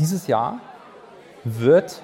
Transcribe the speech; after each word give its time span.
dieses 0.00 0.26
Jahr 0.26 0.58
wird 1.44 2.02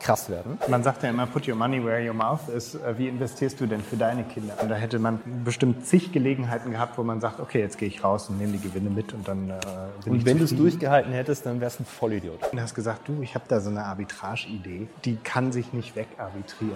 krass 0.00 0.28
werden. 0.28 0.58
Man 0.68 0.82
sagt 0.82 1.04
ja 1.04 1.10
immer, 1.10 1.26
put 1.26 1.46
your 1.46 1.54
money 1.54 1.82
where 1.84 2.04
your 2.04 2.14
mouth 2.14 2.48
is. 2.48 2.74
Äh, 2.74 2.98
wie 2.98 3.06
investierst 3.06 3.60
du 3.60 3.66
denn 3.66 3.80
für 3.80 3.96
deine 3.96 4.24
Kinder? 4.24 4.54
Und 4.60 4.68
da 4.68 4.74
hätte 4.74 4.98
man 4.98 5.20
bestimmt 5.44 5.86
zig 5.86 6.10
Gelegenheiten 6.10 6.72
gehabt, 6.72 6.98
wo 6.98 7.04
man 7.04 7.20
sagt, 7.20 7.38
okay, 7.38 7.60
jetzt 7.60 7.78
gehe 7.78 7.86
ich 7.86 8.02
raus 8.02 8.28
und 8.28 8.38
nehme 8.38 8.52
die 8.52 8.60
Gewinne 8.60 8.90
mit 8.90 9.12
und 9.12 9.28
dann 9.28 9.50
äh, 9.50 9.60
bin 10.02 10.14
Und 10.14 10.26
wenn 10.26 10.38
du 10.38 10.44
es 10.44 10.56
durchgehalten 10.56 11.12
hättest, 11.12 11.46
dann 11.46 11.60
wärst 11.60 11.78
du 11.78 11.84
ein 11.84 11.86
Vollidiot. 11.86 12.40
Du 12.52 12.60
hast 12.60 12.74
gesagt, 12.74 13.08
du, 13.08 13.22
ich 13.22 13.34
habe 13.36 13.44
da 13.46 13.60
so 13.60 13.70
eine 13.70 13.84
Arbitrage-Idee, 13.84 14.88
die 15.04 15.16
kann 15.16 15.52
sich 15.52 15.72
nicht 15.72 15.94
wegarbitrieren. 15.94 16.72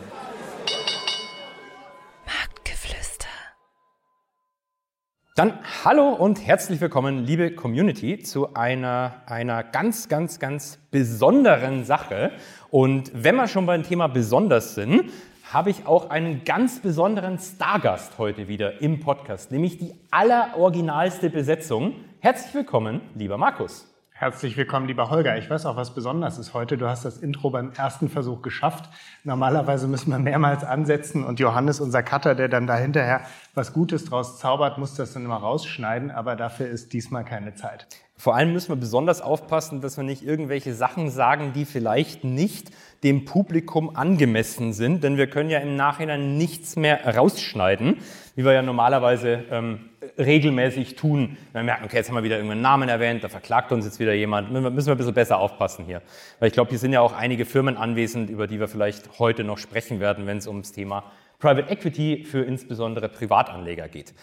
Dann 5.37 5.59
hallo 5.85 6.15
und 6.15 6.47
herzlich 6.47 6.81
willkommen, 6.81 7.27
liebe 7.27 7.51
Community, 7.55 8.21
zu 8.21 8.55
einer, 8.55 9.17
einer 9.27 9.63
ganz, 9.65 10.09
ganz, 10.09 10.39
ganz 10.39 10.79
besonderen 10.91 11.85
Sache. 11.85 12.33
Und 12.71 13.11
wenn 13.13 13.37
wir 13.37 13.47
schon 13.47 13.67
beim 13.67 13.83
Thema 13.83 14.07
besonders 14.07 14.75
sind, 14.75 15.13
habe 15.53 15.69
ich 15.69 15.85
auch 15.85 16.09
einen 16.09 16.45
ganz 16.45 16.81
besonderen 16.81 17.39
Stargast 17.39 18.17
heute 18.17 18.49
wieder 18.49 18.81
im 18.81 19.01
Podcast, 19.01 19.53
nämlich 19.53 19.77
die 19.77 19.93
alleroriginalste 20.11 21.29
Besetzung. 21.29 21.97
Herzlich 22.21 22.55
willkommen, 22.55 23.03
lieber 23.15 23.37
Markus. 23.37 23.95
Herzlich 24.19 24.57
willkommen, 24.57 24.87
lieber 24.87 25.11
Holger. 25.11 25.37
Ich 25.37 25.51
weiß 25.51 25.67
auch, 25.67 25.77
was 25.77 25.93
besonders 25.93 26.39
ist 26.39 26.55
heute. 26.55 26.79
Du 26.79 26.89
hast 26.89 27.05
das 27.05 27.19
Intro 27.19 27.51
beim 27.51 27.73
ersten 27.73 28.09
Versuch 28.09 28.41
geschafft. 28.41 28.89
Normalerweise 29.25 29.89
müssen 29.89 30.11
wir 30.11 30.19
mehrmals 30.19 30.65
ansetzen 30.65 31.23
und 31.23 31.39
Johannes, 31.39 31.81
unser 31.81 32.03
Cutter, 32.03 32.35
der 32.35 32.49
dann 32.49 32.67
da 32.67 32.77
hinterher 32.77 33.27
was 33.53 33.75
Gutes 33.75 34.07
draus 34.07 34.39
zaubert, 34.39 34.79
muss 34.79 34.95
das 34.95 35.13
dann 35.13 35.27
immer 35.27 35.37
rausschneiden. 35.37 36.11
Aber 36.11 36.35
dafür 36.35 36.67
ist 36.67 36.95
diesmal 36.95 37.27
keine 37.27 37.57
Zeit. 37.57 37.89
Vor 38.19 38.35
allem 38.35 38.55
müssen 38.55 38.71
wir 38.71 38.77
besonders 38.77 39.21
aufpassen, 39.21 39.83
dass 39.83 39.99
wir 39.99 40.05
nicht 40.05 40.23
irgendwelche 40.23 40.73
Sachen 40.73 41.11
sagen, 41.11 41.53
die 41.55 41.67
vielleicht 41.67 42.25
nicht 42.25 42.71
dem 43.05 43.27
Publikum 43.27 43.95
angemessen 43.95 44.73
sind, 44.73 45.05
denn 45.05 45.19
wir 45.19 45.27
können 45.27 45.51
ja 45.51 45.59
im 45.59 45.77
Nachhinein 45.77 46.39
nichts 46.39 46.77
mehr 46.77 47.15
rausschneiden, 47.17 47.99
wie 48.35 48.45
wir 48.45 48.53
ja 48.53 48.63
normalerweise 48.63 49.45
ähm, 49.51 49.91
regelmäßig 50.19 50.97
tun. 50.97 51.37
Wir 51.53 51.63
merken, 51.63 51.85
okay, 51.85 51.97
jetzt 51.97 52.09
haben 52.09 52.17
wir 52.17 52.23
wieder 52.23 52.37
irgendeinen 52.37 52.63
Namen 52.63 52.89
erwähnt, 52.89 53.23
da 53.23 53.29
verklagt 53.29 53.71
uns 53.71 53.85
jetzt 53.85 54.01
wieder 54.01 54.15
jemand, 54.15 54.51
müssen 54.51 54.87
wir 54.87 54.95
ein 54.95 54.97
bisschen 54.97 55.13
besser 55.13 55.39
aufpassen 55.39 55.85
hier. 55.85 56.01
Weil 56.39 56.49
ich 56.49 56.55
glaube, 56.55 56.71
hier 56.71 56.79
sind 56.79 56.95
ja 56.95 57.03
auch 57.03 57.13
einige 57.13 57.45
Firmen 57.45 57.77
anwesend, 57.77 58.31
über 58.31 58.47
die 58.47 58.59
wir 58.59 58.69
vielleicht 58.69 59.19
heute 59.19 59.45
noch 59.45 59.59
sprechen 59.59 60.01
werden, 60.01 60.27
wenn 60.27 60.39
es 60.39 60.47
ums 60.47 60.73
Thema 60.73 61.05
Private 61.39 61.71
Equity 61.71 62.25
für 62.25 62.43
insbesondere 62.43 63.11
Privatanleger 63.11 63.89
geht. 63.89 64.15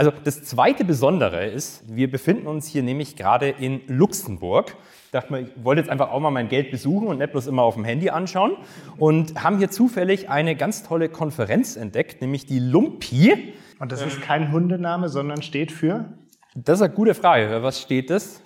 Also 0.00 0.14
das 0.24 0.44
zweite 0.44 0.86
Besondere 0.86 1.44
ist, 1.44 1.84
wir 1.94 2.10
befinden 2.10 2.46
uns 2.46 2.66
hier 2.66 2.82
nämlich 2.82 3.16
gerade 3.16 3.50
in 3.50 3.82
Luxemburg. 3.86 4.74
Ich 5.04 5.10
dachte 5.10 5.30
mir, 5.30 5.40
ich 5.40 5.50
wollte 5.62 5.82
jetzt 5.82 5.90
einfach 5.90 6.10
auch 6.10 6.20
mal 6.20 6.30
mein 6.30 6.48
Geld 6.48 6.70
besuchen 6.70 7.06
und 7.06 7.18
nicht 7.18 7.32
bloß 7.32 7.46
immer 7.48 7.64
auf 7.64 7.74
dem 7.74 7.84
Handy 7.84 8.08
anschauen. 8.08 8.52
Und 8.96 9.44
haben 9.44 9.58
hier 9.58 9.70
zufällig 9.70 10.30
eine 10.30 10.56
ganz 10.56 10.84
tolle 10.84 11.10
Konferenz 11.10 11.76
entdeckt, 11.76 12.22
nämlich 12.22 12.46
die 12.46 12.60
Lumpi. 12.60 13.52
Und 13.78 13.92
das 13.92 14.00
ist 14.00 14.22
kein 14.22 14.52
Hundename, 14.52 15.10
sondern 15.10 15.42
steht 15.42 15.70
für? 15.70 16.06
Das 16.54 16.78
ist 16.78 16.82
eine 16.82 16.94
gute 16.94 17.12
Frage. 17.12 17.62
Was 17.62 17.78
steht 17.78 18.08
das? 18.08 18.40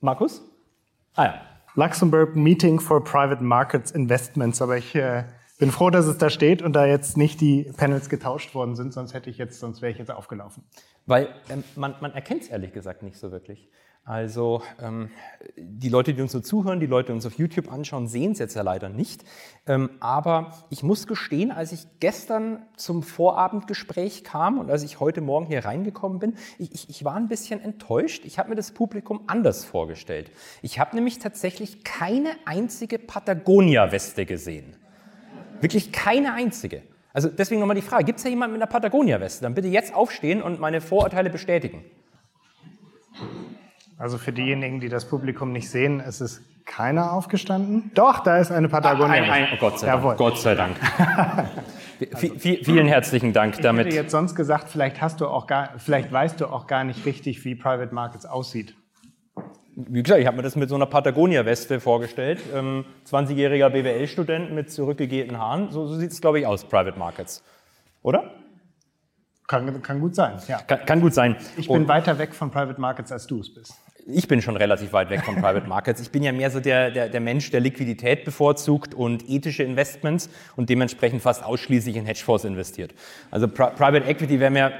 Markus? 0.00 0.40
Ah 1.16 1.24
ja. 1.24 1.34
Luxembourg 1.74 2.34
Meeting 2.34 2.80
for 2.80 3.04
Private 3.04 3.44
Markets 3.44 3.90
Investments. 3.90 4.62
Aber 4.62 4.78
ich 4.78 4.94
äh, 4.94 5.24
bin 5.58 5.72
froh, 5.72 5.90
dass 5.90 6.06
es 6.06 6.18
da 6.18 6.30
steht 6.30 6.62
und 6.62 6.72
da 6.74 6.86
jetzt 6.86 7.16
nicht 7.16 7.40
die 7.40 7.70
Panels 7.76 8.08
getauscht 8.08 8.54
worden 8.54 8.76
sind, 8.76 8.92
sonst 8.92 9.12
hätte 9.12 9.28
ich 9.28 9.38
jetzt, 9.38 9.58
sonst 9.58 9.82
wäre 9.82 9.92
ich 9.92 9.98
jetzt 9.98 10.10
aufgelaufen. 10.10 10.62
Weil 11.04 11.28
ähm, 11.50 11.64
man, 11.74 11.96
man 12.00 12.12
erkennt 12.12 12.42
es 12.42 12.48
ehrlich 12.48 12.72
gesagt 12.72 13.02
nicht 13.02 13.18
so 13.18 13.32
wirklich. 13.32 13.68
Also 14.04 14.62
ähm, 14.80 15.10
die 15.58 15.90
Leute, 15.90 16.14
die 16.14 16.22
uns 16.22 16.32
so 16.32 16.40
zuhören, 16.40 16.80
die 16.80 16.86
Leute, 16.86 17.08
die 17.08 17.12
uns 17.12 17.26
auf 17.26 17.34
YouTube 17.34 17.70
anschauen, 17.70 18.08
sehen 18.08 18.32
es 18.32 18.38
jetzt 18.38 18.54
ja 18.54 18.62
leider 18.62 18.88
nicht. 18.88 19.22
Ähm, 19.66 19.90
aber 20.00 20.54
ich 20.70 20.82
muss 20.82 21.06
gestehen, 21.06 21.50
als 21.50 21.72
ich 21.72 21.86
gestern 22.00 22.62
zum 22.76 23.02
Vorabendgespräch 23.02 24.24
kam 24.24 24.58
und 24.58 24.70
als 24.70 24.82
ich 24.82 24.98
heute 24.98 25.20
Morgen 25.20 25.44
hier 25.44 25.66
reingekommen 25.66 26.20
bin, 26.20 26.36
ich, 26.58 26.72
ich, 26.72 26.88
ich 26.88 27.04
war 27.04 27.16
ein 27.16 27.28
bisschen 27.28 27.60
enttäuscht. 27.60 28.24
Ich 28.24 28.38
habe 28.38 28.48
mir 28.48 28.56
das 28.56 28.70
Publikum 28.70 29.24
anders 29.26 29.66
vorgestellt. 29.66 30.30
Ich 30.62 30.78
habe 30.78 30.96
nämlich 30.96 31.18
tatsächlich 31.18 31.84
keine 31.84 32.30
einzige 32.46 32.98
Patagonia-Weste 32.98 34.24
gesehen. 34.24 34.74
Wirklich 35.60 35.92
keine 35.92 36.32
einzige. 36.34 36.82
Also 37.12 37.28
deswegen 37.28 37.60
nochmal 37.60 37.76
die 37.76 37.82
Frage, 37.82 38.04
gibt 38.04 38.18
es 38.18 38.24
da 38.24 38.30
jemanden 38.30 38.54
mit 38.54 38.62
einer 38.62 38.70
Patagonia-Weste? 38.70 39.42
Dann 39.42 39.54
bitte 39.54 39.68
jetzt 39.68 39.94
aufstehen 39.94 40.42
und 40.42 40.60
meine 40.60 40.80
Vorurteile 40.80 41.30
bestätigen. 41.30 41.84
Also 43.96 44.18
für 44.18 44.32
diejenigen, 44.32 44.80
die 44.80 44.88
das 44.88 45.08
Publikum 45.08 45.52
nicht 45.52 45.68
sehen, 45.70 46.00
ist 46.00 46.20
es 46.20 46.42
keiner 46.64 47.12
aufgestanden. 47.12 47.90
Doch, 47.94 48.20
da 48.20 48.38
ist 48.38 48.52
eine 48.52 48.68
Patagonia. 48.68 49.22
Ein, 49.22 49.30
ein, 49.30 49.48
oh 49.54 49.56
Gott 49.58 49.78
sei 49.80 49.86
Dank. 49.88 50.16
Gott 50.18 50.38
sei 50.38 50.54
Dank. 50.54 50.76
also, 52.12 52.34
vielen 52.38 52.86
herzlichen 52.86 53.32
Dank 53.32 53.56
ich 53.56 53.60
damit. 53.60 53.86
Ich 53.86 53.94
hätte 53.94 54.02
jetzt 54.02 54.12
sonst 54.12 54.36
gesagt, 54.36 54.68
vielleicht 54.68 55.00
hast 55.00 55.20
du 55.20 55.26
auch 55.26 55.46
gar, 55.46 55.70
vielleicht 55.78 56.12
weißt 56.12 56.40
du 56.40 56.46
auch 56.46 56.66
gar 56.66 56.84
nicht 56.84 57.04
richtig, 57.06 57.44
wie 57.44 57.54
Private 57.54 57.92
Markets 57.92 58.26
aussieht 58.26 58.76
wie 59.86 60.02
gesagt, 60.02 60.20
ich 60.20 60.26
habe 60.26 60.36
mir 60.36 60.42
das 60.42 60.56
mit 60.56 60.68
so 60.68 60.74
einer 60.74 60.86
Patagonia-Weste 60.86 61.78
vorgestellt. 61.78 62.40
Ähm, 62.52 62.84
20-jähriger 63.08 63.70
BWL-Student 63.70 64.52
mit 64.52 64.72
zurückgegelten 64.72 65.38
Haaren. 65.38 65.70
So, 65.70 65.86
so 65.86 65.94
sieht 65.94 66.10
es, 66.10 66.20
glaube 66.20 66.40
ich, 66.40 66.46
aus, 66.46 66.64
Private 66.64 66.98
Markets. 66.98 67.44
Oder? 68.02 68.32
Kann, 69.46 69.80
kann 69.82 70.00
gut 70.00 70.14
sein, 70.14 70.38
ja. 70.48 70.58
Kann, 70.58 70.84
kann 70.84 71.00
gut 71.00 71.14
sein. 71.14 71.36
Ich 71.56 71.68
bin 71.68 71.82
Und 71.82 71.88
weiter 71.88 72.18
weg 72.18 72.34
von 72.34 72.50
Private 72.50 72.80
Markets, 72.80 73.12
als 73.12 73.26
du 73.26 73.40
es 73.40 73.54
bist 73.54 73.74
ich 74.10 74.26
bin 74.26 74.40
schon 74.40 74.56
relativ 74.56 74.92
weit 74.92 75.10
weg 75.10 75.24
von 75.24 75.34
Private 75.42 75.66
Markets. 75.68 76.00
Ich 76.00 76.10
bin 76.10 76.22
ja 76.22 76.32
mehr 76.32 76.50
so 76.50 76.60
der, 76.60 76.90
der, 76.90 77.08
der 77.08 77.20
Mensch, 77.20 77.50
der 77.50 77.60
Liquidität 77.60 78.24
bevorzugt 78.24 78.94
und 78.94 79.28
ethische 79.28 79.62
Investments 79.62 80.30
und 80.56 80.70
dementsprechend 80.70 81.22
fast 81.22 81.44
ausschließlich 81.44 81.96
in 81.96 82.06
Hedgefonds 82.06 82.44
investiert. 82.44 82.94
Also 83.30 83.48
Pri 83.48 83.68
Private 83.76 84.06
Equity 84.06 84.40
wäre 84.40 84.50
mir 84.50 84.72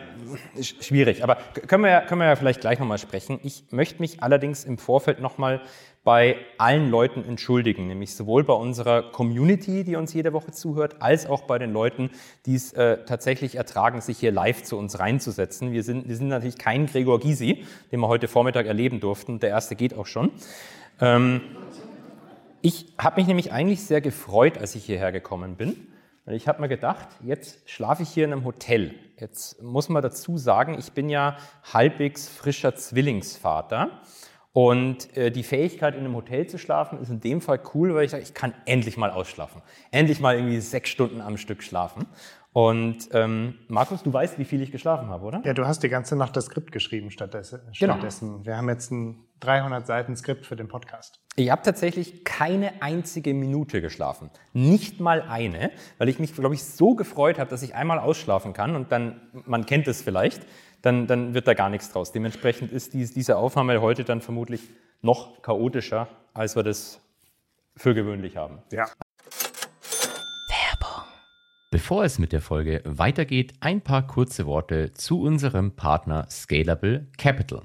schwierig, 0.61 1.23
aber 1.23 1.37
können 1.67 1.85
wir, 1.85 2.01
können 2.01 2.21
wir 2.21 2.29
ja 2.29 2.37
vielleicht 2.37 2.61
gleich 2.61 2.79
nochmal 2.79 2.99
sprechen. 2.99 3.39
Ich 3.43 3.65
möchte 3.71 4.01
mich 4.01 4.23
allerdings 4.23 4.65
im 4.65 4.79
Vorfeld 4.79 5.21
nochmal 5.21 5.61
bei 6.09 6.37
allen 6.57 6.91
Leuten 6.91 7.23
entschuldigen, 7.23 7.87
nämlich 7.87 8.15
sowohl 8.15 8.43
bei 8.43 8.55
unserer 8.55 9.03
Community, 9.13 9.85
die 9.85 9.95
uns 9.95 10.15
jede 10.15 10.33
Woche 10.33 10.53
zuhört, 10.53 11.03
als 11.03 11.27
auch 11.27 11.43
bei 11.43 11.59
den 11.59 11.71
Leuten, 11.71 12.09
die 12.47 12.55
es 12.55 12.73
äh, 12.73 13.05
tatsächlich 13.05 13.57
ertragen, 13.57 14.01
sich 14.01 14.17
hier 14.17 14.33
live 14.33 14.63
zu 14.63 14.79
uns 14.79 14.99
reinzusetzen. 14.99 15.71
Wir 15.71 15.83
sind, 15.83 16.09
wir 16.09 16.17
sind 16.17 16.29
natürlich 16.29 16.57
kein 16.57 16.87
Gregor 16.87 17.21
Gysi, 17.21 17.63
den 17.93 18.01
wir 18.01 18.09
heute 18.09 18.27
Vormittag 18.27 18.65
erleben 18.65 19.01
durften. 19.01 19.39
Der 19.39 19.51
erste 19.51 19.77
geht 19.77 19.93
auch 19.93 20.07
schon. 20.07 20.31
Ähm, 20.99 21.43
ich 22.63 22.87
habe 22.97 23.21
mich 23.21 23.27
nämlich 23.27 23.53
eigentlich 23.53 23.83
sehr 23.83 24.01
gefreut, 24.01 24.57
als 24.57 24.75
ich 24.77 24.87
hierher 24.87 25.13
gekommen 25.13 25.57
bin. 25.57 25.89
Weil 26.25 26.37
ich 26.37 26.49
habe 26.49 26.63
mir 26.63 26.69
gedacht, 26.69 27.09
jetzt 27.23 27.69
schlafe 27.69 28.03
ich 28.03 28.09
hier 28.09 28.25
in 28.25 28.33
einem 28.33 28.47
Hotel. 28.47 28.95
Jetzt 29.19 29.63
muss 29.63 29.91
man 29.91 30.03
dazu 30.03 30.39
sagen, 30.39 30.75
ich 30.79 30.93
bin 30.93 31.11
ja 31.11 31.37
halbwegs 31.71 32.31
frischer 32.31 32.75
Zwillingsvater. 32.75 34.01
Und 34.53 35.17
äh, 35.17 35.31
die 35.31 35.43
Fähigkeit, 35.43 35.95
in 35.95 36.01
einem 36.01 36.17
Hotel 36.17 36.47
zu 36.47 36.59
schlafen, 36.59 37.01
ist 37.01 37.11
in 37.11 37.21
dem 37.21 37.41
Fall 37.41 37.61
cool, 37.75 37.95
weil 37.95 38.05
ich 38.05 38.11
sage, 38.11 38.23
ich 38.23 38.35
kann 38.35 38.55
endlich 38.65 38.97
mal 38.97 39.11
ausschlafen. 39.11 39.63
Endlich 39.91 40.21
mal 40.21 40.37
irgendwie 40.37 40.61
sechs 40.61 40.91
Stunden 40.91 41.21
am 41.21 41.37
Stück 41.37 41.63
schlafen. 41.63 42.07
Und 42.53 43.11
ähm, 43.13 43.55
Markus, 43.69 44.03
du 44.03 44.13
weißt, 44.13 44.39
wie 44.39 44.45
viel 44.45 44.61
ich 44.63 44.73
geschlafen 44.73 45.11
habe, 45.11 45.25
oder? 45.27 45.43
Ja, 45.45 45.53
du 45.53 45.67
hast 45.67 45.83
die 45.83 45.89
ganze 45.89 46.17
Nacht 46.17 46.35
das 46.35 46.47
Skript 46.47 46.73
geschrieben 46.73 47.11
stattdessen. 47.11 47.61
Genau. 47.79 47.93
stattdessen. 47.93 48.45
Wir 48.45 48.57
haben 48.57 48.69
jetzt 48.69 48.91
ein 48.91 49.29
300 49.41 49.87
Seiten 49.87 50.17
Skript 50.17 50.47
für 50.47 50.57
den 50.57 50.67
Podcast. 50.67 51.21
Ich 51.37 51.51
habe 51.51 51.63
tatsächlich 51.63 52.25
keine 52.25 52.83
einzige 52.83 53.33
Minute 53.35 53.81
geschlafen. 53.81 54.31
Nicht 54.55 54.99
mal 54.99 55.23
eine, 55.23 55.71
weil 55.99 56.09
ich 56.09 56.19
mich, 56.19 56.35
glaube 56.35 56.55
ich, 56.55 56.65
so 56.65 56.95
gefreut 56.95 57.39
habe, 57.39 57.49
dass 57.49 57.63
ich 57.63 57.77
einmal 57.77 58.01
ausschlafen 58.01 58.55
kann. 58.55 58.75
Und 58.75 58.91
dann, 58.91 59.21
man 59.47 59.65
kennt 59.67 59.87
es 59.87 60.03
vielleicht, 60.03 60.45
dann, 60.83 61.07
dann 61.07 61.35
wird 61.35 61.47
da 61.47 61.55
gar 61.55 61.71
nichts 61.71 61.93
draus. 61.93 62.13
Dementsprechend 62.13 62.73
ist 62.73 62.95
dies, 62.95 63.13
diese 63.13 63.37
Aufnahme 63.37 63.81
heute 63.81 64.05
dann 64.05 64.21
vermutlich 64.21 64.63
noch 65.03 65.43
chaotischer, 65.43 66.09
als 66.35 66.57
wir 66.57 66.63
das 66.63 67.01
für 67.77 67.95
gewöhnlich 67.95 68.37
haben. 68.37 68.59
Ja. 68.73 68.87
Werbung. 70.49 71.05
Bevor 71.71 72.05
es 72.05 72.19
mit 72.19 72.33
der 72.33 72.41
Folge 72.41 72.83
weitergeht, 72.85 73.55
ein 73.61 73.81
paar 73.81 74.07
kurze 74.07 74.47
Worte 74.47 74.93
zu 74.95 75.21
unserem 75.21 75.77
Partner 75.77 76.27
Scalable 76.31 77.09
Capital. 77.17 77.63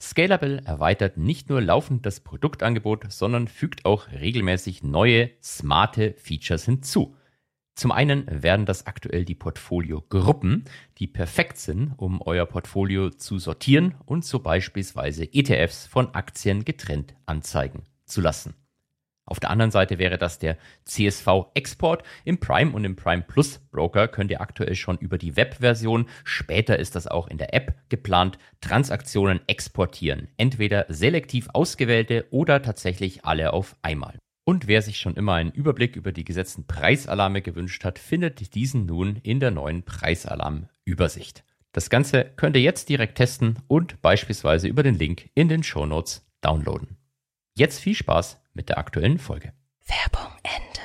Scalable 0.00 0.62
erweitert 0.66 1.16
nicht 1.16 1.48
nur 1.48 1.62
laufend 1.62 2.04
das 2.04 2.20
Produktangebot, 2.20 3.10
sondern 3.10 3.48
fügt 3.48 3.86
auch 3.86 4.08
regelmäßig 4.12 4.82
neue, 4.82 5.30
smarte 5.42 6.12
Features 6.18 6.64
hinzu. 6.66 7.16
Zum 7.76 7.92
einen 7.92 8.24
werden 8.42 8.64
das 8.64 8.86
aktuell 8.86 9.26
die 9.26 9.34
Portfolio-Gruppen, 9.34 10.64
die 10.96 11.06
perfekt 11.06 11.58
sind, 11.58 11.92
um 11.98 12.22
euer 12.22 12.46
Portfolio 12.46 13.10
zu 13.10 13.38
sortieren 13.38 13.94
und 14.06 14.24
so 14.24 14.38
beispielsweise 14.38 15.24
ETFs 15.30 15.86
von 15.86 16.14
Aktien 16.14 16.64
getrennt 16.64 17.14
anzeigen 17.26 17.82
zu 18.06 18.22
lassen. 18.22 18.54
Auf 19.26 19.40
der 19.40 19.50
anderen 19.50 19.72
Seite 19.72 19.98
wäre 19.98 20.16
das 20.16 20.38
der 20.38 20.56
CSV 20.84 21.50
Export. 21.54 22.02
Im 22.24 22.38
Prime 22.38 22.72
und 22.72 22.84
im 22.84 22.96
Prime 22.96 23.22
Plus 23.22 23.58
Broker 23.58 24.08
könnt 24.08 24.30
ihr 24.30 24.40
aktuell 24.40 24.76
schon 24.76 24.96
über 24.96 25.18
die 25.18 25.36
Webversion, 25.36 26.08
später 26.24 26.78
ist 26.78 26.94
das 26.94 27.06
auch 27.08 27.26
in 27.26 27.36
der 27.36 27.52
App 27.52 27.74
geplant, 27.90 28.38
Transaktionen 28.62 29.40
exportieren. 29.48 30.28
Entweder 30.38 30.86
selektiv 30.88 31.48
ausgewählte 31.52 32.26
oder 32.30 32.62
tatsächlich 32.62 33.24
alle 33.26 33.52
auf 33.52 33.76
einmal. 33.82 34.16
Und 34.48 34.68
wer 34.68 34.80
sich 34.80 35.00
schon 35.00 35.16
immer 35.16 35.34
einen 35.34 35.50
Überblick 35.50 35.96
über 35.96 36.12
die 36.12 36.22
gesetzten 36.22 36.68
Preisalarme 36.68 37.42
gewünscht 37.42 37.84
hat, 37.84 37.98
findet 37.98 38.54
diesen 38.54 38.86
nun 38.86 39.16
in 39.24 39.40
der 39.40 39.50
neuen 39.50 39.82
Preisalarm-Übersicht. 39.82 41.42
Das 41.72 41.90
Ganze 41.90 42.24
könnt 42.36 42.54
ihr 42.54 42.62
jetzt 42.62 42.88
direkt 42.88 43.16
testen 43.18 43.58
und 43.66 44.00
beispielsweise 44.02 44.68
über 44.68 44.84
den 44.84 44.94
Link 44.94 45.30
in 45.34 45.48
den 45.48 45.64
Show 45.64 45.84
Notes 45.84 46.24
downloaden. 46.42 46.96
Jetzt 47.56 47.80
viel 47.80 47.96
Spaß 47.96 48.40
mit 48.54 48.68
der 48.68 48.78
aktuellen 48.78 49.18
Folge. 49.18 49.52
Werbung 49.84 50.30
Ende. 50.44 50.80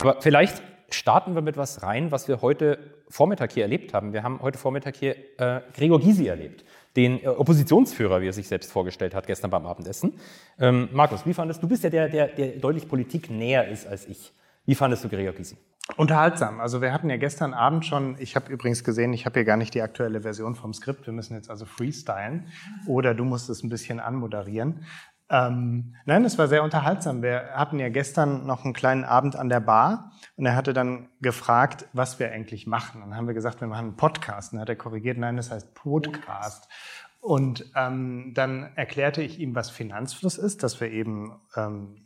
Aber 0.00 0.20
vielleicht 0.20 0.60
starten 0.90 1.36
wir 1.36 1.42
mit 1.42 1.56
was 1.56 1.84
rein, 1.84 2.10
was 2.10 2.26
wir 2.26 2.42
heute 2.42 3.04
Vormittag 3.08 3.52
hier 3.52 3.62
erlebt 3.62 3.94
haben. 3.94 4.12
Wir 4.12 4.24
haben 4.24 4.40
heute 4.42 4.58
Vormittag 4.58 4.96
hier 4.96 5.16
äh, 5.38 5.60
Gregor 5.72 6.00
Gysi 6.00 6.26
erlebt, 6.26 6.64
den 6.98 7.22
äh, 7.22 7.28
Oppositionsführer, 7.28 8.20
wie 8.20 8.26
er 8.26 8.32
sich 8.32 8.48
selbst 8.48 8.72
vorgestellt 8.72 9.14
hat 9.14 9.26
gestern 9.28 9.50
beim 9.50 9.64
Abendessen. 9.66 10.14
Ähm, 10.58 10.88
Markus, 10.92 11.24
wie 11.24 11.32
fandest 11.32 11.62
du? 11.62 11.66
Du 11.66 11.70
bist 11.70 11.84
ja 11.84 11.90
der, 11.90 12.08
der, 12.08 12.26
der 12.26 12.48
deutlich 12.56 12.88
Politik 12.88 13.30
näher 13.30 13.68
ist 13.68 13.86
als 13.86 14.06
ich. 14.06 14.32
Wie 14.66 14.74
fandest 14.74 15.04
du 15.04 15.08
Gregor 15.08 15.32
Gysi? 15.32 15.56
Unterhaltsam. 15.96 16.60
Also 16.60 16.82
wir 16.82 16.92
hatten 16.92 17.08
ja 17.08 17.16
gestern 17.16 17.54
Abend 17.54 17.86
schon, 17.86 18.16
ich 18.18 18.34
habe 18.36 18.52
übrigens 18.52 18.82
gesehen, 18.82 19.12
ich 19.12 19.24
habe 19.26 19.38
hier 19.38 19.44
gar 19.44 19.56
nicht 19.56 19.72
die 19.74 19.80
aktuelle 19.80 20.22
Version 20.22 20.56
vom 20.56 20.74
Skript, 20.74 21.06
wir 21.06 21.14
müssen 21.14 21.34
jetzt 21.34 21.48
also 21.48 21.64
freestylen 21.64 22.48
oder 22.86 23.14
du 23.14 23.24
musst 23.24 23.48
es 23.48 23.62
ein 23.62 23.70
bisschen 23.70 24.00
anmoderieren. 24.00 24.84
Ähm, 25.30 25.94
nein, 26.06 26.24
es 26.24 26.38
war 26.38 26.48
sehr 26.48 26.62
unterhaltsam. 26.62 27.22
Wir 27.22 27.50
hatten 27.54 27.78
ja 27.78 27.90
gestern 27.90 28.46
noch 28.46 28.64
einen 28.64 28.72
kleinen 28.72 29.04
Abend 29.04 29.36
an 29.36 29.48
der 29.48 29.60
Bar 29.60 30.12
und 30.36 30.46
er 30.46 30.56
hatte 30.56 30.72
dann 30.72 31.08
gefragt, 31.20 31.86
was 31.92 32.18
wir 32.18 32.32
eigentlich 32.32 32.66
machen. 32.66 33.02
Und 33.02 33.10
dann 33.10 33.18
haben 33.18 33.26
wir 33.26 33.34
gesagt, 33.34 33.60
wir 33.60 33.68
machen 33.68 33.88
einen 33.88 33.96
Podcast. 33.96 34.52
Und 34.52 34.56
dann 34.56 34.62
hat 34.62 34.68
er 34.70 34.76
korrigiert, 34.76 35.18
nein, 35.18 35.36
das 35.36 35.50
heißt 35.50 35.74
Podcast. 35.74 36.68
Und 37.20 37.70
ähm, 37.74 38.32
dann 38.34 38.70
erklärte 38.74 39.22
ich 39.22 39.38
ihm, 39.38 39.54
was 39.54 39.70
Finanzfluss 39.70 40.38
ist, 40.38 40.62
dass 40.62 40.80
wir 40.80 40.90
eben 40.90 41.38
ähm, 41.56 41.96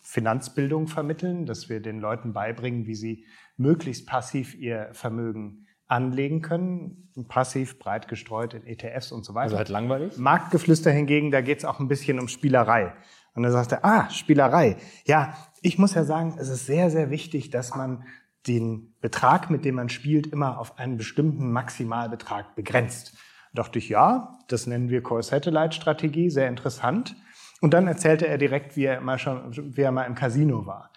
Finanzbildung 0.00 0.86
vermitteln, 0.86 1.44
dass 1.44 1.68
wir 1.68 1.80
den 1.80 2.00
Leuten 2.00 2.32
beibringen, 2.32 2.86
wie 2.86 2.94
sie 2.94 3.26
möglichst 3.56 4.06
passiv 4.06 4.54
ihr 4.54 4.88
Vermögen 4.92 5.63
anlegen 5.94 6.42
können, 6.42 7.08
passiv, 7.28 7.78
breit 7.78 8.08
gestreut 8.08 8.54
in 8.54 8.66
ETFs 8.66 9.12
und 9.12 9.24
so 9.24 9.34
weiter. 9.34 9.44
Also 9.44 9.58
halt 9.58 9.68
langweilig? 9.68 10.18
Marktgeflüster 10.18 10.90
hingegen, 10.90 11.30
da 11.30 11.40
geht 11.40 11.58
es 11.58 11.64
auch 11.64 11.78
ein 11.78 11.86
bisschen 11.86 12.18
um 12.18 12.26
Spielerei. 12.26 12.92
Und 13.34 13.44
dann 13.44 13.52
sagt 13.52 13.72
er, 13.72 13.84
ah, 13.84 14.10
Spielerei. 14.10 14.76
Ja, 15.06 15.36
ich 15.62 15.78
muss 15.78 15.94
ja 15.94 16.04
sagen, 16.04 16.34
es 16.38 16.48
ist 16.48 16.66
sehr, 16.66 16.90
sehr 16.90 17.10
wichtig, 17.10 17.50
dass 17.50 17.74
man 17.74 18.04
den 18.46 18.94
Betrag, 19.00 19.50
mit 19.50 19.64
dem 19.64 19.76
man 19.76 19.88
spielt, 19.88 20.26
immer 20.26 20.58
auf 20.58 20.78
einen 20.78 20.96
bestimmten 20.96 21.50
Maximalbetrag 21.52 22.54
begrenzt. 22.56 23.16
Da 23.52 23.62
dachte 23.62 23.78
ich, 23.78 23.88
ja, 23.88 24.38
das 24.48 24.66
nennen 24.66 24.90
wir 24.90 25.02
Core-Satellite-Strategie, 25.02 26.28
sehr 26.28 26.48
interessant. 26.48 27.16
Und 27.60 27.72
dann 27.72 27.86
erzählte 27.86 28.26
er 28.26 28.36
direkt, 28.36 28.76
wie 28.76 28.84
er 28.84 29.00
mal 29.00 29.18
schon, 29.18 29.76
wie 29.76 29.80
er 29.80 29.92
mal 29.92 30.04
im 30.04 30.14
Casino 30.14 30.66
war. 30.66 30.90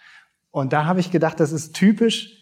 Und 0.52 0.74
da 0.74 0.86
habe 0.86 1.00
ich 1.00 1.12
gedacht, 1.12 1.40
das 1.40 1.52
ist 1.52 1.76
typisch 1.76 2.37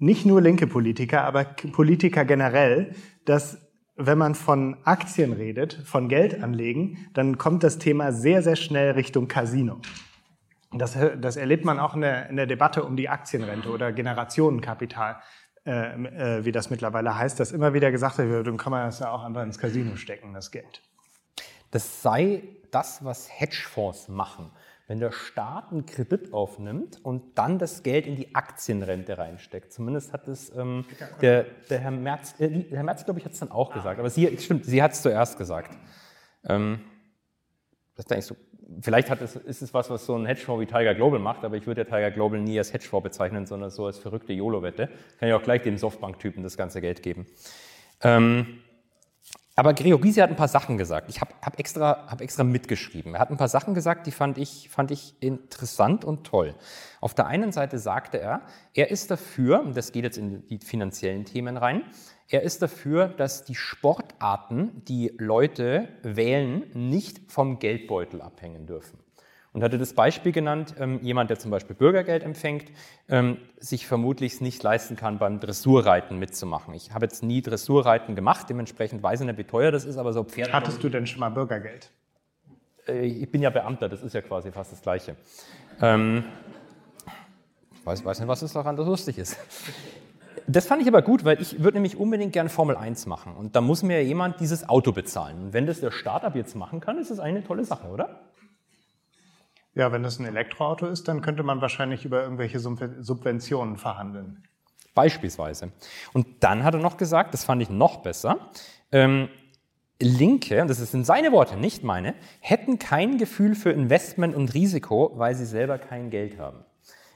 nicht 0.00 0.26
nur 0.26 0.40
linke 0.40 0.66
Politiker, 0.66 1.24
aber 1.24 1.44
Politiker 1.44 2.24
generell, 2.24 2.94
dass 3.26 3.58
wenn 3.96 4.16
man 4.16 4.34
von 4.34 4.78
Aktien 4.84 5.34
redet, 5.34 5.74
von 5.84 6.08
Geld 6.08 6.42
anlegen, 6.42 7.06
dann 7.12 7.36
kommt 7.36 7.62
das 7.62 7.78
Thema 7.78 8.12
sehr, 8.12 8.42
sehr 8.42 8.56
schnell 8.56 8.92
Richtung 8.92 9.28
Casino. 9.28 9.78
Das, 10.72 10.96
das 11.20 11.36
erlebt 11.36 11.66
man 11.66 11.78
auch 11.78 11.94
in 11.94 12.00
der, 12.00 12.30
in 12.30 12.36
der 12.36 12.46
Debatte 12.46 12.82
um 12.84 12.96
die 12.96 13.10
Aktienrente 13.10 13.68
oder 13.68 13.92
Generationenkapital, 13.92 15.16
äh, 15.66 16.38
äh, 16.38 16.44
wie 16.44 16.52
das 16.52 16.70
mittlerweile 16.70 17.18
heißt, 17.18 17.38
dass 17.38 17.52
immer 17.52 17.74
wieder 17.74 17.90
gesagt 17.90 18.16
wird, 18.16 18.46
dann 18.46 18.56
kann 18.56 18.70
man 18.70 18.86
das 18.86 19.00
ja 19.00 19.10
auch 19.10 19.22
einfach 19.22 19.42
ins 19.42 19.58
Casino 19.58 19.96
stecken, 19.96 20.32
das 20.32 20.50
Geld. 20.50 20.80
Das 21.70 22.00
sei 22.00 22.42
das, 22.70 23.04
was 23.04 23.28
Hedgefonds 23.30 24.08
machen 24.08 24.50
wenn 24.90 24.98
der 24.98 25.12
Staat 25.12 25.70
einen 25.70 25.86
Kredit 25.86 26.32
aufnimmt 26.32 26.98
und 27.04 27.38
dann 27.38 27.60
das 27.60 27.84
Geld 27.84 28.08
in 28.08 28.16
die 28.16 28.34
Aktienrente 28.34 29.18
reinsteckt. 29.18 29.72
Zumindest 29.72 30.12
hat 30.12 30.26
es 30.26 30.52
ähm, 30.56 30.84
der, 31.22 31.44
der, 31.70 31.78
Herr 31.78 31.92
Merz, 31.92 32.34
äh, 32.40 32.64
Herr 32.70 32.82
Merz, 32.82 33.04
glaube 33.04 33.20
ich, 33.20 33.24
hat 33.24 33.30
es 33.30 33.38
dann 33.38 33.52
auch 33.52 33.72
gesagt. 33.72 34.00
Aber 34.00 34.10
sie, 34.10 34.36
stimmt, 34.36 34.64
sie 34.64 34.82
hat 34.82 34.90
es 34.90 35.02
zuerst 35.02 35.38
gesagt. 35.38 35.78
Ähm, 36.44 36.80
das 37.94 38.06
ist 38.06 38.12
eigentlich 38.12 38.26
so. 38.26 38.36
Vielleicht 38.82 39.10
hat 39.10 39.22
es, 39.22 39.36
ist 39.36 39.62
es 39.62 39.72
was, 39.72 39.90
was 39.90 40.06
so 40.06 40.16
ein 40.16 40.26
Hedgefonds 40.26 40.60
wie 40.60 40.66
Tiger 40.66 40.96
Global 40.96 41.20
macht, 41.20 41.44
aber 41.44 41.56
ich 41.56 41.68
würde 41.68 41.82
ja 41.82 41.84
Tiger 41.84 42.10
Global 42.10 42.40
nie 42.40 42.58
als 42.58 42.72
Hedgefonds 42.72 43.04
bezeichnen, 43.04 43.46
sondern 43.46 43.70
so 43.70 43.86
als 43.86 43.96
verrückte 43.96 44.32
YOLO-Wette. 44.32 44.88
Kann 45.20 45.28
ich 45.28 45.34
auch 45.36 45.44
gleich 45.44 45.62
dem 45.62 45.78
Softbank-Typen 45.78 46.42
das 46.42 46.56
ganze 46.56 46.80
Geld 46.80 47.04
geben. 47.04 47.28
Ähm, 48.02 48.58
aber 49.60 49.74
Gregor 49.74 50.00
Gysi 50.00 50.20
hat 50.20 50.30
ein 50.30 50.36
paar 50.36 50.48
Sachen 50.48 50.78
gesagt. 50.78 51.10
Ich 51.10 51.20
habe 51.20 51.34
hab 51.42 51.58
extra, 51.58 52.06
hab 52.10 52.22
extra 52.22 52.44
mitgeschrieben. 52.44 53.12
Er 53.12 53.20
hat 53.20 53.30
ein 53.30 53.36
paar 53.36 53.46
Sachen 53.46 53.74
gesagt, 53.74 54.06
die 54.06 54.10
fand 54.10 54.38
ich, 54.38 54.70
fand 54.70 54.90
ich 54.90 55.14
interessant 55.20 56.02
und 56.02 56.24
toll. 56.24 56.54
Auf 57.02 57.12
der 57.12 57.26
einen 57.26 57.52
Seite 57.52 57.78
sagte 57.78 58.18
er, 58.18 58.40
er 58.72 58.90
ist 58.90 59.10
dafür, 59.10 59.60
und 59.60 59.76
das 59.76 59.92
geht 59.92 60.04
jetzt 60.04 60.16
in 60.16 60.46
die 60.46 60.60
finanziellen 60.60 61.26
Themen 61.26 61.58
rein, 61.58 61.82
er 62.30 62.40
ist 62.40 62.62
dafür, 62.62 63.08
dass 63.08 63.44
die 63.44 63.54
Sportarten, 63.54 64.82
die 64.88 65.12
Leute 65.18 65.90
wählen, 66.02 66.64
nicht 66.72 67.30
vom 67.30 67.58
Geldbeutel 67.58 68.22
abhängen 68.22 68.66
dürfen 68.66 68.98
und 69.52 69.64
hatte 69.64 69.78
das 69.78 69.94
Beispiel 69.94 70.32
genannt, 70.32 70.74
ähm, 70.78 71.00
jemand, 71.02 71.30
der 71.30 71.38
zum 71.38 71.50
Beispiel 71.50 71.74
Bürgergeld 71.74 72.22
empfängt, 72.22 72.66
ähm, 73.08 73.38
sich 73.58 73.86
vermutlich 73.86 74.40
nicht 74.40 74.62
leisten 74.62 74.96
kann, 74.96 75.18
beim 75.18 75.40
Dressurreiten 75.40 76.18
mitzumachen. 76.18 76.74
Ich 76.74 76.92
habe 76.92 77.06
jetzt 77.06 77.22
nie 77.22 77.42
Dressurreiten 77.42 78.14
gemacht, 78.14 78.46
dementsprechend 78.48 79.02
weiß 79.02 79.20
ich 79.20 79.26
nicht, 79.26 79.38
wie 79.38 79.44
teuer 79.44 79.72
das 79.72 79.84
ist, 79.84 79.96
aber 79.96 80.12
so 80.12 80.24
Pferde... 80.24 80.52
Hattest 80.52 80.82
du 80.82 80.88
denn 80.88 81.06
schon 81.06 81.20
mal 81.20 81.30
Bürgergeld? 81.30 81.90
Äh, 82.86 83.06
ich 83.06 83.30
bin 83.30 83.42
ja 83.42 83.50
Beamter, 83.50 83.88
das 83.88 84.02
ist 84.02 84.14
ja 84.14 84.22
quasi 84.22 84.52
fast 84.52 84.72
das 84.72 84.82
Gleiche. 84.82 85.16
Ähm, 85.80 86.24
ich 87.74 87.86
weiß, 87.86 88.04
weiß 88.04 88.20
nicht, 88.20 88.28
was 88.28 88.42
es 88.42 88.52
daran 88.52 88.76
so 88.76 88.84
lustig 88.84 89.18
ist. 89.18 89.36
Das 90.46 90.66
fand 90.66 90.82
ich 90.82 90.88
aber 90.88 91.02
gut, 91.02 91.24
weil 91.24 91.40
ich 91.40 91.62
würde 91.62 91.76
nämlich 91.76 91.96
unbedingt 91.96 92.32
gerne 92.32 92.50
Formel 92.50 92.76
1 92.76 93.06
machen. 93.06 93.34
Und 93.36 93.56
da 93.56 93.60
muss 93.60 93.82
mir 93.82 94.02
jemand 94.04 94.40
dieses 94.40 94.68
Auto 94.68 94.92
bezahlen. 94.92 95.44
Und 95.44 95.52
wenn 95.52 95.66
das 95.66 95.80
der 95.80 95.90
Startup 95.90 96.34
jetzt 96.34 96.56
machen 96.56 96.80
kann, 96.80 96.98
ist 96.98 97.10
das 97.10 97.20
eine 97.20 97.44
tolle 97.44 97.64
Sache, 97.64 97.88
oder? 97.88 98.20
Ja, 99.74 99.92
wenn 99.92 100.02
das 100.02 100.18
ein 100.18 100.26
Elektroauto 100.26 100.86
ist, 100.86 101.06
dann 101.06 101.22
könnte 101.22 101.42
man 101.42 101.60
wahrscheinlich 101.60 102.04
über 102.04 102.22
irgendwelche 102.22 102.58
Subventionen 102.58 103.76
verhandeln. 103.76 104.42
Beispielsweise. 104.94 105.70
Und 106.12 106.26
dann 106.40 106.64
hat 106.64 106.74
er 106.74 106.80
noch 106.80 106.96
gesagt, 106.96 107.32
das 107.32 107.44
fand 107.44 107.62
ich 107.62 107.70
noch 107.70 107.98
besser, 107.98 108.50
ähm, 108.90 109.28
Linke, 110.02 110.62
und 110.62 110.68
das 110.68 110.78
sind 110.78 111.04
seine 111.04 111.30
Worte, 111.30 111.58
nicht 111.58 111.84
meine, 111.84 112.14
hätten 112.40 112.78
kein 112.78 113.18
Gefühl 113.18 113.54
für 113.54 113.70
Investment 113.70 114.34
und 114.34 114.54
Risiko, 114.54 115.12
weil 115.16 115.34
sie 115.34 115.44
selber 115.44 115.78
kein 115.78 116.08
Geld 116.08 116.38
haben. 116.38 116.64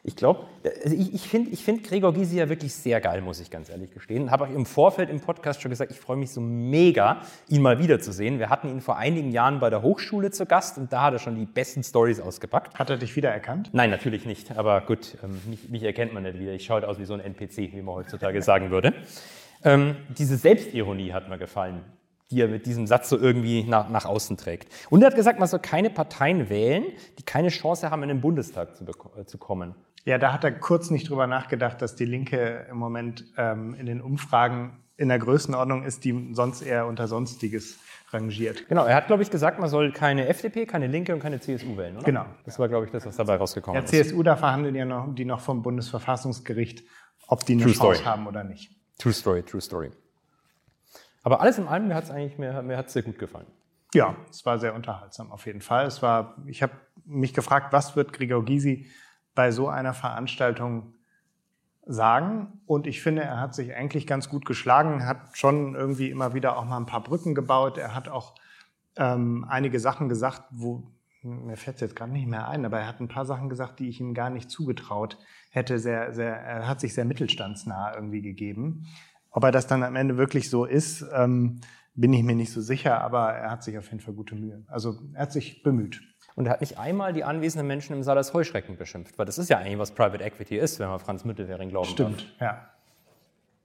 Ich 0.07 0.17
glaube, 0.17 0.45
also 0.85 0.95
ich, 0.95 1.15
ich 1.15 1.29
finde 1.29 1.51
ich 1.51 1.65
find 1.65 1.83
Gregor 1.83 2.13
Gysi 2.13 2.37
ja 2.37 2.51
wirklich 2.51 2.75
sehr 2.75 3.01
geil, 3.01 3.23
muss 3.23 3.41
ich 3.41 3.51
ganz 3.51 3.71
ehrlich 3.71 3.91
gestehen. 3.91 4.31
Habe 4.31 4.45
auch 4.45 4.51
im 4.51 4.67
Vorfeld 4.67 5.09
im 5.09 5.19
Podcast 5.19 5.63
schon 5.63 5.71
gesagt, 5.71 5.91
ich 5.91 5.99
freue 5.99 6.19
mich 6.19 6.31
so 6.31 6.43
mega, 6.43 7.23
ihn 7.49 7.63
mal 7.63 7.79
wiederzusehen. 7.79 8.39
Wir 8.39 8.51
hatten 8.51 8.69
ihn 8.69 8.83
vor 8.83 8.99
einigen 8.99 9.33
Jahren 9.33 9.61
bei 9.61 9.71
der 9.71 9.81
Hochschule 9.81 10.31
zu 10.31 10.45
Gast 10.45 10.77
und 10.77 10.93
da 10.93 11.05
hat 11.05 11.15
er 11.15 11.19
schon 11.21 11.37
die 11.37 11.47
besten 11.47 11.83
Stories 11.83 12.21
ausgepackt. 12.21 12.79
Hat 12.79 12.91
er 12.91 12.99
dich 12.99 13.17
wiedererkannt? 13.17 13.71
Nein, 13.73 13.89
natürlich 13.89 14.27
nicht. 14.27 14.55
Aber 14.59 14.83
gut, 14.83 15.17
ähm, 15.25 15.41
mich, 15.47 15.71
mich 15.71 15.83
erkennt 15.83 16.13
man 16.13 16.25
nicht 16.25 16.39
wieder. 16.39 16.53
Ich 16.53 16.67
schaue 16.67 16.87
aus 16.87 16.99
wie 16.99 17.07
so 17.07 17.15
ein 17.15 17.21
NPC, 17.21 17.73
wie 17.73 17.81
man 17.81 17.95
heutzutage 17.95 18.43
sagen 18.43 18.71
würde. 18.71 18.93
Ähm, 19.65 19.97
diese 20.19 20.37
Selbstironie 20.37 21.15
hat 21.15 21.31
mir 21.31 21.39
gefallen 21.39 21.81
die 22.31 22.41
er 22.41 22.49
mit 22.49 22.67
diesem 22.67 22.87
Satz 22.87 23.09
so 23.09 23.19
irgendwie 23.19 23.65
nach, 23.65 23.89
nach 23.89 24.05
außen 24.05 24.37
trägt. 24.37 24.73
Und 24.91 25.03
er 25.03 25.07
hat 25.09 25.15
gesagt, 25.15 25.39
man 25.39 25.49
soll 25.49 25.61
keine 25.61 25.91
Parteien 25.91 26.49
wählen, 26.49 26.85
die 27.19 27.23
keine 27.23 27.49
Chance 27.49 27.91
haben, 27.91 28.03
in 28.03 28.09
den 28.09 28.21
Bundestag 28.21 28.77
zu, 28.77 28.85
äh, 28.85 29.25
zu 29.25 29.39
kommen. 29.39 29.75
Ja, 30.05 30.19
da 30.19 30.33
hat 30.33 30.45
er 30.45 30.53
kurz 30.53 30.91
nicht 30.91 31.09
drüber 31.09 31.27
nachgedacht, 31.27 31.81
dass 31.81 31.97
die 31.97 32.05
Linke 32.05 32.67
im 32.71 32.77
Moment 32.77 33.25
ähm, 33.37 33.75
in 33.75 33.87
den 33.87 34.01
Umfragen 34.01 34.79
in 34.97 35.09
der 35.09 35.19
Größenordnung 35.19 35.85
ist, 35.85 36.05
die 36.05 36.31
sonst 36.33 36.63
eher 36.63 36.87
unter 36.87 37.09
Sonstiges 37.09 37.79
rangiert. 38.11 38.69
Genau, 38.69 38.85
er 38.85 38.95
hat, 38.95 39.09
glaube 39.09 39.23
ich, 39.23 39.31
gesagt, 39.31 39.59
man 39.59 39.69
soll 39.69 39.93
keine 39.93 40.29
FDP, 40.29 40.67
keine 40.67 40.87
Linke 40.87 41.13
und 41.15 41.21
keine 41.21 41.41
CSU 41.41 41.77
wählen, 41.77 41.97
oder? 41.97 42.05
Genau. 42.05 42.27
Das 42.45 42.59
war, 42.59 42.69
glaube 42.69 42.87
ich, 42.87 42.93
das, 42.93 43.05
was 43.05 43.17
dabei 43.17 43.37
rausgekommen 43.37 43.83
ist. 43.83 43.93
Ja, 43.93 44.03
CSU, 44.03 44.23
da 44.23 44.37
verhandeln 44.37 44.75
ja 44.75 44.85
noch, 44.85 45.13
die 45.15 45.25
noch 45.25 45.41
vom 45.41 45.63
Bundesverfassungsgericht, 45.63 46.85
ob 47.27 47.45
die 47.45 47.55
eine 47.55 47.63
True 47.63 47.73
Chance 47.73 47.95
story. 48.01 48.09
haben 48.09 48.27
oder 48.27 48.45
nicht. 48.45 48.71
True 48.99 49.13
Story, 49.13 49.43
True 49.43 49.61
Story. 49.61 49.91
Aber 51.25 51.41
alles 51.41 51.59
in 51.59 51.67
allem, 51.67 51.89
mir 51.89 51.95
hat 51.95 52.05
es 52.05 52.11
eigentlich 52.11 52.39
mir, 52.39 52.63
mir 52.63 52.77
hat's 52.77 52.93
sehr 52.93 53.03
gut 53.03 53.19
gefallen. 53.19 53.47
Ja, 53.95 54.15
es 54.31 54.45
war 54.45 54.59
sehr 54.59 54.75
unterhaltsam 54.75 55.33
auf 55.33 55.47
jeden 55.47 55.61
Fall. 55.61 55.87
Es 55.87 56.03
war, 56.03 56.37
ich 56.47 56.63
habe 56.63 56.75
mich 57.05 57.33
gefragt, 57.35 57.73
was 57.73 57.97
wird 57.97 58.13
Gregor 58.13 58.45
Gysi 58.45 58.91
bei 59.35 59.51
so 59.51 59.69
einer 59.69 59.95
Veranstaltung 59.95 60.95
sagen. 61.87 62.61
Und 62.67 62.87
ich 62.87 63.03
finde, 63.03 63.23
er 63.23 63.41
hat 63.41 63.55
sich 63.55 63.75
eigentlich 63.75 64.07
ganz 64.07 64.29
gut 64.29 64.45
geschlagen, 64.47 65.07
hat 65.07 65.37
schon 65.37 65.75
irgendwie 65.75 66.11
immer 66.11 66.35
wieder 66.35 66.59
auch 66.59 66.65
mal 66.65 66.77
ein 66.77 66.87
paar 66.87 67.03
Brücken 67.03 67.35
gebaut. 67.35 67.79
Er 67.79 67.95
hat 67.95 68.09
auch 68.09 68.35
ähm, 68.97 69.47
einige 69.49 69.81
Sachen 69.81 70.09
gesagt, 70.09 70.43
wo 70.51 70.91
mir 71.23 71.57
fällt 71.57 71.77
es 71.77 71.81
jetzt 71.81 71.97
gerade 71.97 72.13
nicht 72.13 72.29
mehr 72.29 72.49
ein, 72.49 72.67
aber 72.67 72.81
er 72.81 72.87
hat 72.87 73.01
ein 73.01 73.09
paar 73.09 73.25
Sachen 73.25 73.49
gesagt, 73.49 73.81
die 73.81 73.89
ich 73.89 73.99
ihm 73.99 74.13
gar 74.13 74.29
nicht 74.29 74.51
zugetraut 74.51 75.19
hätte. 75.51 75.79
Sehr, 75.79 76.13
sehr, 76.13 76.37
er 76.37 76.69
hat 76.69 76.81
sich 76.81 76.93
sehr 76.93 77.07
mittelstandsnah 77.07 77.95
irgendwie 77.95 78.21
gegeben. 78.21 78.87
Ob 79.37 79.43
er 79.43 79.51
das 79.51 79.67
dann 79.67 79.83
am 79.83 79.97
Ende 79.97 80.17
wirklich 80.17 80.49
so 80.49 80.65
ist, 80.65 81.05
ähm, 81.13 81.61
bin 81.95 82.13
ich 82.13 82.23
mir 82.23 82.37
nicht 82.37 82.53
so 82.53 82.61
sicher, 82.61 83.01
aber 83.01 83.33
er 83.33 83.51
hat 83.51 83.65
sich 83.65 83.77
auf 83.77 83.87
jeden 83.87 83.99
Fall 83.99 84.15
gute 84.15 84.37
Mühe. 84.37 84.63
Also 84.69 85.01
er 85.13 85.23
hat 85.23 85.33
sich 85.33 85.65
bemüht. 85.65 86.01
Und 86.37 86.47
er 86.47 86.53
hat 86.53 86.61
nicht 86.61 86.79
einmal 86.79 87.13
die 87.13 87.25
anwesenden 87.25 87.67
Menschen 87.67 87.95
im 87.95 88.05
Saal 88.05 88.17
als 88.17 88.33
Heuschrecken 88.33 88.77
beschimpft, 88.77 89.19
weil 89.19 89.27
das 89.27 89.39
ist 89.39 89.51
ja 89.51 89.59
eigentlich, 89.59 89.79
was 89.79 89.93
Private 89.93 90.23
Equity 90.23 90.57
ist, 90.57 90.79
wenn 90.79 90.89
man 90.89 91.01
Franz 91.01 91.25
Müttelwering 91.25 91.69
glauben 91.69 91.89
Stimmt, 91.89 92.33
darf. 92.39 92.41
ja. 92.41 92.71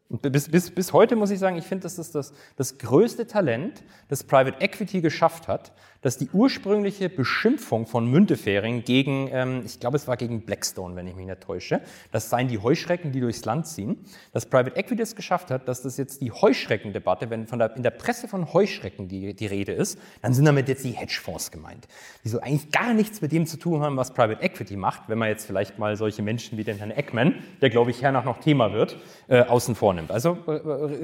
Und 0.09 0.23
bis, 0.23 0.49
bis, 0.49 0.71
bis 0.71 0.91
heute 0.91 1.15
muss 1.15 1.29
ich 1.29 1.37
sagen, 1.37 1.55
ich 1.55 1.65
finde, 1.65 1.83
dass 1.83 1.97
das, 1.97 2.11
das 2.11 2.33
das 2.55 2.79
größte 2.79 3.27
Talent, 3.27 3.83
das 4.07 4.23
Private 4.23 4.59
Equity 4.59 5.01
geschafft 5.01 5.47
hat, 5.47 5.71
dass 6.01 6.17
die 6.17 6.29
ursprüngliche 6.31 7.09
Beschimpfung 7.09 7.85
von 7.85 8.09
Müntefering 8.09 8.83
gegen, 8.83 9.29
ähm, 9.31 9.63
ich 9.65 9.79
glaube, 9.79 9.97
es 9.97 10.07
war 10.07 10.17
gegen 10.17 10.41
Blackstone, 10.45 10.95
wenn 10.95 11.05
ich 11.07 11.15
mich 11.15 11.27
nicht 11.27 11.41
täusche, 11.41 11.81
das 12.11 12.29
seien 12.29 12.47
die 12.47 12.57
Heuschrecken, 12.57 13.11
die 13.11 13.19
durchs 13.19 13.43
Land 13.45 13.67
ziehen, 13.67 14.03
dass 14.31 14.47
Private 14.47 14.77
Equity 14.77 15.01
es 15.01 15.15
geschafft 15.15 15.51
hat, 15.51 15.67
dass 15.67 15.81
das 15.81 15.97
jetzt 15.97 16.21
die 16.21 16.31
Heuschreckendebatte, 16.31 17.29
wenn 17.29 17.47
von 17.47 17.59
der, 17.59 17.75
in 17.75 17.83
der 17.83 17.91
Presse 17.91 18.27
von 18.29 18.51
Heuschrecken 18.53 19.09
die, 19.09 19.35
die 19.35 19.45
Rede 19.45 19.73
ist, 19.73 19.99
dann 20.21 20.33
sind 20.33 20.45
damit 20.45 20.69
jetzt 20.69 20.85
die 20.85 20.91
Hedgefonds 20.91 21.51
gemeint, 21.51 21.87
die 22.23 22.29
so 22.29 22.39
eigentlich 22.39 22.71
gar 22.71 22.93
nichts 22.93 23.21
mit 23.21 23.33
dem 23.33 23.45
zu 23.45 23.57
tun 23.57 23.81
haben, 23.81 23.97
was 23.97 24.13
Private 24.13 24.41
Equity 24.41 24.77
macht, 24.77 25.03
wenn 25.07 25.17
man 25.17 25.27
jetzt 25.27 25.45
vielleicht 25.45 25.77
mal 25.77 25.97
solche 25.97 26.21
Menschen 26.21 26.57
wie 26.57 26.63
den 26.63 26.77
Herrn 26.77 26.91
Eckman, 26.91 27.35
der 27.61 27.69
glaube 27.69 27.91
ich 27.91 28.01
hernach 28.01 28.23
noch 28.23 28.39
Thema 28.39 28.71
wird, 28.71 28.97
äh, 29.27 29.41
außen 29.41 29.75
vor. 29.75 29.98
Also 30.07 30.37
äh, 30.47 30.51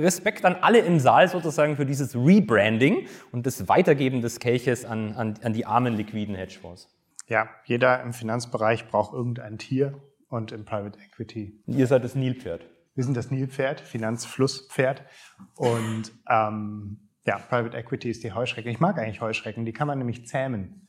Respekt 0.02 0.46
an 0.46 0.56
alle 0.62 0.80
im 0.80 1.00
Saal 1.00 1.28
sozusagen 1.28 1.75
für 1.75 1.86
dieses 1.86 2.16
Rebranding 2.16 3.08
und 3.32 3.46
das 3.46 3.68
Weitergeben 3.68 4.22
des 4.22 4.40
Kelches 4.40 4.86
an, 4.86 5.14
an, 5.14 5.36
an 5.44 5.54
die 5.54 5.66
armen 5.66 5.96
liquiden 5.96 6.36
Hedgefonds. 6.36 6.90
Ja, 7.28 7.50
jeder 7.66 8.02
im 8.04 8.14
Finanzbereich 8.14 8.88
braucht 8.88 9.14
irgendein 9.14 9.58
Tier 9.58 10.02
und 10.30 10.52
im 10.52 10.66
Private 10.66 11.00
Equity. 11.00 11.62
Ihr 11.66 11.88
seid 11.88 12.04
das 12.04 12.16
Nilpferd. 12.16 12.66
Wir 12.94 13.04
sind 13.04 13.18
das 13.18 13.32
Nilpferd, 13.32 13.82
Finanzflusspferd. 13.82 15.04
Und 15.56 16.12
ähm, 16.30 17.10
ja, 17.25 17.38
Private 17.38 17.78
Equity 17.78 18.10
ist 18.10 18.24
die 18.24 18.32
Heuschrecke. 18.32 18.70
Ich 18.70 18.80
mag 18.80 18.98
eigentlich 18.98 19.22
Heuschrecken, 19.22 19.66
die 19.66 19.74
kann 19.74 19.88
man 19.88 19.98
nämlich 19.98 20.28
zähmen. 20.28 20.85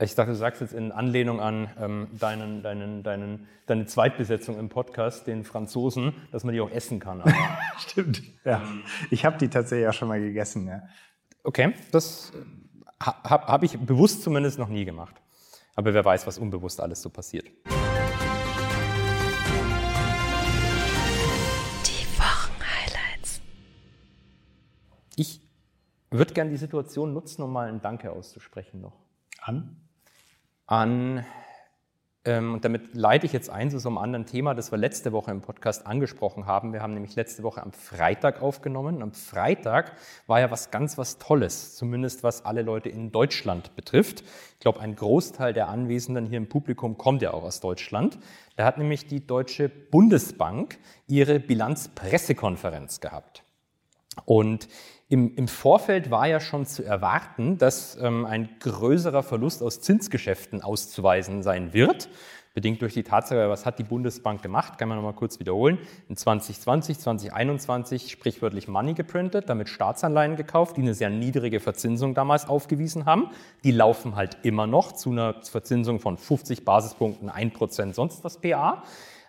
Ich 0.00 0.14
dachte, 0.14 0.30
du 0.30 0.36
sagst 0.36 0.60
jetzt 0.60 0.74
in 0.74 0.92
Anlehnung 0.92 1.40
an 1.40 1.70
ähm, 1.80 2.06
deinen, 2.12 2.62
deinen, 2.62 3.02
deinen, 3.02 3.48
deine 3.66 3.86
Zweitbesetzung 3.86 4.56
im 4.56 4.68
Podcast, 4.68 5.26
den 5.26 5.42
Franzosen, 5.42 6.14
dass 6.30 6.44
man 6.44 6.54
die 6.54 6.60
auch 6.60 6.70
essen 6.70 7.00
kann. 7.00 7.20
Stimmt, 7.78 8.22
ja. 8.44 8.62
Ich 9.10 9.24
habe 9.24 9.38
die 9.38 9.48
tatsächlich 9.48 9.88
auch 9.88 9.92
schon 9.92 10.06
mal 10.06 10.20
gegessen, 10.20 10.68
ja. 10.68 10.82
Okay, 11.42 11.74
das 11.90 12.32
habe 13.00 13.48
hab 13.48 13.62
ich 13.64 13.76
bewusst 13.76 14.22
zumindest 14.22 14.60
noch 14.60 14.68
nie 14.68 14.84
gemacht. 14.84 15.16
Aber 15.74 15.92
wer 15.92 16.04
weiß, 16.04 16.28
was 16.28 16.38
unbewusst 16.38 16.80
alles 16.80 17.02
so 17.02 17.10
passiert. 17.10 17.48
Die 21.86 22.06
Wochenhighlights. 22.16 23.40
Ich 25.16 25.40
würde 26.12 26.34
gerne 26.34 26.50
die 26.50 26.56
Situation 26.56 27.12
nutzen, 27.12 27.42
um 27.42 27.52
mal 27.52 27.66
ein 27.66 27.82
Danke 27.82 28.12
auszusprechen 28.12 28.80
noch. 28.80 28.94
An? 29.40 29.87
An, 30.68 31.24
ähm, 32.26 32.52
und 32.52 32.64
damit 32.66 32.94
leite 32.94 33.24
ich 33.24 33.32
jetzt 33.32 33.48
ein 33.48 33.70
zu 33.70 33.78
so 33.78 33.88
einem 33.88 33.96
anderen 33.96 34.26
Thema, 34.26 34.54
das 34.54 34.70
wir 34.70 34.76
letzte 34.76 35.12
Woche 35.12 35.30
im 35.30 35.40
Podcast 35.40 35.86
angesprochen 35.86 36.44
haben. 36.44 36.74
Wir 36.74 36.82
haben 36.82 36.92
nämlich 36.92 37.16
letzte 37.16 37.42
Woche 37.42 37.62
am 37.62 37.72
Freitag 37.72 38.42
aufgenommen. 38.42 39.00
Am 39.00 39.12
Freitag 39.12 39.92
war 40.26 40.40
ja 40.40 40.50
was 40.50 40.70
ganz 40.70 40.98
was 40.98 41.16
Tolles, 41.16 41.74
zumindest 41.74 42.22
was 42.22 42.44
alle 42.44 42.60
Leute 42.60 42.90
in 42.90 43.12
Deutschland 43.12 43.74
betrifft. 43.76 44.22
Ich 44.52 44.60
glaube, 44.60 44.80
ein 44.80 44.94
Großteil 44.94 45.54
der 45.54 45.68
Anwesenden 45.68 46.26
hier 46.26 46.36
im 46.36 46.50
Publikum 46.50 46.98
kommt 46.98 47.22
ja 47.22 47.32
auch 47.32 47.44
aus 47.44 47.60
Deutschland. 47.60 48.18
Da 48.56 48.66
hat 48.66 48.76
nämlich 48.76 49.06
die 49.06 49.26
Deutsche 49.26 49.70
Bundesbank 49.70 50.78
ihre 51.06 51.40
Bilanzpressekonferenz 51.40 53.00
gehabt. 53.00 53.42
Und 54.26 54.68
im, 55.08 55.34
im, 55.36 55.48
Vorfeld 55.48 56.10
war 56.10 56.26
ja 56.26 56.38
schon 56.38 56.66
zu 56.66 56.84
erwarten, 56.84 57.56
dass 57.56 57.96
ähm, 58.00 58.26
ein 58.26 58.48
größerer 58.60 59.22
Verlust 59.22 59.62
aus 59.62 59.80
Zinsgeschäften 59.80 60.62
auszuweisen 60.62 61.42
sein 61.42 61.72
wird. 61.72 62.10
Bedingt 62.52 62.82
durch 62.82 62.94
die 62.94 63.04
Tatsache, 63.04 63.48
was 63.48 63.64
hat 63.64 63.78
die 63.78 63.84
Bundesbank 63.84 64.42
gemacht, 64.42 64.78
kann 64.78 64.88
man 64.88 64.98
nochmal 64.98 65.14
kurz 65.14 65.38
wiederholen. 65.38 65.78
In 66.08 66.16
2020, 66.16 66.98
2021 66.98 68.10
sprichwörtlich 68.10 68.68
Money 68.68 68.94
geprintet, 68.94 69.48
damit 69.48 69.68
Staatsanleihen 69.68 70.36
gekauft, 70.36 70.76
die 70.76 70.82
eine 70.82 70.94
sehr 70.94 71.08
niedrige 71.08 71.60
Verzinsung 71.60 72.14
damals 72.14 72.48
aufgewiesen 72.48 73.06
haben. 73.06 73.30
Die 73.64 73.70
laufen 73.70 74.16
halt 74.16 74.38
immer 74.42 74.66
noch 74.66 74.92
zu 74.92 75.12
einer 75.12 75.36
Verzinsung 75.42 76.00
von 76.00 76.18
50 76.18 76.64
Basispunkten, 76.64 77.30
1% 77.30 77.94
sonst 77.94 78.24
was 78.24 78.40
PA. 78.40 78.82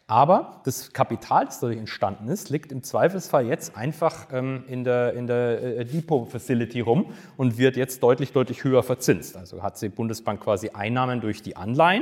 Aber 0.09 0.61
das 0.63 0.91
Kapital, 0.91 1.45
das 1.45 1.59
dadurch 1.59 1.77
entstanden 1.77 2.29
ist, 2.29 2.49
liegt 2.49 2.71
im 2.71 2.81
Zweifelsfall 2.81 3.45
jetzt 3.45 3.77
einfach 3.77 4.29
ähm, 4.33 4.63
in 4.67 4.83
der, 4.83 5.13
in 5.13 5.27
der 5.27 5.61
äh, 5.61 5.85
Depot-Facility 5.85 6.79
rum 6.79 7.13
und 7.37 7.59
wird 7.59 7.77
jetzt 7.77 8.01
deutlich, 8.01 8.31
deutlich 8.33 8.63
höher 8.63 8.81
verzinst. 8.81 9.37
Also 9.37 9.61
hat 9.61 9.79
die 9.79 9.89
Bundesbank 9.89 10.41
quasi 10.41 10.69
Einnahmen 10.69 11.21
durch 11.21 11.43
die 11.43 11.55
Anleihen, 11.55 12.01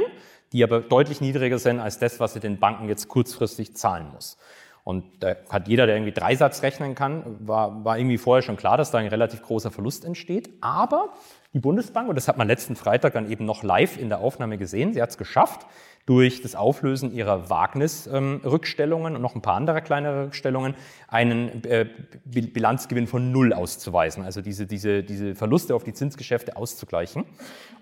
die 0.53 0.63
aber 0.63 0.79
deutlich 0.79 1.19
niedriger 1.19 1.59
sind 1.59 1.81
als 1.81 1.99
das, 1.99 2.21
was 2.21 2.31
sie 2.31 2.39
den 2.39 2.59
Banken 2.59 2.87
jetzt 2.87 3.09
kurzfristig 3.09 3.75
zahlen 3.75 4.07
muss. 4.13 4.37
Und 4.85 5.03
da 5.19 5.35
hat 5.49 5.67
jeder, 5.67 5.85
der 5.85 5.97
irgendwie 5.97 6.13
Dreisatz 6.13 6.63
rechnen 6.63 6.95
kann, 6.95 7.35
war, 7.41 7.83
war 7.83 7.97
irgendwie 7.97 8.17
vorher 8.17 8.41
schon 8.41 8.55
klar, 8.55 8.77
dass 8.77 8.89
da 8.89 8.99
ein 8.99 9.07
relativ 9.07 9.41
großer 9.41 9.69
Verlust 9.69 10.05
entsteht. 10.05 10.49
Aber 10.61 11.09
die 11.51 11.59
Bundesbank, 11.59 12.07
und 12.07 12.15
das 12.15 12.29
hat 12.29 12.37
man 12.37 12.47
letzten 12.47 12.77
Freitag 12.77 13.11
dann 13.11 13.29
eben 13.29 13.43
noch 13.43 13.63
live 13.63 13.97
in 13.97 14.07
der 14.07 14.21
Aufnahme 14.21 14.57
gesehen, 14.57 14.93
sie 14.93 15.01
hat 15.01 15.09
es 15.09 15.17
geschafft, 15.17 15.67
durch 16.07 16.41
das 16.41 16.55
Auflösen 16.55 17.13
ihrer 17.13 17.49
Wagnis-Rückstellungen 17.49 19.15
und 19.15 19.21
noch 19.21 19.35
ein 19.35 19.41
paar 19.41 19.55
andere 19.55 19.81
kleinere 19.81 20.27
Rückstellungen 20.27 20.73
einen 21.09 21.63
äh, 21.65 21.85
Bilanzgewinn 22.25 23.07
von 23.07 23.31
Null 23.31 23.53
auszuweisen, 23.53 24.23
also 24.23 24.41
diese, 24.41 24.65
diese, 24.65 25.03
diese 25.03 25.35
Verluste 25.35 25.75
auf 25.75 25.83
die 25.83 25.93
Zinsgeschäfte 25.93 26.55
auszugleichen. 26.55 27.25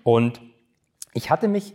Und 0.02 0.40
ich 1.14 1.30
hatte 1.30 1.46
mich 1.46 1.72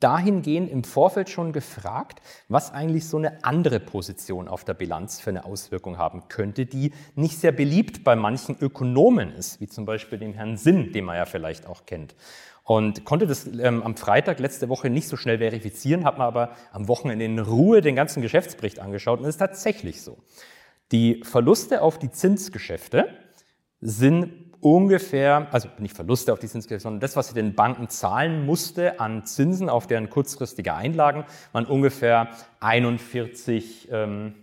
dahingehend 0.00 0.70
im 0.70 0.84
Vorfeld 0.84 1.30
schon 1.30 1.52
gefragt, 1.52 2.20
was 2.48 2.72
eigentlich 2.72 3.06
so 3.06 3.16
eine 3.16 3.44
andere 3.44 3.80
Position 3.80 4.48
auf 4.48 4.64
der 4.64 4.74
Bilanz 4.74 5.20
für 5.20 5.30
eine 5.30 5.44
Auswirkung 5.44 5.98
haben 5.98 6.28
könnte, 6.28 6.66
die 6.66 6.92
nicht 7.14 7.38
sehr 7.38 7.52
beliebt 7.52 8.04
bei 8.04 8.16
manchen 8.16 8.56
Ökonomen 8.60 9.32
ist, 9.32 9.60
wie 9.60 9.66
zum 9.66 9.86
Beispiel 9.86 10.18
dem 10.18 10.34
Herrn 10.34 10.56
Sinn, 10.56 10.92
den 10.92 11.04
man 11.04 11.16
ja 11.16 11.26
vielleicht 11.26 11.66
auch 11.66 11.86
kennt. 11.86 12.14
Und 12.64 13.04
konnte 13.04 13.26
das 13.26 13.46
ähm, 13.46 13.82
am 13.82 13.96
Freitag 13.96 14.38
letzte 14.38 14.68
Woche 14.68 14.90
nicht 14.90 15.08
so 15.08 15.16
schnell 15.16 15.38
verifizieren, 15.38 16.04
habe 16.04 16.18
mir 16.18 16.24
aber 16.24 16.50
am 16.72 16.88
Wochenende 16.88 17.24
in 17.24 17.38
Ruhe 17.38 17.80
den 17.80 17.96
ganzen 17.96 18.22
Geschäftsbericht 18.22 18.78
angeschaut 18.78 19.18
und 19.18 19.24
es 19.24 19.36
ist 19.36 19.38
tatsächlich 19.38 20.02
so. 20.02 20.18
Die 20.92 21.22
Verluste 21.24 21.82
auf 21.82 21.98
die 21.98 22.10
Zinsgeschäfte 22.10 23.08
sind 23.80 24.50
ungefähr, 24.60 25.48
also 25.52 25.68
nicht 25.78 25.96
Verluste 25.96 26.32
auf 26.32 26.38
die 26.38 26.48
Zinsgeschäfte, 26.48 26.82
sondern 26.82 27.00
das, 27.00 27.16
was 27.16 27.28
sie 27.28 27.34
den 27.34 27.54
Banken 27.54 27.88
zahlen 27.88 28.44
musste 28.44 29.00
an 29.00 29.24
Zinsen 29.24 29.68
auf 29.68 29.86
deren 29.86 30.10
kurzfristige 30.10 30.74
Einlagen, 30.74 31.24
waren 31.52 31.66
ungefähr 31.66 32.28
41, 32.60 33.88
ähm, 33.90 34.34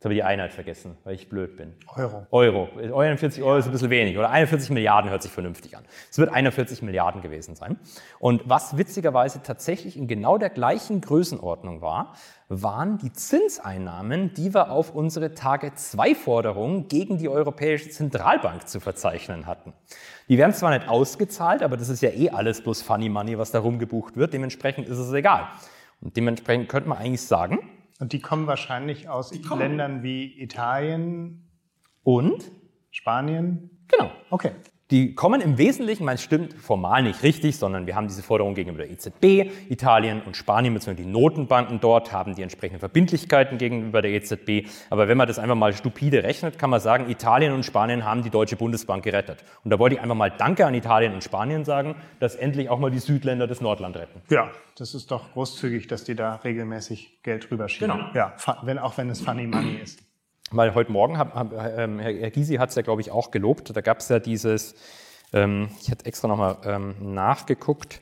Jetzt 0.00 0.06
habe 0.06 0.14
ich 0.14 0.20
die 0.20 0.24
Einheit 0.24 0.54
vergessen, 0.54 0.96
weil 1.04 1.14
ich 1.14 1.28
blöd 1.28 1.58
bin. 1.58 1.74
Euro. 1.94 2.26
Euro. 2.30 3.00
41 3.02 3.42
Euro 3.42 3.58
ist 3.58 3.66
ein 3.66 3.72
bisschen 3.72 3.90
wenig. 3.90 4.16
Oder 4.16 4.30
41 4.30 4.70
Milliarden 4.70 5.10
hört 5.10 5.20
sich 5.20 5.30
vernünftig 5.30 5.76
an. 5.76 5.84
Es 6.10 6.16
wird 6.16 6.32
41 6.32 6.80
Milliarden 6.80 7.20
gewesen 7.20 7.54
sein. 7.54 7.78
Und 8.18 8.48
was 8.48 8.78
witzigerweise 8.78 9.42
tatsächlich 9.42 9.98
in 9.98 10.08
genau 10.08 10.38
der 10.38 10.48
gleichen 10.48 11.02
Größenordnung 11.02 11.82
war, 11.82 12.14
waren 12.48 12.96
die 12.96 13.12
Zinseinnahmen, 13.12 14.32
die 14.32 14.54
wir 14.54 14.70
auf 14.70 14.94
unsere 14.94 15.34
Tage-2-Forderung 15.34 16.88
gegen 16.88 17.18
die 17.18 17.28
Europäische 17.28 17.90
Zentralbank 17.90 18.68
zu 18.68 18.80
verzeichnen 18.80 19.44
hatten. 19.44 19.74
Die 20.30 20.38
werden 20.38 20.54
zwar 20.54 20.70
nicht 20.70 20.88
ausgezahlt, 20.88 21.62
aber 21.62 21.76
das 21.76 21.90
ist 21.90 22.00
ja 22.00 22.08
eh 22.08 22.30
alles 22.30 22.62
bloß 22.62 22.80
Funny 22.80 23.10
Money, 23.10 23.36
was 23.36 23.50
da 23.50 23.58
rumgebucht 23.58 24.16
wird. 24.16 24.32
Dementsprechend 24.32 24.88
ist 24.88 24.96
es 24.96 25.12
egal. 25.12 25.48
Und 26.00 26.16
dementsprechend 26.16 26.70
könnte 26.70 26.88
man 26.88 26.96
eigentlich 26.96 27.26
sagen, 27.26 27.58
und 28.00 28.12
die 28.12 28.20
kommen 28.20 28.46
wahrscheinlich 28.46 29.08
aus 29.08 29.30
kommen. 29.30 29.60
Ländern 29.60 30.02
wie 30.02 30.40
Italien 30.40 31.48
und 32.02 32.50
Spanien. 32.90 33.70
Genau. 33.86 34.10
Okay. 34.30 34.52
Die 34.90 35.14
kommen 35.14 35.40
im 35.40 35.56
Wesentlichen, 35.56 36.04
man 36.04 36.18
stimmt 36.18 36.54
formal 36.54 37.04
nicht 37.04 37.22
richtig, 37.22 37.56
sondern 37.56 37.86
wir 37.86 37.94
haben 37.94 38.08
diese 38.08 38.24
Forderung 38.24 38.54
gegenüber 38.54 38.78
der 38.78 38.90
EZB. 38.90 39.50
Italien 39.68 40.20
und 40.22 40.36
Spanien 40.36 40.74
bzw. 40.74 40.94
die 40.94 41.06
Notenbanken 41.06 41.78
dort 41.78 42.12
haben 42.12 42.34
die 42.34 42.42
entsprechenden 42.42 42.80
Verbindlichkeiten 42.80 43.56
gegenüber 43.56 44.02
der 44.02 44.10
EZB. 44.10 44.68
Aber 44.90 45.06
wenn 45.06 45.16
man 45.16 45.28
das 45.28 45.38
einfach 45.38 45.54
mal 45.54 45.72
stupide 45.74 46.24
rechnet, 46.24 46.58
kann 46.58 46.70
man 46.70 46.80
sagen, 46.80 47.08
Italien 47.08 47.52
und 47.52 47.64
Spanien 47.64 48.04
haben 48.04 48.24
die 48.24 48.30
Deutsche 48.30 48.56
Bundesbank 48.56 49.04
gerettet. 49.04 49.44
Und 49.62 49.70
da 49.70 49.78
wollte 49.78 49.94
ich 49.94 50.00
einfach 50.00 50.16
mal 50.16 50.30
Danke 50.30 50.66
an 50.66 50.74
Italien 50.74 51.14
und 51.14 51.22
Spanien 51.22 51.64
sagen, 51.64 51.94
dass 52.18 52.34
endlich 52.34 52.68
auch 52.68 52.80
mal 52.80 52.90
die 52.90 52.98
Südländer 52.98 53.46
das 53.46 53.60
Nordland 53.60 53.96
retten. 53.96 54.22
Ja, 54.28 54.50
das 54.76 54.94
ist 54.94 55.12
doch 55.12 55.32
großzügig, 55.34 55.86
dass 55.86 56.02
die 56.02 56.16
da 56.16 56.36
regelmäßig 56.36 57.22
Geld 57.22 57.48
rüberschieben. 57.50 57.96
Genau. 57.96 58.10
Ja, 58.14 58.34
wenn, 58.62 58.78
auch 58.78 58.98
wenn 58.98 59.08
es 59.08 59.20
Funny 59.20 59.46
Money 59.46 59.78
ist. 59.82 60.09
Weil 60.52 60.74
heute 60.74 60.90
Morgen, 60.90 61.16
hab, 61.16 61.34
hab, 61.34 61.52
ähm, 61.78 62.00
Herr 62.00 62.30
Gysi 62.30 62.56
hat 62.56 62.70
es 62.70 62.74
ja, 62.74 62.82
glaube 62.82 63.00
ich, 63.00 63.10
auch 63.12 63.30
gelobt, 63.30 63.74
da 63.74 63.80
gab 63.80 63.98
es 63.98 64.08
ja 64.08 64.18
dieses 64.18 64.74
Ähm, 65.32 65.70
ich 65.80 65.90
hatte 65.90 66.06
extra 66.06 66.28
nochmal 66.28 66.56
ähm, 66.64 67.14
nachgeguckt 67.14 68.00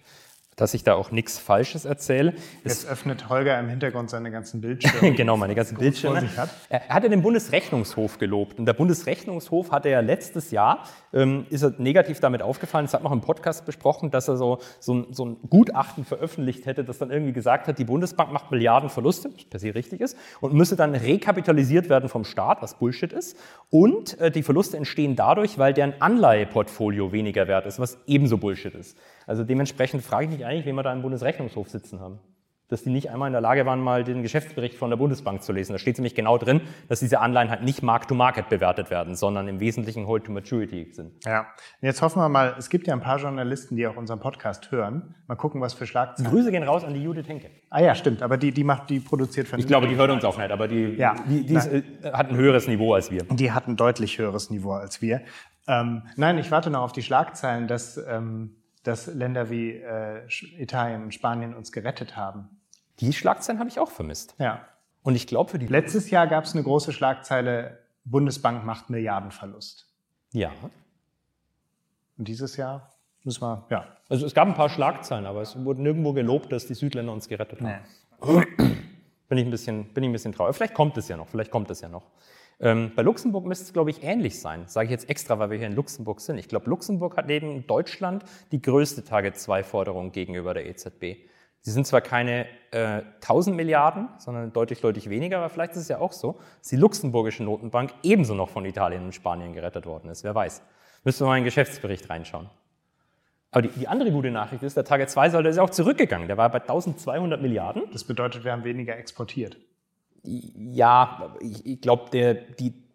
dass 0.58 0.74
ich 0.74 0.84
da 0.84 0.94
auch 0.94 1.10
nichts 1.10 1.38
Falsches 1.38 1.84
erzähle. 1.84 2.34
Jetzt 2.64 2.86
öffnet 2.86 3.28
Holger 3.28 3.58
im 3.58 3.68
Hintergrund 3.68 4.10
seine 4.10 4.30
ganzen 4.30 4.60
Bildschirme. 4.60 5.14
genau, 5.14 5.36
meine 5.36 5.54
ganzen 5.54 5.78
Bildschirme. 5.78 6.20
Hat. 6.36 6.50
Er 6.68 6.88
hatte 6.88 7.08
den 7.08 7.22
Bundesrechnungshof 7.22 8.18
gelobt. 8.18 8.58
Und 8.58 8.66
der 8.66 8.72
Bundesrechnungshof 8.72 9.70
hatte 9.70 9.88
ja 9.88 10.00
letztes 10.00 10.50
Jahr, 10.50 10.84
ähm, 11.12 11.46
ist 11.48 11.62
er 11.62 11.72
negativ 11.78 12.20
damit 12.20 12.42
aufgefallen, 12.42 12.84
es 12.84 12.94
hat 12.94 13.02
noch 13.02 13.12
im 13.12 13.20
Podcast 13.20 13.64
besprochen, 13.64 14.10
dass 14.10 14.28
er 14.28 14.36
so, 14.36 14.58
so, 14.80 14.94
ein, 14.94 15.06
so 15.12 15.24
ein 15.24 15.36
Gutachten 15.48 16.04
veröffentlicht 16.04 16.66
hätte, 16.66 16.84
das 16.84 16.98
dann 16.98 17.10
irgendwie 17.10 17.32
gesagt 17.32 17.68
hat, 17.68 17.78
die 17.78 17.84
Bundesbank 17.84 18.32
macht 18.32 18.50
Milliarden 18.50 18.90
Verluste, 18.90 19.30
was 19.34 19.44
per 19.44 19.60
se 19.60 19.74
richtig 19.74 20.00
ist, 20.00 20.16
und 20.40 20.54
müsse 20.54 20.74
dann 20.76 20.94
rekapitalisiert 20.94 21.88
werden 21.88 22.08
vom 22.08 22.24
Staat, 22.24 22.62
was 22.62 22.74
Bullshit 22.74 23.12
ist. 23.12 23.36
Und 23.70 24.18
äh, 24.20 24.30
die 24.30 24.42
Verluste 24.42 24.76
entstehen 24.76 25.14
dadurch, 25.14 25.58
weil 25.58 25.72
deren 25.72 25.94
Anleiheportfolio 26.00 27.12
weniger 27.12 27.46
wert 27.46 27.66
ist, 27.66 27.78
was 27.78 27.98
ebenso 28.06 28.38
Bullshit 28.38 28.74
ist. 28.74 28.96
Also 29.28 29.44
dementsprechend 29.44 30.02
frage 30.02 30.24
ich 30.24 30.30
mich 30.32 30.46
eigentlich, 30.46 30.64
wen 30.64 30.74
wir 30.74 30.82
da 30.82 30.92
im 30.92 31.02
Bundesrechnungshof 31.02 31.68
sitzen 31.68 32.00
haben. 32.00 32.18
Dass 32.70 32.82
die 32.82 32.90
nicht 32.90 33.10
einmal 33.10 33.28
in 33.28 33.32
der 33.32 33.40
Lage 33.40 33.64
waren, 33.64 33.80
mal 33.80 34.04
den 34.04 34.22
Geschäftsbericht 34.22 34.76
von 34.76 34.90
der 34.90 34.96
Bundesbank 34.96 35.42
zu 35.42 35.52
lesen. 35.52 35.72
Da 35.72 35.78
steht 35.78 35.96
nämlich 35.96 36.14
genau 36.14 36.36
drin, 36.36 36.60
dass 36.88 37.00
diese 37.00 37.20
Anleihen 37.20 37.48
halt 37.50 37.62
nicht 37.62 37.82
Mark-to-Market 37.82 38.48
bewertet 38.48 38.90
werden, 38.90 39.14
sondern 39.14 39.48
im 39.48 39.60
Wesentlichen 39.60 40.06
Hold-to-Maturity 40.06 40.92
sind. 40.92 41.24
Ja, 41.24 41.40
und 41.40 41.46
jetzt 41.86 42.02
hoffen 42.02 42.20
wir 42.20 42.28
mal, 42.28 42.54
es 42.58 42.68
gibt 42.68 42.86
ja 42.86 42.94
ein 42.94 43.00
paar 43.00 43.18
Journalisten, 43.18 43.76
die 43.76 43.86
auch 43.86 43.96
unseren 43.96 44.20
Podcast 44.20 44.70
hören. 44.70 45.14
Mal 45.26 45.36
gucken, 45.36 45.60
was 45.60 45.72
für 45.72 45.86
Schlagzeilen. 45.86 46.30
Grüße 46.30 46.50
gehen 46.50 46.62
raus 46.62 46.84
an 46.84 46.92
die 46.92 47.02
Judith 47.02 47.28
Henke. 47.28 47.50
Ah 47.70 47.80
ja, 47.80 47.94
stimmt, 47.94 48.22
aber 48.22 48.36
die, 48.36 48.52
die 48.52 48.64
macht, 48.64 48.90
die 48.90 49.00
produziert 49.00 49.48
von. 49.48 49.58
Ich 49.58 49.66
glaube, 49.66 49.88
die 49.88 49.96
hört 49.96 50.10
uns 50.10 50.24
auch 50.24 50.36
nicht, 50.36 50.50
aber 50.50 50.68
die, 50.68 50.94
ja, 50.96 51.14
die, 51.26 51.46
die 51.46 51.54
ist, 51.54 51.66
äh, 51.68 51.82
hat 52.12 52.28
ein 52.28 52.36
höheres 52.36 52.66
Niveau 52.66 52.92
als 52.92 53.10
wir. 53.10 53.24
Die 53.24 53.52
hat 53.52 53.66
ein 53.66 53.76
deutlich 53.76 54.18
höheres 54.18 54.50
Niveau 54.50 54.72
als 54.72 55.00
wir. 55.00 55.22
Ähm, 55.66 56.02
nein, 56.16 56.36
ich 56.36 56.50
warte 56.50 56.68
noch 56.68 56.82
auf 56.82 56.92
die 56.92 57.02
Schlagzeilen, 57.02 57.66
dass 57.66 57.96
ähm, 57.96 58.57
dass 58.88 59.06
Länder 59.06 59.50
wie 59.50 59.72
äh, 59.72 60.26
Italien 60.58 61.02
und 61.02 61.14
Spanien 61.14 61.54
uns 61.54 61.72
gerettet 61.72 62.16
haben. 62.16 62.48
Die 63.00 63.12
Schlagzeilen 63.12 63.58
habe 63.60 63.68
ich 63.68 63.78
auch 63.78 63.90
vermisst. 63.90 64.34
Ja. 64.38 64.66
Und 65.02 65.14
ich 65.14 65.26
glaube 65.26 65.50
für 65.50 65.58
die. 65.58 65.66
Letztes 65.66 66.10
Jahr 66.10 66.26
gab 66.26 66.44
es 66.44 66.54
eine 66.54 66.62
große 66.62 66.92
Schlagzeile: 66.92 67.78
Bundesbank 68.04 68.64
macht 68.64 68.90
Milliardenverlust. 68.90 69.86
Ja. 70.32 70.50
Und 72.16 72.26
dieses 72.26 72.56
Jahr 72.56 72.90
müssen 73.24 73.42
wir, 73.42 73.66
ja. 73.70 73.86
Also 74.08 74.26
es 74.26 74.34
gab 74.34 74.48
ein 74.48 74.54
paar 74.54 74.68
Schlagzeilen, 74.68 75.26
aber 75.26 75.42
es 75.42 75.62
wurde 75.64 75.82
nirgendwo 75.82 76.12
gelobt, 76.12 76.50
dass 76.50 76.66
die 76.66 76.74
Südländer 76.74 77.12
uns 77.12 77.28
gerettet 77.28 77.60
haben. 77.60 77.82
Nee. 78.24 78.44
Bin 79.28 79.38
ich 79.38 79.44
ein 79.44 79.50
bisschen, 79.50 79.92
bin 79.92 80.02
ich 80.02 80.08
ein 80.08 80.12
bisschen 80.12 80.32
traurig. 80.32 80.56
Vielleicht 80.56 80.74
kommt 80.74 80.96
es 80.96 81.08
ja 81.08 81.16
noch, 81.16 81.28
vielleicht 81.28 81.50
kommt 81.50 81.70
es 81.70 81.82
ja 81.82 81.88
noch. 81.88 82.04
Ähm, 82.60 82.92
bei 82.96 83.02
Luxemburg 83.02 83.44
müsste 83.46 83.64
es, 83.64 83.72
glaube 83.72 83.90
ich, 83.90 84.02
ähnlich 84.02 84.40
sein. 84.40 84.64
Sage 84.66 84.86
ich 84.86 84.90
jetzt 84.90 85.08
extra, 85.08 85.38
weil 85.38 85.50
wir 85.50 85.58
hier 85.58 85.68
in 85.68 85.76
Luxemburg 85.76 86.20
sind. 86.20 86.38
Ich 86.38 86.48
glaube, 86.48 86.68
Luxemburg 86.68 87.16
hat 87.16 87.26
neben 87.26 87.66
Deutschland 87.66 88.24
die 88.50 88.60
größte 88.60 89.04
Target-2-Forderung 89.04 90.10
gegenüber 90.10 90.54
der 90.54 90.66
EZB. 90.66 91.28
Sie 91.60 91.70
sind 91.70 91.86
zwar 91.86 92.00
keine 92.00 92.46
äh, 92.70 93.02
1000 93.20 93.56
Milliarden, 93.56 94.08
sondern 94.18 94.52
deutlich, 94.52 94.80
deutlich 94.80 95.10
weniger, 95.10 95.38
aber 95.38 95.50
vielleicht 95.50 95.72
ist 95.72 95.82
es 95.82 95.88
ja 95.88 95.98
auch 95.98 96.12
so, 96.12 96.38
dass 96.58 96.68
die 96.68 96.76
luxemburgische 96.76 97.42
Notenbank 97.42 97.92
ebenso 98.02 98.34
noch 98.34 98.48
von 98.48 98.64
Italien 98.64 99.04
und 99.04 99.14
Spanien 99.14 99.52
gerettet 99.52 99.86
worden 99.86 100.08
ist. 100.10 100.24
Wer 100.24 100.34
weiß. 100.34 100.62
Müssen 101.04 101.20
wir 101.20 101.26
mal 101.26 101.36
in 101.36 101.42
den 101.42 101.46
Geschäftsbericht 101.46 102.10
reinschauen. 102.10 102.48
Aber 103.50 103.62
die, 103.62 103.68
die 103.68 103.88
andere 103.88 104.10
gute 104.10 104.30
Nachricht 104.30 104.62
ist, 104.62 104.76
der 104.76 104.84
Target 104.84 105.10
2 105.10 105.30
sollte 105.30 105.48
ist 105.48 105.58
auch 105.58 105.70
zurückgegangen. 105.70 106.28
Der 106.28 106.36
war 106.36 106.50
bei 106.50 106.60
1200 106.60 107.40
Milliarden. 107.40 107.84
Das 107.92 108.04
bedeutet, 108.04 108.44
wir 108.44 108.52
haben 108.52 108.64
weniger 108.64 108.96
exportiert 108.96 109.56
ja, 110.28 111.34
ich, 111.40 111.64
ich 111.66 111.80
glaube, 111.80 112.10
der, 112.10 112.34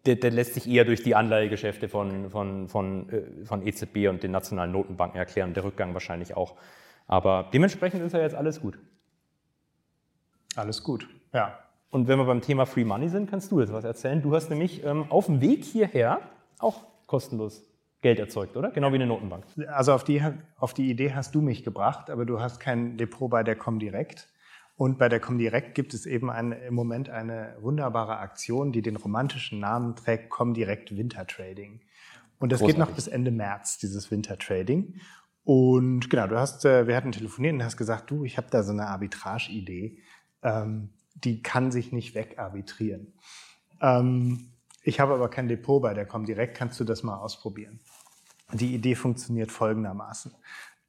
der, 0.06 0.16
der, 0.16 0.30
lässt 0.30 0.54
sich 0.54 0.68
eher 0.68 0.84
durch 0.84 1.02
die 1.02 1.14
Anleihegeschäfte 1.14 1.88
von, 1.88 2.30
von, 2.30 2.68
von, 2.68 3.08
äh, 3.10 3.44
von 3.44 3.66
EZB 3.66 4.08
und 4.08 4.22
den 4.22 4.30
nationalen 4.30 4.72
Notenbanken 4.72 5.18
erklären, 5.18 5.54
der 5.54 5.64
Rückgang 5.64 5.94
wahrscheinlich 5.94 6.36
auch. 6.36 6.54
Aber 7.06 7.50
dementsprechend 7.52 8.02
ist 8.02 8.12
ja 8.12 8.20
jetzt 8.20 8.34
alles 8.34 8.60
gut. 8.60 8.78
Alles 10.56 10.82
gut, 10.82 11.08
ja. 11.32 11.58
Und 11.90 12.08
wenn 12.08 12.18
wir 12.18 12.24
beim 12.24 12.40
Thema 12.40 12.66
Free 12.66 12.84
Money 12.84 13.08
sind, 13.08 13.30
kannst 13.30 13.50
du 13.52 13.60
jetzt 13.60 13.72
was 13.72 13.84
erzählen. 13.84 14.20
Du 14.20 14.34
hast 14.34 14.50
nämlich 14.50 14.84
ähm, 14.84 15.06
auf 15.10 15.26
dem 15.26 15.40
Weg 15.40 15.64
hierher 15.64 16.20
auch 16.58 16.82
kostenlos 17.06 17.62
Geld 18.00 18.18
erzeugt, 18.18 18.56
oder? 18.56 18.70
Genau 18.70 18.90
wie 18.90 18.96
eine 18.96 19.06
Notenbank. 19.06 19.44
Also 19.68 19.92
auf 19.92 20.04
die, 20.04 20.20
auf 20.58 20.74
die 20.74 20.90
Idee 20.90 21.14
hast 21.14 21.34
du 21.34 21.40
mich 21.40 21.64
gebracht, 21.64 22.10
aber 22.10 22.26
du 22.26 22.40
hast 22.40 22.60
kein 22.60 22.96
Depot 22.96 23.30
bei 23.30 23.42
der 23.42 23.56
Comdirect. 23.56 24.28
Und 24.76 24.98
bei 24.98 25.08
der 25.08 25.20
Comdirect 25.20 25.74
gibt 25.74 25.94
es 25.94 26.04
eben 26.04 26.30
eine, 26.30 26.56
im 26.66 26.74
Moment 26.74 27.08
eine 27.08 27.56
wunderbare 27.60 28.18
Aktion, 28.18 28.72
die 28.72 28.82
den 28.82 28.96
romantischen 28.96 29.60
Namen 29.60 29.94
trägt, 29.94 30.30
Comdirect 30.30 30.96
Winter 30.96 31.26
Trading. 31.26 31.80
Und 32.38 32.50
das 32.50 32.58
Großartig. 32.58 32.76
geht 32.76 32.88
noch 32.88 32.94
bis 32.94 33.06
Ende 33.06 33.30
März, 33.30 33.78
dieses 33.78 34.10
Winter 34.10 34.36
Trading. 34.36 35.00
Und 35.44 36.10
genau, 36.10 36.26
du 36.26 36.38
hast, 36.38 36.64
äh, 36.64 36.86
wir 36.86 36.96
hatten 36.96 37.12
telefoniert 37.12 37.54
und 37.54 37.62
hast 37.62 37.76
gesagt, 37.76 38.10
du, 38.10 38.24
ich 38.24 38.36
habe 38.36 38.48
da 38.50 38.62
so 38.62 38.72
eine 38.72 38.88
Arbitrage-Idee, 38.88 39.98
ähm, 40.42 40.90
die 41.14 41.42
kann 41.42 41.70
sich 41.70 41.92
nicht 41.92 42.14
wegarbitrieren. 42.14 43.12
Ähm, 43.80 44.50
ich 44.82 45.00
habe 45.00 45.14
aber 45.14 45.28
kein 45.28 45.48
Depot 45.48 45.80
bei 45.80 45.94
der 45.94 46.06
Comdirect, 46.06 46.56
kannst 46.56 46.80
du 46.80 46.84
das 46.84 47.02
mal 47.02 47.16
ausprobieren? 47.16 47.78
Die 48.52 48.74
Idee 48.74 48.94
funktioniert 48.94 49.52
folgendermaßen. 49.52 50.32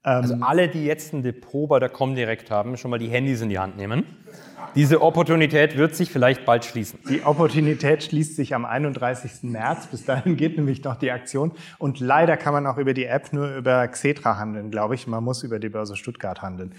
Also 0.05 0.35
ähm, 0.35 0.43
alle, 0.43 0.67
die 0.67 0.85
jetzt 0.85 1.13
ein 1.13 1.23
Depot 1.23 1.67
bei 1.67 1.79
der 1.79 1.89
Comdirect 1.89 2.51
haben, 2.51 2.77
schon 2.77 2.91
mal 2.91 2.99
die 2.99 3.07
Handys 3.07 3.41
in 3.41 3.49
die 3.49 3.57
Hand 3.57 3.75
nehmen. 3.75 4.05
Diese 4.75 5.01
Opportunität 5.01 5.77
wird 5.77 5.95
sich 5.95 6.11
vielleicht 6.11 6.45
bald 6.45 6.63
schließen. 6.65 6.99
Die 7.09 7.23
Opportunität 7.23 8.03
schließt 8.03 8.35
sich 8.35 8.53
am 8.53 8.65
31. 8.65 9.43
März. 9.43 9.87
Bis 9.87 10.05
dahin 10.05 10.37
geht 10.37 10.57
nämlich 10.57 10.83
noch 10.83 10.95
die 10.97 11.11
Aktion. 11.11 11.53
Und 11.79 11.99
leider 11.99 12.37
kann 12.37 12.53
man 12.53 12.67
auch 12.67 12.77
über 12.77 12.93
die 12.93 13.05
App 13.05 13.33
nur 13.33 13.55
über 13.55 13.87
Xetra 13.87 14.37
handeln, 14.37 14.69
glaube 14.69 14.93
ich. 14.93 15.07
Man 15.07 15.23
muss 15.23 15.43
über 15.43 15.59
die 15.59 15.69
Börse 15.69 15.95
Stuttgart 15.95 16.41
handeln. 16.41 16.75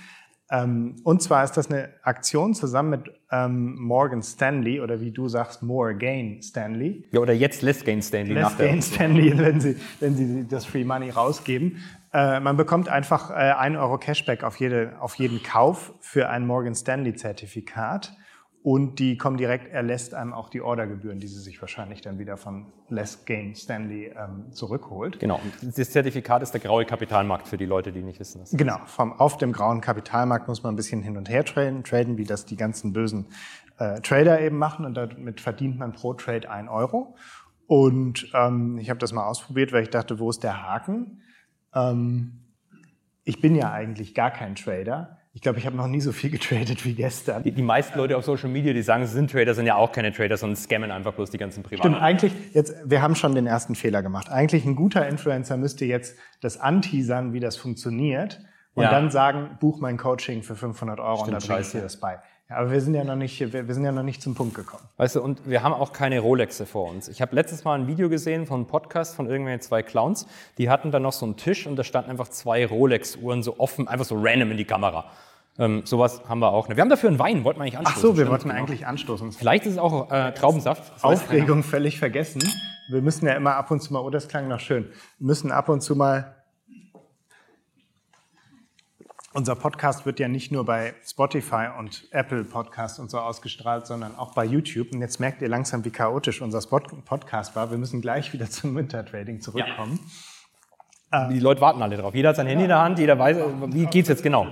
Ähm, 0.49 0.97
und 1.03 1.23
zwar 1.23 1.43
ist 1.43 1.57
das 1.57 1.71
eine 1.71 1.89
Aktion 2.03 2.55
zusammen 2.55 2.91
mit 2.91 3.11
ähm, 3.33 3.75
Morgan 3.81 4.23
Stanley 4.23 4.81
oder 4.81 5.01
wie 5.01 5.11
du 5.11 5.29
sagst, 5.29 5.63
More 5.65 5.97
Gain 5.97 6.41
Stanley. 6.41 7.05
Ja, 7.11 7.21
oder 7.21 7.33
jetzt 7.33 7.63
Less 7.63 7.85
Gain 7.85 8.01
Stanley. 8.01 8.35
Less 8.35 8.57
Gain 8.57 8.81
Stanley, 8.81 9.37
wenn 9.39 9.61
sie, 9.61 9.77
wenn 9.99 10.15
sie 10.15 10.47
das 10.49 10.65
Free 10.65 10.85
Money 10.85 11.11
rausgeben. 11.11 11.79
Äh, 12.17 12.41
man 12.41 12.57
bekommt 12.57 12.89
einfach 12.89 13.31
äh, 13.31 13.35
1 13.35 13.77
Euro 13.77 13.99
Cashback 13.99 14.43
auf, 14.43 14.57
jede, 14.57 14.95
auf 15.01 15.17
jeden 15.17 15.43
Kauf 15.43 15.93
für 16.01 16.31
ein 16.31 16.47
Morgan 16.47 16.75
Stanley 16.75 17.15
Zertifikat. 17.15 18.17
Und 18.63 18.99
die 18.99 19.19
kommen 19.19 19.37
direkt, 19.37 19.71
erlässt 19.71 20.15
einem 20.15 20.33
auch 20.33 20.49
die 20.49 20.63
Ordergebühren, 20.63 21.21
die 21.21 21.29
sie 21.29 21.39
sich 21.41 21.61
wahrscheinlich 21.61 22.01
dann 22.01 22.19
wieder 22.19 22.39
von 22.39 22.73
Less 22.89 23.27
Gain 23.27 23.55
Stanley 23.55 24.15
ähm, 24.17 24.51
zurückholt. 24.51 25.21
Genau, 25.21 25.39
und 25.63 25.79
das 25.79 25.91
Zertifikat 25.91 26.43
ist 26.43 26.53
der 26.53 26.61
graue 26.61 26.87
Kapitalmarkt 26.87 27.47
für 27.47 27.59
die 27.59 27.67
Leute, 27.67 27.93
die 27.93 28.03
nicht 28.03 28.19
wissen. 28.19 28.41
Das 28.41 28.51
genau, 28.51 28.79
vom, 28.87 29.13
auf 29.13 29.37
dem 29.37 29.53
grauen 29.53 29.83
Kapitalmarkt 29.83 30.49
muss 30.49 30.63
man 30.63 30.73
ein 30.73 30.77
bisschen 30.77 31.03
hin 31.03 31.19
und 31.19 31.29
her 31.29 31.45
traden, 31.45 31.85
traden 31.85 32.17
wie 32.17 32.25
das 32.25 32.47
die 32.47 32.57
ganzen 32.57 32.95
bösen 32.95 33.27
äh, 33.79 34.01
Trader 34.01 34.41
eben 34.41 34.57
machen. 34.57 34.87
Und 34.87 34.95
damit 34.95 35.41
verdient 35.43 35.79
man 35.79 35.93
pro 35.93 36.15
Trade 36.15 36.51
ein 36.51 36.69
Euro. 36.69 37.15
Und 37.67 38.33
ähm, 38.35 38.79
ich 38.79 38.89
habe 38.89 38.99
das 38.99 39.13
mal 39.13 39.27
ausprobiert, 39.27 39.73
weil 39.73 39.83
ich 39.83 39.91
dachte, 39.91 40.19
wo 40.19 40.31
ist 40.31 40.43
der 40.43 40.67
Haken? 40.67 41.23
Ähm, 41.75 42.45
ich 43.25 43.41
bin 43.41 43.55
ja 43.57 43.73
eigentlich 43.73 44.15
gar 44.15 44.31
kein 44.31 44.55
Trader. 44.55 45.19
Ich 45.33 45.43
glaube, 45.43 45.59
ich 45.59 45.67
habe 45.67 45.77
noch 45.77 45.89
nie 45.89 46.01
so 46.01 46.13
viel 46.13 46.31
getradet 46.39 46.85
wie 46.85 46.95
gestern. 46.95 47.43
Die, 47.43 47.53
die, 47.53 47.63
meisten 47.63 47.99
Leute 47.99 48.17
auf 48.17 48.25
Social 48.25 48.49
Media, 48.49 48.73
die 48.73 48.83
sagen, 48.83 49.07
sie 49.07 49.13
sind 49.13 49.31
Trader, 49.31 49.55
sind 49.55 49.67
ja 49.67 49.75
auch 49.75 49.93
keine 49.93 50.13
Trader, 50.13 50.37
sondern 50.37 50.57
scammen 50.57 50.91
einfach 50.91 51.13
bloß 51.13 51.31
die 51.31 51.39
ganzen 51.39 51.63
Privaten. 51.63 51.89
Stimmt, 51.89 52.03
eigentlich, 52.03 52.33
jetzt, 52.55 52.75
wir 52.85 53.03
haben 53.03 53.15
schon 53.15 53.35
den 53.35 53.47
ersten 53.47 53.75
Fehler 53.75 54.03
gemacht. 54.03 54.31
Eigentlich 54.31 54.65
ein 54.65 54.77
guter 54.77 55.07
Influencer 55.07 55.57
müsste 55.57 55.85
jetzt 55.85 56.17
das 56.41 56.59
anteasern, 56.59 57.33
wie 57.33 57.41
das 57.41 57.57
funktioniert 57.57 58.41
und 58.75 58.85
ja. 58.85 58.91
dann 58.91 59.11
sagen, 59.11 59.59
buch 59.61 59.81
mein 59.81 59.97
Coaching 59.97 60.43
für 60.43 60.55
500 60.55 61.01
Euro 61.01 61.17
Stimmt, 61.17 61.29
und 61.29 61.43
dann 61.43 61.49
bringe 61.49 61.61
ich 61.61 61.73
dir 61.73 61.81
das 61.83 61.99
bei. 61.99 62.21
Ja, 62.49 62.59
aber 62.59 62.71
wir 62.71 62.81
sind 62.81 62.95
ja 62.95 63.03
noch 63.03 63.17
nicht, 63.17 63.41
wir, 63.41 63.67
wir, 63.67 63.75
sind 63.75 63.85
ja 63.85 63.91
noch 63.91 64.05
nicht 64.05 64.23
zum 64.23 64.37
Punkt 64.37 64.55
gekommen. 64.55 64.85
Weißt 64.99 65.17
du, 65.17 65.23
und 65.23 65.49
wir 65.49 65.65
haben 65.65 65.73
auch 65.75 65.93
keine 65.93 66.21
Rolexe 66.21 66.65
vor 66.65 66.89
uns. 66.89 67.09
Ich 67.09 67.21
habe 67.21 67.35
letztes 67.35 67.65
Mal 67.65 67.75
ein 67.75 67.89
Video 67.89 68.09
gesehen 68.09 68.47
von 68.47 68.61
einem 68.61 68.67
Podcast 68.67 69.17
von 69.17 69.27
irgendwelchen 69.27 69.63
zwei 69.63 69.83
Clowns. 69.83 70.29
Die 70.57 70.71
hatten 70.71 70.93
da 70.93 71.01
noch 71.01 71.13
so 71.13 71.27
einen 71.27 71.37
Tisch 71.37 71.67
und 71.67 71.75
da 71.75 71.83
standen 71.83 72.11
einfach 72.11 72.29
zwei 72.29 72.65
Rolex-Uhren 72.65 73.43
so 73.43 73.59
offen, 73.59 73.89
einfach 73.89 74.05
so 74.05 74.15
random 74.17 74.53
in 74.53 74.59
die 74.59 74.65
Kamera. 74.65 75.07
Ähm, 75.59 75.83
sowas 75.87 76.23
haben 76.29 76.39
wir 76.39 76.53
auch. 76.53 76.69
Wir 76.69 76.77
haben 76.77 76.89
dafür 76.89 77.09
einen 77.09 77.19
Wein, 77.19 77.43
wollten 77.43 77.59
wir 77.59 77.65
eigentlich 77.65 77.79
anstoßen. 77.79 77.99
Ach 77.99 78.03
so, 78.03 78.09
wir 78.11 78.15
Stimmt, 78.15 78.31
wollten 78.31 78.49
genau. 78.51 78.61
eigentlich 78.61 78.87
anstoßen. 78.87 79.33
Vielleicht 79.33 79.67
ist 79.67 79.73
es 79.73 79.79
auch 79.79 80.13
äh, 80.13 80.33
Traubensaft. 80.33 81.03
Aufregung 81.03 81.65
völlig 81.65 81.99
vergessen. 81.99 82.43
Wir 82.91 83.03
müssen 83.03 83.27
ja 83.27 83.33
immer 83.33 83.57
ab 83.57 83.73
und 83.73 83.81
zu 83.81 83.93
mal, 83.93 84.01
oh, 84.01 84.11
das 84.11 84.29
klang 84.29 84.47
noch 84.47 84.61
schön, 84.61 84.85
wir 85.19 85.27
müssen 85.27 85.51
ab 85.51 85.69
und 85.69 85.81
zu 85.81 85.97
mal 85.97 86.37
unser 89.37 89.55
Podcast 89.55 90.07
wird 90.07 90.19
ja 90.19 90.29
nicht 90.29 90.51
nur 90.51 90.65
bei 90.65 90.95
Spotify 91.05 91.69
und 91.79 92.09
Apple 92.11 92.43
Podcast 92.43 92.99
und 92.99 93.11
so 93.11 93.19
ausgestrahlt, 93.19 93.87
sondern 93.87 94.17
auch 94.17 94.33
bei 94.33 94.47
YouTube. 94.47 94.93
Und 94.93 95.03
jetzt 95.03 95.21
merkt 95.21 95.43
ihr 95.43 95.49
langsam, 95.49 95.85
wie 95.85 95.91
chaotisch 95.91 96.41
unser 96.41 96.63
Spot 96.63 96.81
Podcast 96.81 97.55
war. 97.55 97.71
Wir 97.71 97.77
müssen 97.77 98.01
gleich 98.01 98.33
wieder 98.33 98.47
zum 98.51 98.75
Wintertrading 98.75 99.43
zurückkommen. 99.43 100.01
Ja. 101.13 101.29
Die 101.29 101.39
Leute 101.39 101.61
warten 101.61 101.83
alle 101.83 101.99
drauf. 101.99 102.15
Jeder 102.15 102.31
hat 102.31 102.37
sein 102.37 102.47
Handy 102.47 102.65
in 102.65 102.69
der 102.69 102.81
Hand, 102.81 102.99
jeder 102.99 103.19
weiß, 103.19 103.37
wie 103.69 103.87
geht's 103.87 104.09
jetzt 104.09 104.23
genau? 104.23 104.49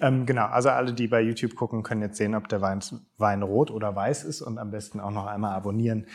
Ähm, 0.00 0.26
genau, 0.26 0.46
also 0.46 0.68
alle, 0.68 0.92
die 0.92 1.08
bei 1.08 1.20
YouTube 1.20 1.54
gucken, 1.54 1.82
können 1.82 2.02
jetzt 2.02 2.16
sehen, 2.16 2.34
ob 2.34 2.48
der 2.48 2.60
Wein, 2.60 2.80
Wein 3.16 3.42
rot 3.42 3.70
oder 3.70 3.94
weiß 3.94 4.24
ist 4.24 4.42
und 4.42 4.58
am 4.58 4.70
besten 4.70 5.00
auch 5.00 5.10
noch 5.10 5.26
einmal 5.26 5.54
abonnieren. 5.54 6.06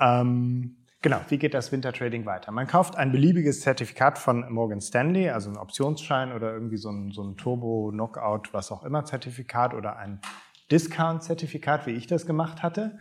Ähm, 0.00 0.81
Genau, 1.02 1.20
wie 1.28 1.38
geht 1.38 1.52
das 1.52 1.72
Wintertrading 1.72 2.26
weiter? 2.26 2.52
Man 2.52 2.68
kauft 2.68 2.96
ein 2.96 3.10
beliebiges 3.10 3.60
Zertifikat 3.60 4.18
von 4.18 4.50
Morgan 4.52 4.80
Stanley, 4.80 5.30
also 5.30 5.50
ein 5.50 5.56
Optionsschein 5.56 6.32
oder 6.32 6.52
irgendwie 6.52 6.76
so 6.76 6.90
ein, 6.90 7.10
so 7.10 7.24
ein 7.24 7.36
Turbo-Knockout, 7.36 8.50
was 8.52 8.70
auch 8.70 8.84
immer 8.84 9.04
Zertifikat 9.04 9.74
oder 9.74 9.96
ein 9.96 10.20
Discount-Zertifikat, 10.70 11.86
wie 11.86 11.90
ich 11.90 12.06
das 12.06 12.24
gemacht 12.24 12.62
hatte. 12.62 12.98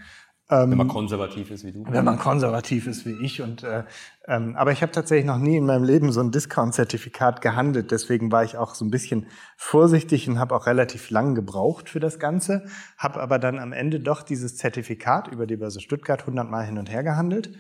Wenn 0.50 0.78
man 0.78 0.90
konservativ 0.90 1.50
ist 1.50 1.64
wie 1.64 1.72
du. 1.72 1.86
Wenn 1.88 2.04
man 2.04 2.20
konservativ 2.20 2.86
ist 2.86 3.06
wie 3.06 3.16
ich. 3.24 3.42
Und, 3.42 3.64
äh, 3.64 3.86
ähm, 4.28 4.58
aber 4.58 4.74
ich 4.74 4.82
habe 4.82 4.92
tatsächlich 4.92 5.26
noch 5.26 5.38
nie 5.38 5.56
in 5.56 5.66
meinem 5.66 5.86
Leben 5.86 6.12
so 6.12 6.20
ein 6.20 6.32
Discount-Zertifikat 6.32 7.40
gehandelt. 7.40 7.92
Deswegen 7.92 8.34
war 8.34 8.44
ich 8.44 8.58
auch 8.58 8.76
so 8.76 8.84
ein 8.84 8.92
bisschen 8.92 9.28
vorsichtig 9.56 10.28
und 10.28 10.40
habe 10.40 10.54
auch 10.54 10.66
relativ 10.66 11.10
lang 11.10 11.36
gebraucht 11.36 11.88
für 11.88 12.02
das 12.02 12.20
Ganze. 12.20 12.66
Habe 12.98 13.22
aber 13.22 13.40
dann 13.40 13.60
am 13.60 13.72
Ende 13.72 14.02
doch 14.02 14.24
dieses 14.24 14.58
Zertifikat 14.58 15.30
über 15.30 15.48
die 15.48 15.56
Börse 15.56 15.80
Stuttgart 15.80 16.20
100 16.22 16.50
Mal 16.50 16.66
hin 16.66 16.78
und 16.78 16.92
her 16.92 17.04
gehandelt 17.04 17.58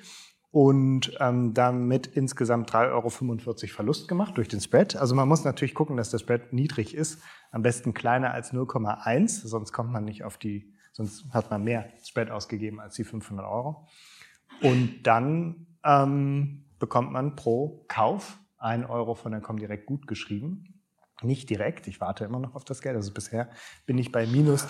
und 0.51 1.15
ähm, 1.21 1.53
damit 1.53 2.07
insgesamt 2.07 2.71
3,45 2.71 2.91
Euro 2.91 3.09
Verlust 3.73 4.07
gemacht 4.09 4.37
durch 4.37 4.49
den 4.49 4.59
Spread. 4.59 4.97
Also 4.97 5.15
man 5.15 5.27
muss 5.27 5.45
natürlich 5.45 5.73
gucken, 5.73 5.95
dass 5.95 6.11
der 6.11 6.19
Spread 6.19 6.51
niedrig 6.51 6.93
ist, 6.93 7.21
am 7.51 7.61
besten 7.61 7.93
kleiner 7.93 8.33
als 8.33 8.53
0,1, 8.53 9.47
sonst 9.47 9.71
kommt 9.71 9.91
man 9.91 10.03
nicht 10.03 10.23
auf 10.23 10.37
die, 10.37 10.73
sonst 10.91 11.25
hat 11.33 11.49
man 11.49 11.63
mehr 11.63 11.89
Spread 12.03 12.31
ausgegeben 12.31 12.81
als 12.81 12.95
die 12.95 13.05
500 13.05 13.45
Euro. 13.45 13.87
Und 14.61 15.03
dann 15.03 15.67
ähm, 15.85 16.65
bekommt 16.79 17.13
man 17.13 17.35
pro 17.37 17.85
Kauf 17.87 18.37
1 18.57 18.89
Euro 18.89 19.15
von 19.15 19.31
der 19.31 19.41
Comdirect 19.41 19.85
gut 19.85 20.05
geschrieben. 20.05 20.81
Nicht 21.21 21.49
direkt, 21.49 21.87
ich 21.87 22.01
warte 22.01 22.25
immer 22.25 22.39
noch 22.39 22.55
auf 22.55 22.65
das 22.65 22.81
Geld. 22.81 22.95
Also 22.95 23.13
bisher 23.13 23.49
bin 23.85 23.97
ich 23.97 24.11
bei 24.11 24.27
minus, 24.27 24.67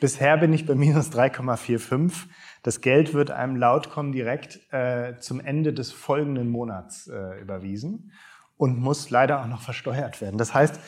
bisher 0.00 0.36
bin 0.38 0.52
ich 0.52 0.66
bei 0.66 0.74
minus 0.74 1.10
3,45. 1.10 2.28
Das 2.62 2.80
Geld 2.80 3.12
wird 3.12 3.30
einem 3.30 3.56
laut 3.56 3.90
direkt 4.14 4.60
äh, 4.72 5.18
zum 5.18 5.40
Ende 5.40 5.72
des 5.72 5.90
folgenden 5.90 6.48
Monats 6.48 7.08
äh, 7.08 7.40
überwiesen 7.40 8.12
und 8.56 8.78
muss 8.78 9.10
leider 9.10 9.42
auch 9.42 9.48
noch 9.48 9.62
versteuert 9.62 10.20
werden. 10.20 10.38
Das 10.38 10.54
heißt, 10.54 10.78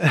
äh, 0.00 0.08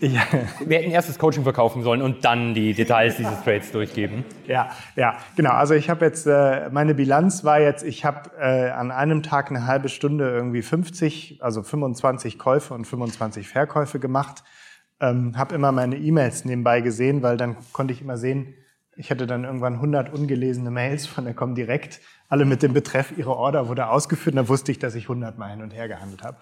ja. 0.00 0.22
Wir 0.64 0.78
hätten 0.78 0.90
erst 0.90 1.08
das 1.08 1.18
Coaching 1.18 1.44
verkaufen 1.44 1.82
sollen 1.82 2.02
und 2.02 2.24
dann 2.24 2.52
die 2.52 2.74
Details 2.74 3.16
dieses 3.16 3.42
Trades 3.42 3.70
durchgeben. 3.70 4.24
Ja, 4.46 4.70
ja, 4.96 5.18
genau. 5.36 5.52
Also 5.52 5.74
ich 5.74 5.88
habe 5.88 6.04
jetzt, 6.04 6.26
äh, 6.26 6.68
meine 6.70 6.94
Bilanz 6.94 7.44
war 7.44 7.60
jetzt, 7.60 7.84
ich 7.84 8.04
habe 8.04 8.30
äh, 8.40 8.70
an 8.70 8.90
einem 8.90 9.22
Tag 9.22 9.50
eine 9.50 9.66
halbe 9.66 9.88
Stunde 9.88 10.28
irgendwie 10.28 10.62
50, 10.62 11.38
also 11.40 11.62
25 11.62 12.38
Käufe 12.38 12.74
und 12.74 12.86
25 12.86 13.48
Verkäufe 13.48 14.00
gemacht. 14.00 14.42
Ähm, 15.00 15.36
habe 15.36 15.54
immer 15.54 15.70
meine 15.70 15.96
E-Mails 15.96 16.44
nebenbei 16.44 16.80
gesehen, 16.80 17.22
weil 17.22 17.36
dann 17.36 17.56
konnte 17.72 17.92
ich 17.92 18.02
immer 18.02 18.16
sehen, 18.16 18.54
ich 18.98 19.10
hatte 19.12 19.28
dann 19.28 19.44
irgendwann 19.44 19.74
100 19.74 20.12
ungelesene 20.12 20.72
Mails 20.72 21.06
von 21.06 21.24
der 21.24 21.32
Comdirect, 21.32 22.00
alle 22.28 22.44
mit 22.44 22.64
dem 22.64 22.72
Betreff, 22.72 23.16
ihre 23.16 23.36
Order 23.36 23.68
wurde 23.68 23.88
ausgeführt. 23.90 24.34
Und 24.34 24.42
da 24.42 24.48
wusste 24.48 24.72
ich, 24.72 24.80
dass 24.80 24.96
ich 24.96 25.04
100 25.04 25.38
Mal 25.38 25.50
hin 25.50 25.62
und 25.62 25.70
her 25.70 25.86
gehandelt 25.86 26.24
habe. 26.24 26.38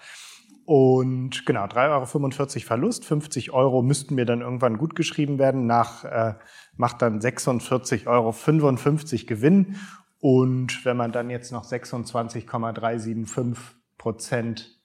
Und 0.65 1.45
genau, 1.45 1.65
3,45 1.65 2.55
Euro 2.55 2.65
Verlust, 2.65 3.05
50 3.05 3.51
Euro 3.53 3.83
müssten 3.83 4.15
mir 4.15 4.25
dann 4.25 4.41
irgendwann 4.41 4.79
gut 4.79 4.95
geschrieben 4.95 5.37
werden, 5.37 5.67
nach 5.67 6.03
äh, 6.03 6.33
macht 6.75 7.03
dann 7.03 7.21
46,55 7.21 8.07
Euro 8.07 8.33
Gewinn. 9.27 9.75
Und 10.19 10.83
wenn 10.83 10.97
man 10.97 11.11
dann 11.11 11.29
jetzt 11.29 11.51
noch 11.51 11.63
26,375 11.63 13.55
Prozent 13.99 14.77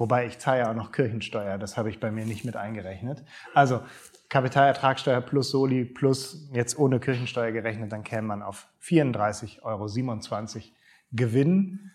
Wobei 0.00 0.24
ich 0.24 0.38
zahle 0.38 0.60
ja 0.60 0.70
auch 0.70 0.74
noch 0.74 0.92
Kirchensteuer, 0.92 1.58
das 1.58 1.76
habe 1.76 1.90
ich 1.90 2.00
bei 2.00 2.10
mir 2.10 2.24
nicht 2.24 2.42
mit 2.42 2.56
eingerechnet. 2.56 3.22
Also 3.52 3.82
Kapitalertragssteuer 4.30 5.20
plus 5.20 5.50
Soli 5.50 5.84
plus 5.84 6.48
jetzt 6.52 6.78
ohne 6.78 7.00
Kirchensteuer 7.00 7.50
gerechnet, 7.50 7.92
dann 7.92 8.04
käme 8.04 8.28
man 8.28 8.42
auf 8.42 8.68
34,27 8.82 9.62
Euro 9.62 9.86
Gewinn. 11.12 11.90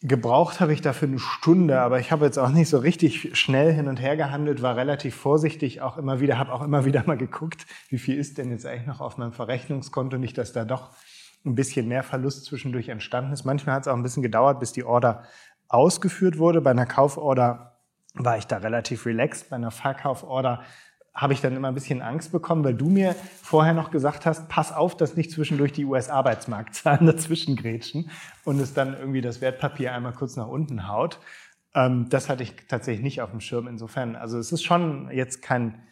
Gebraucht 0.00 0.60
habe 0.60 0.72
ich 0.72 0.80
dafür 0.80 1.08
eine 1.08 1.18
Stunde, 1.18 1.80
aber 1.80 2.00
ich 2.00 2.10
habe 2.10 2.24
jetzt 2.24 2.38
auch 2.38 2.48
nicht 2.48 2.68
so 2.68 2.78
richtig 2.78 3.36
schnell 3.38 3.72
hin 3.72 3.88
und 3.88 4.00
her 4.00 4.16
gehandelt, 4.16 4.62
war 4.62 4.76
relativ 4.76 5.14
vorsichtig, 5.14 5.80
auch 5.80 5.96
immer 5.96 6.20
wieder, 6.20 6.38
habe 6.38 6.52
auch 6.52 6.62
immer 6.62 6.84
wieder 6.84 7.04
mal 7.06 7.16
geguckt, 7.16 7.66
wie 7.88 7.98
viel 7.98 8.16
ist 8.16 8.38
denn 8.38 8.50
jetzt 8.50 8.66
eigentlich 8.66 8.86
noch 8.86 9.00
auf 9.00 9.16
meinem 9.16 9.32
Verrechnungskonto, 9.32 10.18
nicht, 10.18 10.38
dass 10.38 10.52
da 10.52 10.64
doch 10.64 10.90
ein 11.44 11.54
bisschen 11.54 11.88
mehr 11.88 12.02
Verlust 12.02 12.44
zwischendurch 12.44 12.88
entstanden 12.88 13.32
ist. 13.32 13.44
Manchmal 13.44 13.76
hat 13.76 13.82
es 13.82 13.88
auch 13.88 13.96
ein 13.96 14.02
bisschen 14.02 14.22
gedauert, 14.22 14.60
bis 14.60 14.72
die 14.72 14.84
Order 14.84 15.24
ausgeführt 15.68 16.38
wurde. 16.38 16.60
Bei 16.60 16.70
einer 16.70 16.86
Kauforder 16.86 17.80
war 18.14 18.38
ich 18.38 18.46
da 18.46 18.58
relativ 18.58 19.06
relaxed. 19.06 19.50
Bei 19.50 19.56
einer 19.56 19.70
Verkauforder 19.70 20.62
habe 21.14 21.34
ich 21.34 21.40
dann 21.42 21.54
immer 21.54 21.68
ein 21.68 21.74
bisschen 21.74 22.00
Angst 22.00 22.32
bekommen, 22.32 22.64
weil 22.64 22.74
du 22.74 22.88
mir 22.88 23.14
vorher 23.42 23.74
noch 23.74 23.90
gesagt 23.90 24.24
hast, 24.24 24.48
pass 24.48 24.72
auf, 24.72 24.96
dass 24.96 25.16
nicht 25.16 25.30
zwischendurch 25.30 25.72
die 25.72 25.84
US-Arbeitsmarktzahlen 25.84 27.06
dazwischen 27.06 27.56
grätschen 27.56 28.10
und 28.44 28.58
es 28.60 28.72
dann 28.72 28.94
irgendwie 28.94 29.20
das 29.20 29.40
Wertpapier 29.40 29.92
einmal 29.92 30.14
kurz 30.14 30.36
nach 30.36 30.48
unten 30.48 30.88
haut. 30.88 31.18
Ähm, 31.74 32.08
das 32.08 32.28
hatte 32.28 32.42
ich 32.42 32.54
tatsächlich 32.66 33.02
nicht 33.02 33.20
auf 33.20 33.30
dem 33.30 33.40
Schirm. 33.40 33.66
Insofern, 33.66 34.16
also 34.16 34.38
es 34.38 34.52
ist 34.52 34.62
schon 34.62 35.10
jetzt 35.12 35.42
kein, 35.42 35.82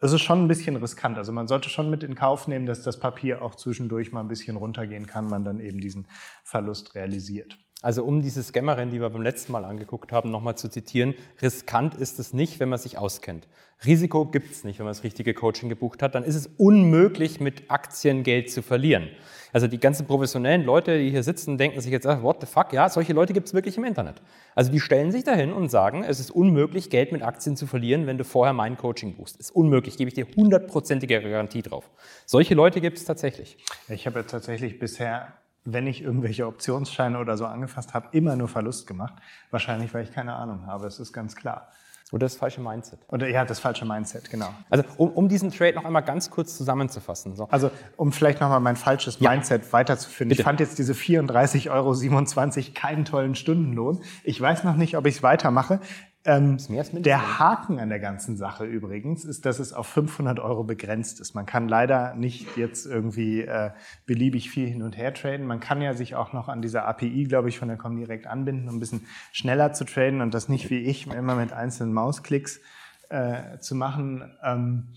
es 0.00 0.12
ist 0.12 0.22
schon 0.22 0.44
ein 0.44 0.48
bisschen 0.48 0.76
riskant. 0.76 1.16
Also 1.16 1.32
man 1.32 1.48
sollte 1.48 1.70
schon 1.70 1.88
mit 1.88 2.02
in 2.02 2.14
Kauf 2.14 2.46
nehmen, 2.46 2.66
dass 2.66 2.82
das 2.82 3.00
Papier 3.00 3.40
auch 3.40 3.54
zwischendurch 3.54 4.12
mal 4.12 4.20
ein 4.20 4.28
bisschen 4.28 4.56
runtergehen 4.56 5.06
kann, 5.06 5.28
man 5.28 5.44
dann 5.44 5.60
eben 5.60 5.80
diesen 5.80 6.06
Verlust 6.44 6.94
realisiert. 6.94 7.58
Also 7.82 8.04
um 8.04 8.20
diese 8.20 8.42
Scammerin, 8.42 8.90
die 8.90 9.00
wir 9.00 9.08
beim 9.08 9.22
letzten 9.22 9.52
Mal 9.52 9.64
angeguckt 9.64 10.12
haben, 10.12 10.30
nochmal 10.30 10.54
zu 10.54 10.68
zitieren, 10.68 11.14
riskant 11.40 11.94
ist 11.94 12.18
es 12.18 12.34
nicht, 12.34 12.60
wenn 12.60 12.68
man 12.68 12.78
sich 12.78 12.98
auskennt. 12.98 13.48
Risiko 13.86 14.26
gibt 14.26 14.52
es 14.52 14.64
nicht, 14.64 14.78
wenn 14.78 14.84
man 14.84 14.92
das 14.92 15.02
richtige 15.02 15.32
Coaching 15.32 15.70
gebucht 15.70 16.02
hat. 16.02 16.14
Dann 16.14 16.24
ist 16.24 16.34
es 16.34 16.46
unmöglich, 16.58 17.40
mit 17.40 17.70
Aktien 17.70 18.22
Geld 18.22 18.50
zu 18.50 18.60
verlieren. 18.60 19.08
Also 19.54 19.66
die 19.66 19.80
ganzen 19.80 20.06
professionellen 20.06 20.62
Leute, 20.64 20.98
die 20.98 21.10
hier 21.10 21.22
sitzen, 21.22 21.56
denken 21.56 21.80
sich 21.80 21.90
jetzt, 21.90 22.06
ah, 22.06 22.22
what 22.22 22.36
the 22.40 22.46
fuck, 22.46 22.74
ja, 22.74 22.90
solche 22.90 23.14
Leute 23.14 23.32
gibt 23.32 23.48
es 23.48 23.54
wirklich 23.54 23.78
im 23.78 23.84
Internet. 23.84 24.20
Also 24.54 24.70
die 24.70 24.78
stellen 24.78 25.10
sich 25.10 25.24
dahin 25.24 25.52
und 25.52 25.70
sagen, 25.70 26.04
es 26.04 26.20
ist 26.20 26.30
unmöglich, 26.30 26.90
Geld 26.90 27.12
mit 27.12 27.22
Aktien 27.22 27.56
zu 27.56 27.66
verlieren, 27.66 28.06
wenn 28.06 28.18
du 28.18 28.24
vorher 28.24 28.52
mein 28.52 28.76
Coaching 28.76 29.16
buchst. 29.16 29.36
Ist 29.40 29.50
unmöglich, 29.50 29.96
gebe 29.96 30.08
ich 30.08 30.14
dir 30.14 30.26
hundertprozentige 30.36 31.20
Garantie 31.22 31.62
drauf. 31.62 31.90
Solche 32.26 32.54
Leute 32.54 32.82
gibt 32.82 32.98
es 32.98 33.04
tatsächlich. 33.06 33.56
Ich 33.88 34.06
habe 34.06 34.26
tatsächlich 34.26 34.78
bisher 34.78 35.32
wenn 35.64 35.86
ich 35.86 36.02
irgendwelche 36.02 36.46
Optionsscheine 36.46 37.18
oder 37.18 37.36
so 37.36 37.46
angefasst 37.46 37.94
habe, 37.94 38.08
immer 38.12 38.36
nur 38.36 38.48
Verlust 38.48 38.86
gemacht. 38.86 39.14
Wahrscheinlich, 39.50 39.92
weil 39.92 40.04
ich 40.04 40.12
keine 40.12 40.34
Ahnung 40.34 40.66
habe. 40.66 40.86
Es 40.86 40.98
ist 40.98 41.12
ganz 41.12 41.36
klar. 41.36 41.68
Oder 42.12 42.26
das 42.26 42.34
falsche 42.34 42.60
Mindset. 42.60 42.98
Oder 43.08 43.28
ja, 43.28 43.44
das 43.44 43.60
falsche 43.60 43.84
Mindset, 43.84 44.30
genau. 44.30 44.48
Also 44.68 44.84
um, 44.96 45.10
um 45.10 45.28
diesen 45.28 45.52
Trade 45.52 45.74
noch 45.74 45.84
einmal 45.84 46.02
ganz 46.02 46.28
kurz 46.28 46.56
zusammenzufassen. 46.56 47.36
So. 47.36 47.46
Also 47.50 47.70
um 47.96 48.10
vielleicht 48.10 48.40
nochmal 48.40 48.58
mein 48.58 48.74
falsches 48.74 49.20
ja. 49.20 49.30
Mindset 49.30 49.72
weiterzuführen. 49.72 50.28
Bitte. 50.28 50.40
Ich 50.40 50.44
fand 50.44 50.58
jetzt 50.58 50.78
diese 50.78 50.92
34,27 50.92 51.70
Euro 51.70 52.74
keinen 52.74 53.04
tollen 53.04 53.36
Stundenlohn. 53.36 54.00
Ich 54.24 54.40
weiß 54.40 54.64
noch 54.64 54.74
nicht, 54.74 54.96
ob 54.96 55.06
ich 55.06 55.16
es 55.16 55.22
weitermache. 55.22 55.78
Ähm, 56.22 56.58
der 57.02 57.38
Haken 57.38 57.78
an 57.78 57.88
der 57.88 57.98
ganzen 57.98 58.36
Sache 58.36 58.66
übrigens 58.66 59.24
ist, 59.24 59.46
dass 59.46 59.58
es 59.58 59.72
auf 59.72 59.86
500 59.86 60.38
Euro 60.38 60.64
begrenzt 60.64 61.18
ist. 61.18 61.34
Man 61.34 61.46
kann 61.46 61.66
leider 61.66 62.14
nicht 62.14 62.58
jetzt 62.58 62.84
irgendwie 62.84 63.40
äh, 63.40 63.70
beliebig 64.04 64.50
viel 64.50 64.68
hin 64.68 64.82
und 64.82 64.98
her 64.98 65.14
traden. 65.14 65.46
Man 65.46 65.60
kann 65.60 65.80
ja 65.80 65.94
sich 65.94 66.16
auch 66.16 66.34
noch 66.34 66.48
an 66.48 66.60
dieser 66.60 66.86
API, 66.86 67.24
glaube 67.24 67.48
ich, 67.48 67.58
von 67.58 67.68
der 67.68 67.78
Comdirect 67.78 68.26
anbinden, 68.26 68.68
um 68.68 68.76
ein 68.76 68.80
bisschen 68.80 69.06
schneller 69.32 69.72
zu 69.72 69.84
traden 69.84 70.20
und 70.20 70.34
das 70.34 70.50
nicht 70.50 70.68
wie 70.68 70.80
ich 70.80 71.06
immer 71.06 71.36
mit 71.36 71.54
einzelnen 71.54 71.94
Mausklicks 71.94 72.60
äh, 73.08 73.58
zu 73.58 73.74
machen. 73.74 74.30
Ähm, 74.42 74.88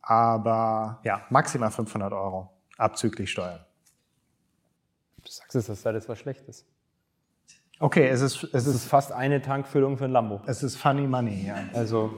aber 0.00 1.00
ja, 1.04 1.26
maximal 1.28 1.70
500 1.70 2.10
Euro 2.14 2.50
abzüglich 2.78 3.30
Steuern. 3.30 3.60
Du 5.22 5.30
sagst 5.30 5.56
es, 5.56 5.66
dass 5.66 5.82
da 5.82 5.92
das 5.92 6.08
was 6.08 6.18
Schlechtes. 6.18 6.64
Okay, 7.82 8.08
es 8.08 8.20
ist, 8.20 8.46
es, 8.52 8.66
ist, 8.66 8.84
fast 8.84 9.10
eine 9.10 9.40
Tankfüllung 9.40 9.96
für 9.96 10.04
ein 10.04 10.10
Lambo. 10.10 10.42
Es 10.44 10.62
ist 10.62 10.76
funny 10.76 11.06
money, 11.06 11.46
ja. 11.46 11.54
Also 11.72 12.12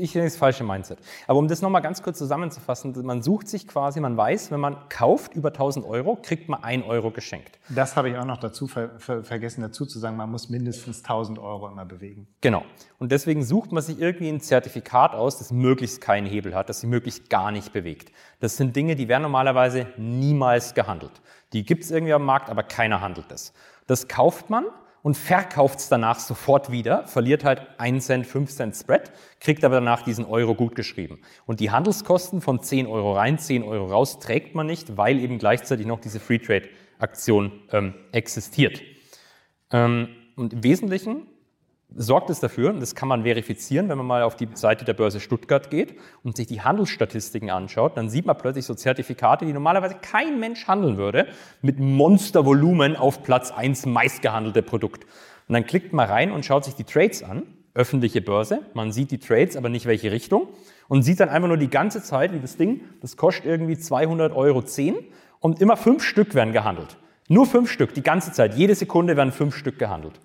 ich 0.00 0.12
denke, 0.12 0.28
das 0.28 0.38
falsche 0.38 0.64
Mindset. 0.64 0.98
Aber 1.26 1.38
um 1.38 1.46
das 1.46 1.60
nochmal 1.60 1.82
ganz 1.82 2.02
kurz 2.02 2.16
zusammenzufassen, 2.16 2.94
man 3.04 3.20
sucht 3.22 3.48
sich 3.48 3.68
quasi, 3.68 4.00
man 4.00 4.16
weiß, 4.16 4.50
wenn 4.50 4.60
man 4.60 4.78
kauft 4.88 5.34
über 5.34 5.48
1000 5.48 5.84
Euro, 5.84 6.16
kriegt 6.22 6.48
man 6.48 6.64
1 6.64 6.86
Euro 6.86 7.10
geschenkt. 7.10 7.58
Das 7.68 7.96
habe 7.96 8.08
ich 8.08 8.16
auch 8.16 8.24
noch 8.24 8.38
dazu 8.38 8.66
ver 8.66 8.98
ver 8.98 9.22
vergessen 9.22 9.60
dazu 9.60 9.84
zu 9.84 9.98
sagen, 9.98 10.16
man 10.16 10.30
muss 10.30 10.48
mindestens 10.48 11.02
1000 11.02 11.38
Euro 11.38 11.68
immer 11.68 11.84
bewegen. 11.84 12.26
Genau. 12.40 12.64
Und 12.98 13.12
deswegen 13.12 13.44
sucht 13.44 13.72
man 13.72 13.82
sich 13.82 14.00
irgendwie 14.00 14.30
ein 14.30 14.40
Zertifikat 14.40 15.12
aus, 15.12 15.36
das 15.36 15.52
möglichst 15.52 16.00
keinen 16.00 16.26
Hebel 16.26 16.54
hat, 16.54 16.70
das 16.70 16.80
sich 16.80 16.88
möglichst 16.88 17.28
gar 17.28 17.52
nicht 17.52 17.74
bewegt. 17.74 18.10
Das 18.40 18.56
sind 18.56 18.74
Dinge, 18.74 18.96
die 18.96 19.08
werden 19.08 19.24
normalerweise 19.24 19.86
niemals 19.98 20.72
gehandelt. 20.72 21.20
Die 21.52 21.62
gibt 21.62 21.84
es 21.84 21.90
irgendwie 21.90 22.14
am 22.14 22.24
Markt, 22.24 22.48
aber 22.48 22.62
keiner 22.62 23.02
handelt 23.02 23.30
das. 23.30 23.52
Das 23.86 24.08
kauft 24.08 24.48
man 24.48 24.64
und 25.04 25.18
verkauft 25.18 25.80
es 25.80 25.90
danach 25.90 26.18
sofort 26.18 26.72
wieder, 26.72 27.06
verliert 27.06 27.44
halt 27.44 27.66
1 27.76 28.06
Cent, 28.06 28.26
5 28.26 28.50
Cent 28.50 28.74
Spread, 28.74 29.12
kriegt 29.38 29.62
aber 29.62 29.74
danach 29.74 30.00
diesen 30.00 30.24
Euro 30.24 30.54
gut 30.54 30.74
geschrieben. 30.74 31.20
Und 31.44 31.60
die 31.60 31.70
Handelskosten 31.70 32.40
von 32.40 32.62
10 32.62 32.86
Euro 32.86 33.12
rein, 33.12 33.38
10 33.38 33.64
Euro 33.64 33.84
raus 33.84 34.18
trägt 34.18 34.54
man 34.54 34.66
nicht, 34.66 34.96
weil 34.96 35.18
eben 35.20 35.36
gleichzeitig 35.36 35.84
noch 35.84 36.00
diese 36.00 36.20
Free 36.20 36.38
Trade 36.38 36.70
Aktion 36.98 37.52
ähm, 37.70 37.92
existiert. 38.12 38.80
Ähm, 39.70 40.08
und 40.36 40.54
im 40.54 40.64
Wesentlichen 40.64 41.26
sorgt 41.96 42.30
es 42.30 42.40
dafür, 42.40 42.70
und 42.70 42.80
das 42.80 42.94
kann 42.94 43.08
man 43.08 43.22
verifizieren, 43.22 43.88
wenn 43.88 43.98
man 43.98 44.06
mal 44.06 44.22
auf 44.22 44.36
die 44.36 44.48
Seite 44.54 44.84
der 44.84 44.94
Börse 44.94 45.20
Stuttgart 45.20 45.70
geht 45.70 45.94
und 46.22 46.36
sich 46.36 46.46
die 46.46 46.60
Handelsstatistiken 46.60 47.50
anschaut, 47.50 47.96
dann 47.96 48.08
sieht 48.08 48.26
man 48.26 48.36
plötzlich 48.36 48.64
so 48.64 48.74
Zertifikate, 48.74 49.46
die 49.46 49.52
normalerweise 49.52 49.96
kein 50.00 50.40
Mensch 50.40 50.66
handeln 50.66 50.96
würde, 50.96 51.26
mit 51.62 51.78
Monstervolumen 51.78 52.96
auf 52.96 53.22
Platz 53.22 53.50
1 53.50 53.86
meistgehandelte 53.86 54.62
Produkt. 54.62 55.04
Und 55.48 55.52
dann 55.52 55.66
klickt 55.66 55.92
man 55.92 56.08
rein 56.08 56.32
und 56.32 56.44
schaut 56.44 56.64
sich 56.64 56.74
die 56.74 56.84
Trades 56.84 57.22
an, 57.22 57.42
öffentliche 57.74 58.20
Börse, 58.20 58.60
man 58.74 58.92
sieht 58.92 59.10
die 59.10 59.18
Trades, 59.18 59.56
aber 59.56 59.68
nicht 59.68 59.86
welche 59.86 60.12
Richtung 60.12 60.48
und 60.88 61.02
sieht 61.02 61.20
dann 61.20 61.28
einfach 61.28 61.48
nur 61.48 61.56
die 61.56 61.70
ganze 61.70 62.02
Zeit, 62.02 62.32
wie 62.32 62.40
das 62.40 62.56
Ding, 62.56 62.82
das 63.00 63.16
kostet 63.16 63.46
irgendwie 63.46 63.76
200 63.76 64.32
Euro 64.32 64.62
10 64.62 64.96
und 65.40 65.60
immer 65.60 65.76
fünf 65.76 66.04
Stück 66.04 66.34
werden 66.34 66.52
gehandelt. 66.52 66.96
Nur 67.28 67.46
fünf 67.46 67.70
Stück, 67.70 67.94
die 67.94 68.02
ganze 68.02 68.32
Zeit, 68.32 68.54
jede 68.54 68.74
Sekunde 68.74 69.16
werden 69.16 69.32
fünf 69.32 69.56
Stück 69.56 69.78
gehandelt. 69.78 70.20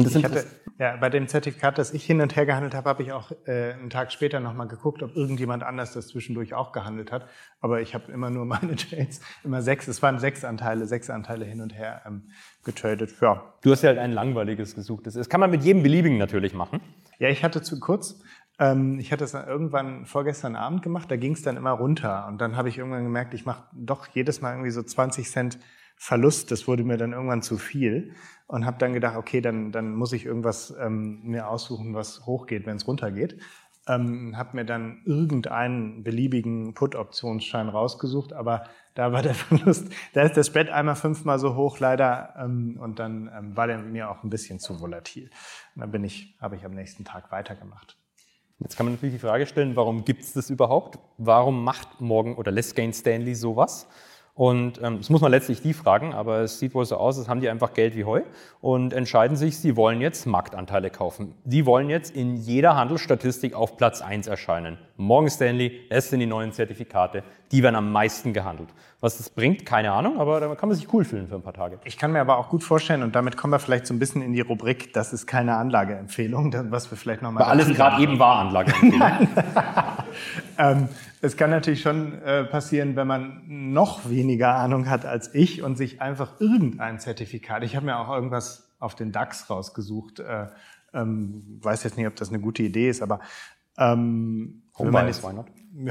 Und 0.00 0.06
das 0.06 0.16
ich 0.16 0.24
hatte, 0.24 0.46
ja, 0.78 0.96
bei 0.96 1.10
dem 1.10 1.28
Zertifikat, 1.28 1.76
das 1.78 1.92
ich 1.92 2.04
hin 2.04 2.20
und 2.20 2.36
her 2.36 2.46
gehandelt 2.46 2.74
habe, 2.74 2.88
habe 2.88 3.02
ich 3.02 3.12
auch 3.12 3.32
äh, 3.46 3.74
einen 3.74 3.90
Tag 3.90 4.12
später 4.12 4.40
nochmal 4.40 4.66
geguckt, 4.66 5.02
ob 5.02 5.14
irgendjemand 5.14 5.62
anders 5.62 5.92
das 5.92 6.08
zwischendurch 6.08 6.54
auch 6.54 6.72
gehandelt 6.72 7.12
hat. 7.12 7.28
Aber 7.60 7.80
ich 7.80 7.94
habe 7.94 8.10
immer 8.10 8.30
nur 8.30 8.44
meine 8.46 8.76
Trades, 8.76 9.20
immer 9.44 9.62
sechs, 9.62 9.88
es 9.88 10.02
waren 10.02 10.18
sechs 10.18 10.44
Anteile, 10.44 10.86
sechs 10.86 11.10
Anteile 11.10 11.44
hin 11.44 11.60
und 11.60 11.74
her 11.74 12.02
ähm, 12.06 12.30
getradet. 12.64 13.14
Ja. 13.20 13.54
Du 13.62 13.70
hast 13.72 13.82
ja 13.82 13.88
halt 13.88 13.98
ein 13.98 14.12
langweiliges 14.12 14.74
gesucht. 14.74 15.06
Das 15.06 15.28
kann 15.28 15.40
man 15.40 15.50
mit 15.50 15.62
jedem 15.62 15.82
beliebigen 15.82 16.18
natürlich 16.18 16.54
machen. 16.54 16.80
Ja, 17.18 17.28
ich 17.28 17.44
hatte 17.44 17.60
zu 17.60 17.78
kurz, 17.78 18.22
ähm, 18.58 18.98
ich 18.98 19.12
hatte 19.12 19.24
es 19.24 19.34
irgendwann 19.34 20.06
vorgestern 20.06 20.56
Abend 20.56 20.82
gemacht, 20.82 21.10
da 21.10 21.16
ging 21.16 21.32
es 21.32 21.42
dann 21.42 21.56
immer 21.56 21.72
runter. 21.72 22.26
Und 22.26 22.40
dann 22.40 22.56
habe 22.56 22.68
ich 22.68 22.78
irgendwann 22.78 23.04
gemerkt, 23.04 23.34
ich 23.34 23.44
mache 23.44 23.64
doch 23.72 24.06
jedes 24.08 24.40
Mal 24.40 24.52
irgendwie 24.52 24.70
so 24.70 24.82
20 24.82 25.28
Cent 25.28 25.58
Verlust. 26.02 26.50
Das 26.50 26.66
wurde 26.66 26.82
mir 26.82 26.96
dann 26.96 27.12
irgendwann 27.12 27.42
zu 27.42 27.58
viel 27.58 28.14
und 28.46 28.64
habe 28.64 28.78
dann 28.78 28.94
gedacht, 28.94 29.16
okay, 29.16 29.42
dann, 29.42 29.70
dann 29.70 29.94
muss 29.94 30.14
ich 30.14 30.24
irgendwas 30.24 30.74
ähm, 30.80 31.20
mir 31.24 31.46
aussuchen, 31.46 31.92
was 31.92 32.24
hochgeht, 32.24 32.64
wenn 32.64 32.76
es 32.76 32.88
runtergeht. 32.88 33.38
Ähm, 33.86 34.34
habe 34.34 34.56
mir 34.56 34.64
dann 34.64 35.02
irgendeinen 35.04 36.02
beliebigen 36.02 36.72
Put-Optionsschein 36.72 37.68
rausgesucht, 37.68 38.32
aber 38.32 38.64
da 38.94 39.12
war 39.12 39.20
der 39.20 39.34
Verlust, 39.34 39.92
da 40.14 40.22
ist 40.22 40.38
das 40.38 40.46
Spread 40.46 40.70
einmal 40.70 40.96
fünfmal 40.96 41.38
so 41.38 41.54
hoch 41.54 41.78
leider 41.80 42.34
ähm, 42.38 42.78
und 42.80 42.98
dann 42.98 43.30
ähm, 43.36 43.54
war 43.54 43.66
der 43.66 43.78
mir 43.78 44.10
auch 44.10 44.24
ein 44.24 44.30
bisschen 44.30 44.58
zu 44.58 44.80
volatil. 44.80 45.30
Und 45.74 45.82
dann 45.82 45.90
bin 45.90 46.02
ich, 46.02 46.34
habe 46.40 46.56
ich 46.56 46.64
am 46.64 46.72
nächsten 46.72 47.04
Tag 47.04 47.30
weitergemacht. 47.30 47.98
Jetzt 48.58 48.74
kann 48.78 48.86
man 48.86 48.94
natürlich 48.94 49.16
die 49.16 49.20
Frage 49.20 49.44
stellen, 49.44 49.76
warum 49.76 50.06
gibt 50.06 50.22
es 50.22 50.32
das 50.32 50.48
überhaupt? 50.48 50.98
Warum 51.18 51.62
macht 51.62 52.00
Morgan 52.00 52.36
oder 52.36 52.50
Les 52.50 52.74
Gain 52.74 52.94
Stanley 52.94 53.34
sowas? 53.34 53.86
Und 54.40 54.80
ähm, 54.82 54.96
das 54.96 55.10
muss 55.10 55.20
man 55.20 55.32
letztlich 55.32 55.60
die 55.60 55.74
fragen, 55.74 56.14
aber 56.14 56.38
es 56.38 56.58
sieht 56.58 56.72
wohl 56.72 56.86
so 56.86 56.96
aus, 56.96 57.18
als 57.18 57.28
haben 57.28 57.42
die 57.42 57.50
einfach 57.50 57.74
Geld 57.74 57.94
wie 57.94 58.06
Heu 58.06 58.22
und 58.62 58.94
entscheiden 58.94 59.36
sich, 59.36 59.58
sie 59.58 59.76
wollen 59.76 60.00
jetzt 60.00 60.24
Marktanteile 60.24 60.88
kaufen. 60.88 61.34
Sie 61.44 61.66
wollen 61.66 61.90
jetzt 61.90 62.16
in 62.16 62.36
jeder 62.36 62.74
Handelsstatistik 62.74 63.54
auf 63.54 63.76
Platz 63.76 64.00
1 64.00 64.28
erscheinen. 64.28 64.78
Morgan 64.96 65.28
Stanley, 65.28 65.82
es 65.90 66.08
sind 66.08 66.20
die 66.20 66.26
neuen 66.26 66.52
Zertifikate, 66.52 67.22
die 67.52 67.62
werden 67.62 67.76
am 67.76 67.92
meisten 67.92 68.32
gehandelt. 68.32 68.70
Was 69.00 69.18
das 69.18 69.28
bringt, 69.28 69.66
keine 69.66 69.92
Ahnung, 69.92 70.18
aber 70.18 70.40
da 70.40 70.54
kann 70.54 70.70
man 70.70 70.78
sich 70.78 70.90
cool 70.90 71.04
fühlen 71.04 71.28
für 71.28 71.34
ein 71.34 71.42
paar 71.42 71.52
Tage. 71.52 71.78
Ich 71.84 71.98
kann 71.98 72.10
mir 72.10 72.20
aber 72.20 72.38
auch 72.38 72.48
gut 72.48 72.64
vorstellen, 72.64 73.02
und 73.02 73.14
damit 73.14 73.36
kommen 73.36 73.52
wir 73.52 73.58
vielleicht 73.58 73.86
so 73.86 73.92
ein 73.92 73.98
bisschen 73.98 74.22
in 74.22 74.32
die 74.32 74.40
Rubrik, 74.40 74.94
das 74.94 75.12
ist 75.12 75.26
keine 75.26 75.56
Anlageempfehlung, 75.56 76.54
was 76.70 76.90
wir 76.90 76.96
vielleicht 76.96 77.20
nochmal... 77.20 77.44
Weil 77.44 77.50
alles 77.50 77.76
gerade 77.76 78.02
eben 78.02 78.18
war 78.18 78.36
Anlageempfehlung. 78.36 79.02
ähm, 80.58 80.88
es 81.20 81.36
kann 81.36 81.50
natürlich 81.50 81.82
schon 81.82 82.20
äh, 82.22 82.44
passieren, 82.44 82.96
wenn 82.96 83.06
man 83.06 83.42
noch 83.46 84.08
weniger 84.08 84.54
Ahnung 84.54 84.88
hat 84.88 85.04
als 85.04 85.34
ich 85.34 85.62
und 85.62 85.76
sich 85.76 86.00
einfach 86.00 86.40
irgendein 86.40 86.98
Zertifikat, 86.98 87.62
ich 87.62 87.76
habe 87.76 87.86
mir 87.86 87.98
auch 87.98 88.08
irgendwas 88.08 88.70
auf 88.78 88.94
den 88.94 89.12
DAX 89.12 89.50
rausgesucht, 89.50 90.20
äh, 90.20 90.46
ähm, 90.94 91.58
weiß 91.62 91.84
jetzt 91.84 91.96
nicht, 91.96 92.06
ob 92.06 92.16
das 92.16 92.30
eine 92.30 92.40
gute 92.40 92.62
Idee 92.62 92.88
ist, 92.88 93.02
aber 93.02 93.20
ähm, 93.76 94.62
Homebias, 94.78 95.22
why 95.22 95.34
not? 95.34 95.46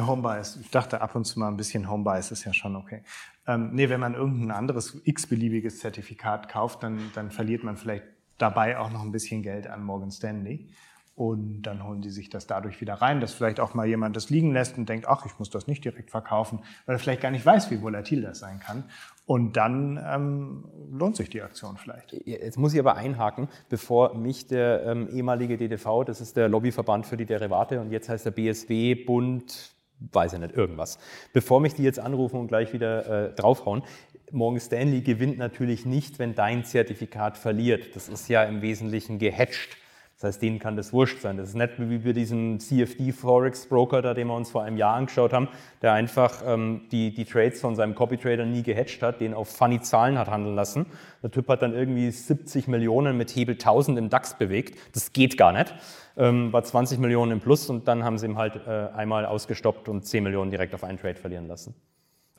Homebias, 0.07 0.57
ich 0.57 0.71
dachte 0.71 1.01
ab 1.01 1.15
und 1.15 1.25
zu 1.25 1.39
mal 1.39 1.47
ein 1.47 1.57
bisschen 1.57 1.89
Homebias 1.89 2.31
ist 2.31 2.43
ja 2.43 2.53
schon 2.53 2.75
okay. 2.75 3.03
Ähm, 3.47 3.69
nee, 3.73 3.87
wenn 3.89 3.99
man 3.99 4.15
irgendein 4.15 4.51
anderes 4.51 4.99
x-beliebiges 5.03 5.79
Zertifikat 5.79 6.49
kauft, 6.49 6.83
dann, 6.83 6.99
dann 7.13 7.31
verliert 7.31 7.63
man 7.63 7.77
vielleicht 7.77 8.03
dabei 8.37 8.79
auch 8.79 8.91
noch 8.91 9.03
ein 9.03 9.11
bisschen 9.11 9.43
Geld 9.43 9.67
an 9.67 9.83
Morgan 9.83 10.11
Stanley. 10.11 10.69
Und 11.19 11.63
dann 11.63 11.85
holen 11.85 11.99
die 11.99 12.11
sich 12.11 12.29
das 12.29 12.47
dadurch 12.47 12.79
wieder 12.79 12.93
rein, 12.93 13.19
dass 13.19 13.33
vielleicht 13.33 13.59
auch 13.59 13.73
mal 13.73 13.85
jemand 13.85 14.15
das 14.15 14.29
liegen 14.29 14.53
lässt 14.53 14.77
und 14.77 14.87
denkt, 14.87 15.05
ach, 15.05 15.25
ich 15.25 15.37
muss 15.37 15.49
das 15.49 15.67
nicht 15.67 15.83
direkt 15.83 16.11
verkaufen, 16.11 16.59
weil 16.85 16.95
er 16.95 16.99
vielleicht 16.99 17.19
gar 17.19 17.29
nicht 17.29 17.45
weiß, 17.45 17.69
wie 17.71 17.81
volatil 17.81 18.21
das 18.21 18.39
sein 18.39 18.61
kann. 18.61 18.85
Und 19.25 19.57
dann 19.57 20.01
ähm, 20.09 20.63
lohnt 20.89 21.17
sich 21.17 21.29
die 21.29 21.41
Aktion 21.41 21.75
vielleicht. 21.75 22.13
Jetzt 22.25 22.57
muss 22.57 22.73
ich 22.73 22.79
aber 22.79 22.95
einhaken, 22.95 23.49
bevor 23.67 24.13
mich 24.13 24.47
der 24.47 24.85
ähm, 24.85 25.09
ehemalige 25.11 25.57
DDV, 25.57 26.05
das 26.05 26.21
ist 26.21 26.37
der 26.37 26.47
Lobbyverband 26.47 27.05
für 27.05 27.17
die 27.17 27.25
Derivate 27.25 27.81
und 27.81 27.91
jetzt 27.91 28.07
heißt 28.07 28.25
der 28.25 28.31
BSW, 28.31 28.95
Bund, 28.95 29.73
weiß 29.99 30.31
ich 30.31 30.39
nicht, 30.39 30.55
irgendwas, 30.55 30.99
bevor 31.33 31.59
mich 31.59 31.73
die 31.73 31.83
jetzt 31.83 31.99
anrufen 31.99 32.39
und 32.39 32.47
gleich 32.47 32.71
wieder 32.71 33.31
äh, 33.31 33.35
draufhauen, 33.35 33.83
Morgan 34.31 34.61
Stanley 34.61 35.01
gewinnt 35.01 35.37
natürlich 35.37 35.85
nicht, 35.85 36.17
wenn 36.17 36.33
dein 36.33 36.63
Zertifikat 36.63 37.37
verliert. 37.37 37.93
Das 37.97 38.07
ist 38.07 38.29
ja 38.29 38.43
im 38.43 38.61
Wesentlichen 38.61 39.19
gehatcht. 39.19 39.75
Das 40.19 40.35
heißt, 40.35 40.41
denen 40.41 40.59
kann 40.59 40.75
das 40.75 40.91
wurscht 40.91 41.21
sein. 41.21 41.37
Das 41.37 41.47
ist 41.47 41.55
nicht 41.55 41.75
wie 41.77 41.99
bei 41.99 42.11
diesem 42.11 42.59
CFD 42.59 43.13
Forex 43.13 43.67
Broker, 43.67 44.01
da 44.01 44.13
den 44.13 44.27
wir 44.27 44.35
uns 44.35 44.51
vor 44.51 44.63
einem 44.63 44.75
Jahr 44.75 44.95
angeschaut 44.95 45.31
haben, 45.31 45.47
der 45.81 45.93
einfach 45.93 46.43
ähm, 46.45 46.81
die, 46.91 47.13
die 47.13 47.23
Trades 47.23 47.61
von 47.61 47.73
seinem 47.77 47.95
Copy 47.95 48.17
Trader 48.17 48.45
nie 48.45 48.61
gehatcht 48.61 49.01
hat, 49.01 49.21
den 49.21 49.33
auf 49.33 49.47
funny 49.47 49.79
Zahlen 49.79 50.17
hat 50.17 50.27
handeln 50.27 50.55
lassen. 50.55 50.87
Der 51.23 51.31
Typ 51.31 51.47
hat 51.47 51.61
dann 51.61 51.73
irgendwie 51.73 52.11
70 52.11 52.67
Millionen 52.67 53.15
mit 53.15 53.33
Hebel 53.33 53.53
1000 53.53 53.97
im 53.97 54.09
DAX 54.09 54.37
bewegt. 54.37 54.77
Das 54.93 55.13
geht 55.13 55.37
gar 55.37 55.53
nicht. 55.53 55.73
Ähm, 56.17 56.51
war 56.51 56.65
20 56.65 56.99
Millionen 56.99 57.31
im 57.31 57.39
Plus 57.39 57.69
und 57.69 57.87
dann 57.87 58.03
haben 58.03 58.17
sie 58.17 58.25
ihm 58.25 58.37
halt 58.37 58.57
äh, 58.67 58.89
einmal 58.93 59.25
ausgestoppt 59.25 59.87
und 59.87 60.05
10 60.05 60.21
Millionen 60.21 60.51
direkt 60.51 60.75
auf 60.75 60.83
einen 60.83 60.99
Trade 60.99 61.15
verlieren 61.15 61.47
lassen. 61.47 61.75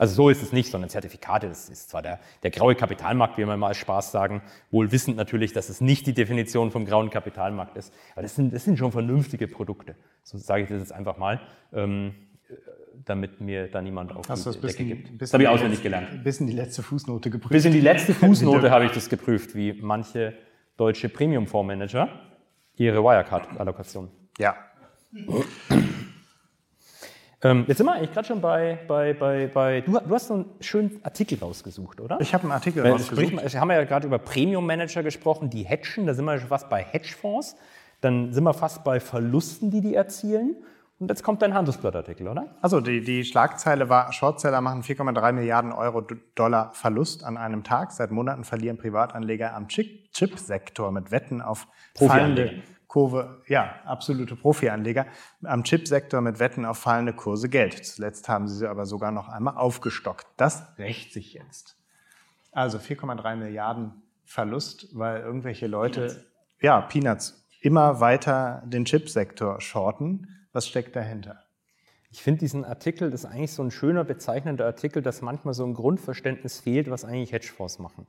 Also 0.00 0.14
so 0.14 0.30
ist 0.30 0.42
es 0.42 0.50
nicht, 0.50 0.70
sondern 0.70 0.88
Zertifikate, 0.88 1.46
das 1.46 1.68
ist 1.68 1.90
zwar 1.90 2.00
der, 2.00 2.20
der 2.42 2.50
graue 2.50 2.74
Kapitalmarkt, 2.74 3.36
wie 3.36 3.46
wir 3.46 3.56
mal 3.58 3.66
als 3.66 3.76
Spaß 3.76 4.10
sagen, 4.10 4.40
wohl 4.70 4.92
wissend 4.92 5.18
natürlich, 5.18 5.52
dass 5.52 5.68
es 5.68 5.82
nicht 5.82 6.06
die 6.06 6.14
Definition 6.14 6.70
vom 6.70 6.86
grauen 6.86 7.10
Kapitalmarkt 7.10 7.76
ist, 7.76 7.92
aber 8.14 8.22
das 8.22 8.34
sind, 8.34 8.54
das 8.54 8.64
sind 8.64 8.78
schon 8.78 8.92
vernünftige 8.92 9.46
Produkte. 9.46 9.96
So 10.22 10.38
sage 10.38 10.62
ich 10.62 10.70
das 10.70 10.78
jetzt 10.78 10.92
einfach 10.92 11.18
mal, 11.18 11.38
ähm, 11.74 12.14
damit 13.04 13.42
mir 13.42 13.68
da 13.68 13.82
niemand 13.82 14.16
auf 14.16 14.26
Hast 14.26 14.46
die 14.46 14.52
Decke 14.52 14.60
bisschen, 14.60 14.88
gibt. 14.88 15.20
Das 15.20 15.34
habe 15.34 15.42
ich 15.42 15.48
auswendig 15.50 15.82
gelernt. 15.82 16.24
Bis 16.24 16.40
in 16.40 16.46
die 16.46 16.54
letzte 16.54 16.82
Fußnote 16.82 17.28
geprüft. 17.28 17.52
Bis 17.52 17.66
in 17.66 17.72
die 17.72 17.80
letzte 17.80 18.14
Fußnote 18.24 18.70
habe 18.70 18.86
ich 18.86 18.92
das 18.92 19.10
geprüft, 19.10 19.54
wie 19.54 19.74
manche 19.74 20.32
deutsche 20.78 21.10
Premium-Fondsmanager 21.10 22.08
ihre 22.76 23.04
Wirecard-Allokation. 23.04 24.08
Ja. 24.38 24.56
Ähm, 27.42 27.64
jetzt 27.66 27.78
sind 27.78 27.86
wir 27.86 27.94
eigentlich 27.94 28.12
gerade 28.12 28.28
schon 28.28 28.40
bei, 28.40 28.78
bei, 28.86 29.14
bei, 29.14 29.46
bei 29.46 29.80
du, 29.80 29.92
du 29.92 30.14
hast 30.14 30.28
so 30.28 30.34
einen 30.34 30.46
schönen 30.60 31.00
Artikel 31.02 31.38
rausgesucht, 31.38 32.00
oder? 32.00 32.20
Ich 32.20 32.34
habe 32.34 32.44
einen 32.44 32.52
Artikel 32.52 32.82
Weil, 32.84 32.92
rausgesucht. 32.92 33.28
Sprich, 33.28 33.52
wir 33.52 33.60
haben 33.60 33.70
ja 33.70 33.84
gerade 33.84 34.06
über 34.06 34.18
Premium-Manager 34.18 35.02
gesprochen, 35.02 35.48
die 35.48 35.62
hedgen, 35.62 36.06
da 36.06 36.12
sind 36.12 36.26
wir 36.26 36.38
schon 36.38 36.48
fast 36.48 36.68
bei 36.68 36.82
Hedgefonds, 36.82 37.56
dann 38.02 38.32
sind 38.32 38.44
wir 38.44 38.52
fast 38.52 38.84
bei 38.84 39.00
Verlusten, 39.00 39.70
die 39.70 39.80
die 39.80 39.94
erzielen. 39.94 40.56
Und 40.98 41.08
jetzt 41.08 41.22
kommt 41.22 41.40
dein 41.40 41.54
Handelsblattartikel, 41.54 42.28
oder? 42.28 42.54
Also 42.60 42.82
die, 42.82 43.00
die 43.00 43.24
Schlagzeile 43.24 43.88
war, 43.88 44.12
Shortseller 44.12 44.60
machen 44.60 44.82
4,3 44.82 45.32
Milliarden 45.32 45.72
Euro 45.72 46.02
Dollar 46.34 46.74
Verlust 46.74 47.24
an 47.24 47.38
einem 47.38 47.64
Tag. 47.64 47.92
Seit 47.92 48.10
Monaten 48.10 48.44
verlieren 48.44 48.76
Privatanleger 48.76 49.54
am 49.54 49.66
Chip-Sektor 49.66 50.92
mit 50.92 51.10
Wetten 51.10 51.40
auf 51.40 51.66
fallende 51.96 52.62
Kurve, 52.90 53.40
ja, 53.46 53.76
absolute 53.84 54.34
Profianleger, 54.34 55.06
am 55.44 55.62
Chipsektor 55.62 56.20
mit 56.20 56.40
Wetten 56.40 56.64
auf 56.64 56.76
fallende 56.76 57.12
Kurse 57.12 57.48
Geld. 57.48 57.86
Zuletzt 57.86 58.28
haben 58.28 58.48
sie 58.48 58.56
sie 58.56 58.68
aber 58.68 58.84
sogar 58.84 59.12
noch 59.12 59.28
einmal 59.28 59.56
aufgestockt. 59.56 60.26
Das 60.36 60.64
rächt 60.76 61.12
sich 61.12 61.34
jetzt. 61.34 61.76
Also 62.50 62.78
4,3 62.78 63.36
Milliarden 63.36 64.02
Verlust, 64.24 64.88
weil 64.92 65.20
irgendwelche 65.20 65.68
Leute, 65.68 66.00
Peanuts. 66.00 66.24
ja, 66.62 66.80
Peanuts, 66.80 67.46
immer 67.60 68.00
weiter 68.00 68.64
den 68.66 68.84
Chipsektor 68.84 69.60
shorten. 69.60 70.26
Was 70.52 70.66
steckt 70.66 70.96
dahinter? 70.96 71.44
Ich 72.10 72.24
finde 72.24 72.40
diesen 72.40 72.64
Artikel, 72.64 73.12
das 73.12 73.22
ist 73.22 73.30
eigentlich 73.30 73.52
so 73.52 73.62
ein 73.62 73.70
schöner, 73.70 74.02
bezeichnender 74.02 74.66
Artikel, 74.66 75.00
dass 75.00 75.22
manchmal 75.22 75.54
so 75.54 75.64
ein 75.64 75.74
Grundverständnis 75.74 76.58
fehlt, 76.58 76.90
was 76.90 77.04
eigentlich 77.04 77.30
Hedgefonds 77.30 77.78
machen. 77.78 78.08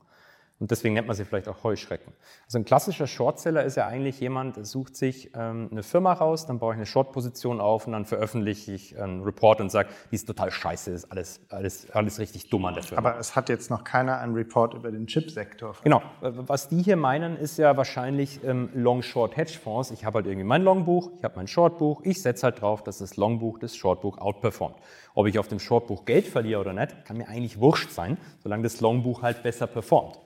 Und 0.62 0.70
deswegen 0.70 0.94
nennt 0.94 1.08
man 1.08 1.16
sie 1.16 1.24
vielleicht 1.24 1.48
auch 1.48 1.64
Heuschrecken. 1.64 2.12
Also 2.44 2.56
ein 2.56 2.64
klassischer 2.64 3.08
Shortseller 3.08 3.64
ist 3.64 3.76
ja 3.76 3.88
eigentlich 3.88 4.20
jemand, 4.20 4.56
der 4.56 4.64
sucht 4.64 4.94
sich 4.94 5.32
ähm, 5.34 5.66
eine 5.72 5.82
Firma 5.82 6.12
raus, 6.12 6.46
dann 6.46 6.60
baue 6.60 6.74
ich 6.74 6.76
eine 6.76 6.86
Short-Position 6.86 7.60
auf 7.60 7.88
und 7.88 7.94
dann 7.94 8.04
veröffentliche 8.04 8.70
ich 8.70 8.96
einen 8.96 9.24
Report 9.24 9.60
und 9.60 9.72
sage, 9.72 9.88
die 10.12 10.14
ist 10.14 10.26
total 10.26 10.52
scheiße, 10.52 10.92
ist 10.92 11.10
alles, 11.10 11.40
alles, 11.48 11.90
alles 11.90 12.20
richtig 12.20 12.48
dumm 12.48 12.64
an 12.66 12.74
der 12.74 12.84
Firma. 12.84 13.08
Aber 13.08 13.18
es 13.18 13.34
hat 13.34 13.48
jetzt 13.48 13.70
noch 13.70 13.82
keiner 13.82 14.18
einen 14.18 14.34
Report 14.34 14.74
über 14.74 14.92
den 14.92 15.08
Chipsektor. 15.08 15.74
Genau. 15.82 16.00
Was 16.20 16.68
die 16.68 16.80
hier 16.80 16.96
meinen, 16.96 17.36
ist 17.38 17.58
ja 17.58 17.76
wahrscheinlich 17.76 18.38
ähm, 18.44 18.70
Long-Short-Hedgefonds. 18.72 19.90
Ich 19.90 20.04
habe 20.04 20.18
halt 20.18 20.26
irgendwie 20.26 20.46
mein 20.46 20.62
Longbuch, 20.62 21.10
ich 21.18 21.24
habe 21.24 21.34
mein 21.34 21.48
Shortbuch, 21.48 22.02
ich 22.04 22.22
setze 22.22 22.44
halt 22.44 22.60
drauf, 22.60 22.84
dass 22.84 22.98
das 22.98 23.16
Longbuch 23.16 23.58
das 23.58 23.74
Shortbuch 23.74 24.18
outperformt. 24.18 24.76
Ob 25.16 25.26
ich 25.26 25.40
auf 25.40 25.48
dem 25.48 25.58
Shortbuch 25.58 26.04
Geld 26.04 26.28
verliere 26.28 26.60
oder 26.60 26.72
nicht, 26.72 27.04
kann 27.04 27.16
mir 27.16 27.26
eigentlich 27.26 27.58
wurscht 27.58 27.90
sein, 27.90 28.16
solange 28.44 28.62
das 28.62 28.80
Longbuch 28.80 29.22
halt 29.22 29.42
besser 29.42 29.66
performt. 29.66 30.20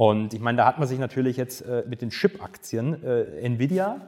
Und 0.00 0.32
ich 0.32 0.40
meine, 0.40 0.56
da 0.56 0.64
hat 0.64 0.78
man 0.78 0.88
sich 0.88 0.98
natürlich 0.98 1.36
jetzt 1.36 1.60
äh, 1.60 1.84
mit 1.86 2.00
den 2.00 2.08
Chip-Aktien 2.08 3.04
äh, 3.04 3.42
Nvidia, 3.42 4.00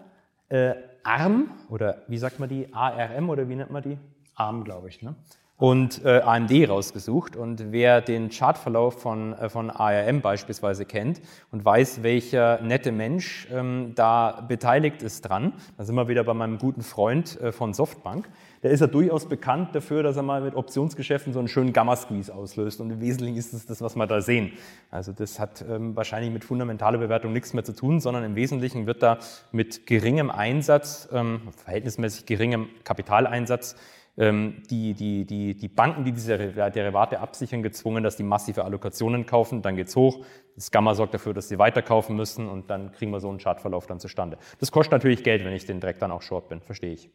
äh, 0.48 0.72
ARM 1.02 1.50
oder 1.68 1.98
wie 2.08 2.16
sagt 2.16 2.40
man 2.40 2.48
die? 2.48 2.72
ARM 2.72 3.28
oder 3.28 3.46
wie 3.50 3.56
nennt 3.56 3.70
man 3.70 3.82
die? 3.82 3.98
ARM, 4.34 4.64
glaube 4.64 4.88
ich, 4.88 5.02
ne? 5.02 5.14
und 5.62 6.04
äh, 6.04 6.20
AMD 6.24 6.68
rausgesucht. 6.68 7.36
Und 7.36 7.70
wer 7.70 8.00
den 8.00 8.30
Chartverlauf 8.30 9.00
von, 9.00 9.32
äh, 9.34 9.48
von 9.48 9.70
ARM 9.70 10.20
beispielsweise 10.20 10.84
kennt 10.84 11.20
und 11.52 11.64
weiß, 11.64 12.02
welcher 12.02 12.60
nette 12.62 12.90
Mensch 12.90 13.46
ähm, 13.52 13.92
da 13.94 14.40
beteiligt 14.48 15.02
ist 15.02 15.28
dran, 15.28 15.52
da 15.76 15.84
sind 15.84 15.94
wir 15.94 16.08
wieder 16.08 16.24
bei 16.24 16.34
meinem 16.34 16.58
guten 16.58 16.82
Freund 16.82 17.40
äh, 17.40 17.52
von 17.52 17.74
Softbank, 17.74 18.28
der 18.62 18.70
ist 18.70 18.80
ja 18.80 18.86
durchaus 18.86 19.28
bekannt 19.28 19.74
dafür, 19.74 20.02
dass 20.02 20.16
er 20.16 20.22
mal 20.22 20.40
mit 20.40 20.54
Optionsgeschäften 20.54 21.32
so 21.32 21.40
einen 21.40 21.48
schönen 21.48 21.72
Gamma-Squeeze 21.72 22.32
auslöst. 22.32 22.80
Und 22.80 22.90
im 22.90 23.00
Wesentlichen 23.00 23.36
ist 23.36 23.52
es 23.52 23.66
das, 23.66 23.80
was 23.82 23.96
wir 23.96 24.06
da 24.06 24.20
sehen. 24.20 24.52
Also 24.90 25.12
das 25.12 25.40
hat 25.40 25.64
ähm, 25.68 25.96
wahrscheinlich 25.96 26.32
mit 26.32 26.44
fundamentaler 26.44 26.98
Bewertung 26.98 27.32
nichts 27.32 27.54
mehr 27.54 27.64
zu 27.64 27.74
tun, 27.74 28.00
sondern 28.00 28.22
im 28.22 28.36
Wesentlichen 28.36 28.86
wird 28.86 29.02
da 29.02 29.18
mit 29.50 29.86
geringem 29.86 30.30
Einsatz, 30.30 31.08
ähm, 31.12 31.40
verhältnismäßig 31.56 32.26
geringem 32.26 32.68
Kapitaleinsatz, 32.84 33.76
ähm, 34.16 34.62
die, 34.70 34.94
die, 34.94 35.24
die, 35.24 35.56
die 35.56 35.68
Banken, 35.68 36.04
die 36.04 36.12
diese 36.12 36.36
Derivate 36.38 37.18
absichern, 37.18 37.62
gezwungen, 37.62 38.04
dass 38.04 38.16
die 38.16 38.22
massive 38.22 38.64
Allokationen 38.64 39.26
kaufen, 39.26 39.62
dann 39.62 39.74
geht's 39.74 39.96
hoch. 39.96 40.24
Das 40.54 40.70
Gamma 40.70 40.94
sorgt 40.94 41.14
dafür, 41.14 41.34
dass 41.34 41.48
sie 41.48 41.58
weiterkaufen 41.58 42.14
müssen 42.14 42.48
und 42.48 42.70
dann 42.70 42.92
kriegen 42.92 43.10
wir 43.10 43.20
so 43.20 43.30
einen 43.30 43.38
Chartverlauf 43.38 43.86
dann 43.86 43.98
zustande. 43.98 44.36
Das 44.60 44.70
kostet 44.70 44.92
natürlich 44.92 45.24
Geld, 45.24 45.44
wenn 45.44 45.52
ich 45.54 45.64
den 45.64 45.80
direkt 45.80 46.02
dann 46.02 46.12
auch 46.12 46.22
short 46.22 46.48
bin, 46.48 46.60
verstehe 46.60 46.92
ich. 46.92 47.10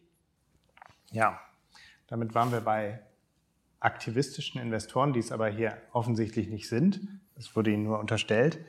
Ja, 1.12 1.40
damit 2.08 2.36
waren 2.36 2.52
wir 2.52 2.62
bei 2.62 3.02
aktivistischen 3.80 4.60
Investoren, 4.60 5.14
die 5.14 5.20
es 5.20 5.32
aber 5.32 5.48
hier 5.48 5.78
offensichtlich 5.92 6.50
nicht 6.50 6.68
sind. 6.68 7.00
Es 7.36 7.56
wurde 7.56 7.72
ihnen 7.72 7.84
nur 7.84 8.00
unterstellt. 8.00 8.60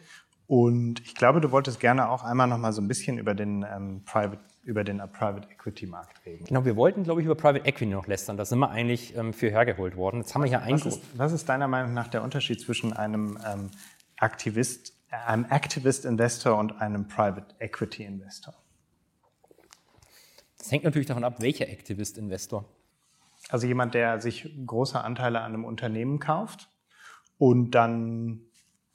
Und 0.46 1.00
ich 1.00 1.14
glaube, 1.14 1.40
du 1.40 1.50
wolltest 1.50 1.78
gerne 1.80 2.08
auch 2.08 2.24
einmal 2.24 2.46
noch 2.46 2.58
mal 2.58 2.72
so 2.72 2.80
ein 2.80 2.88
bisschen 2.88 3.18
über 3.18 3.34
den 3.34 3.64
ähm, 3.70 4.02
Private 4.04 4.40
über 4.68 4.84
den 4.84 4.98
Private 4.98 5.48
Equity 5.50 5.86
Markt 5.86 6.26
reden. 6.26 6.44
Genau, 6.44 6.62
wir 6.66 6.76
wollten, 6.76 7.02
glaube 7.02 7.22
ich, 7.22 7.24
über 7.24 7.34
Private 7.34 7.64
Equity 7.64 7.86
noch 7.86 8.06
lästern. 8.06 8.36
Da 8.36 8.44
sind 8.44 8.58
wir 8.58 8.70
eigentlich 8.70 9.16
ähm, 9.16 9.32
für 9.32 9.50
hergeholt 9.50 9.96
worden. 9.96 10.18
Jetzt 10.18 10.34
haben 10.34 10.42
wir 10.42 10.48
hier 10.50 10.62
was 10.68 10.84
ist, 10.84 11.00
was 11.16 11.32
ist 11.32 11.48
deiner 11.48 11.68
Meinung 11.68 11.94
nach 11.94 12.08
der 12.08 12.22
Unterschied 12.22 12.60
zwischen 12.60 12.92
einem 12.92 13.38
ähm, 13.50 13.70
Aktivist, 14.18 14.92
einem 15.10 15.46
Activist 15.48 16.04
Investor 16.04 16.58
und 16.58 16.82
einem 16.82 17.08
Private 17.08 17.54
Equity 17.60 18.04
Investor? 18.04 18.54
Das 20.58 20.72
hängt 20.72 20.84
natürlich 20.84 21.06
davon 21.06 21.24
ab, 21.24 21.40
welcher 21.40 21.68
Activist 21.68 22.18
Investor. 22.18 22.64
Also 23.48 23.66
jemand, 23.66 23.94
der 23.94 24.20
sich 24.20 24.50
große 24.66 25.00
Anteile 25.00 25.40
an 25.40 25.54
einem 25.54 25.64
Unternehmen 25.64 26.18
kauft 26.18 26.68
und 27.38 27.70
dann 27.70 28.40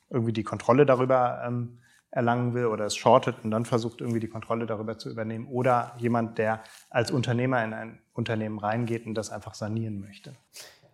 irgendwie 0.09 0.33
die 0.33 0.43
Kontrolle 0.43 0.85
darüber 0.85 1.41
ähm, 1.45 1.79
erlangen 2.11 2.53
will 2.53 2.67
oder 2.67 2.85
es 2.85 2.95
shortet 2.95 3.37
und 3.43 3.51
dann 3.51 3.65
versucht 3.65 4.01
irgendwie 4.01 4.19
die 4.19 4.27
Kontrolle 4.27 4.67
darüber 4.67 4.97
zu 4.99 5.09
übernehmen 5.09 5.47
oder 5.47 5.93
jemand, 5.97 6.37
der 6.37 6.61
als 6.89 7.09
Unternehmer 7.09 7.63
in 7.63 7.73
ein 7.73 7.99
Unternehmen 8.13 8.59
reingeht 8.59 9.07
und 9.07 9.15
das 9.15 9.31
einfach 9.31 9.55
sanieren 9.55 9.99
möchte. 9.99 10.33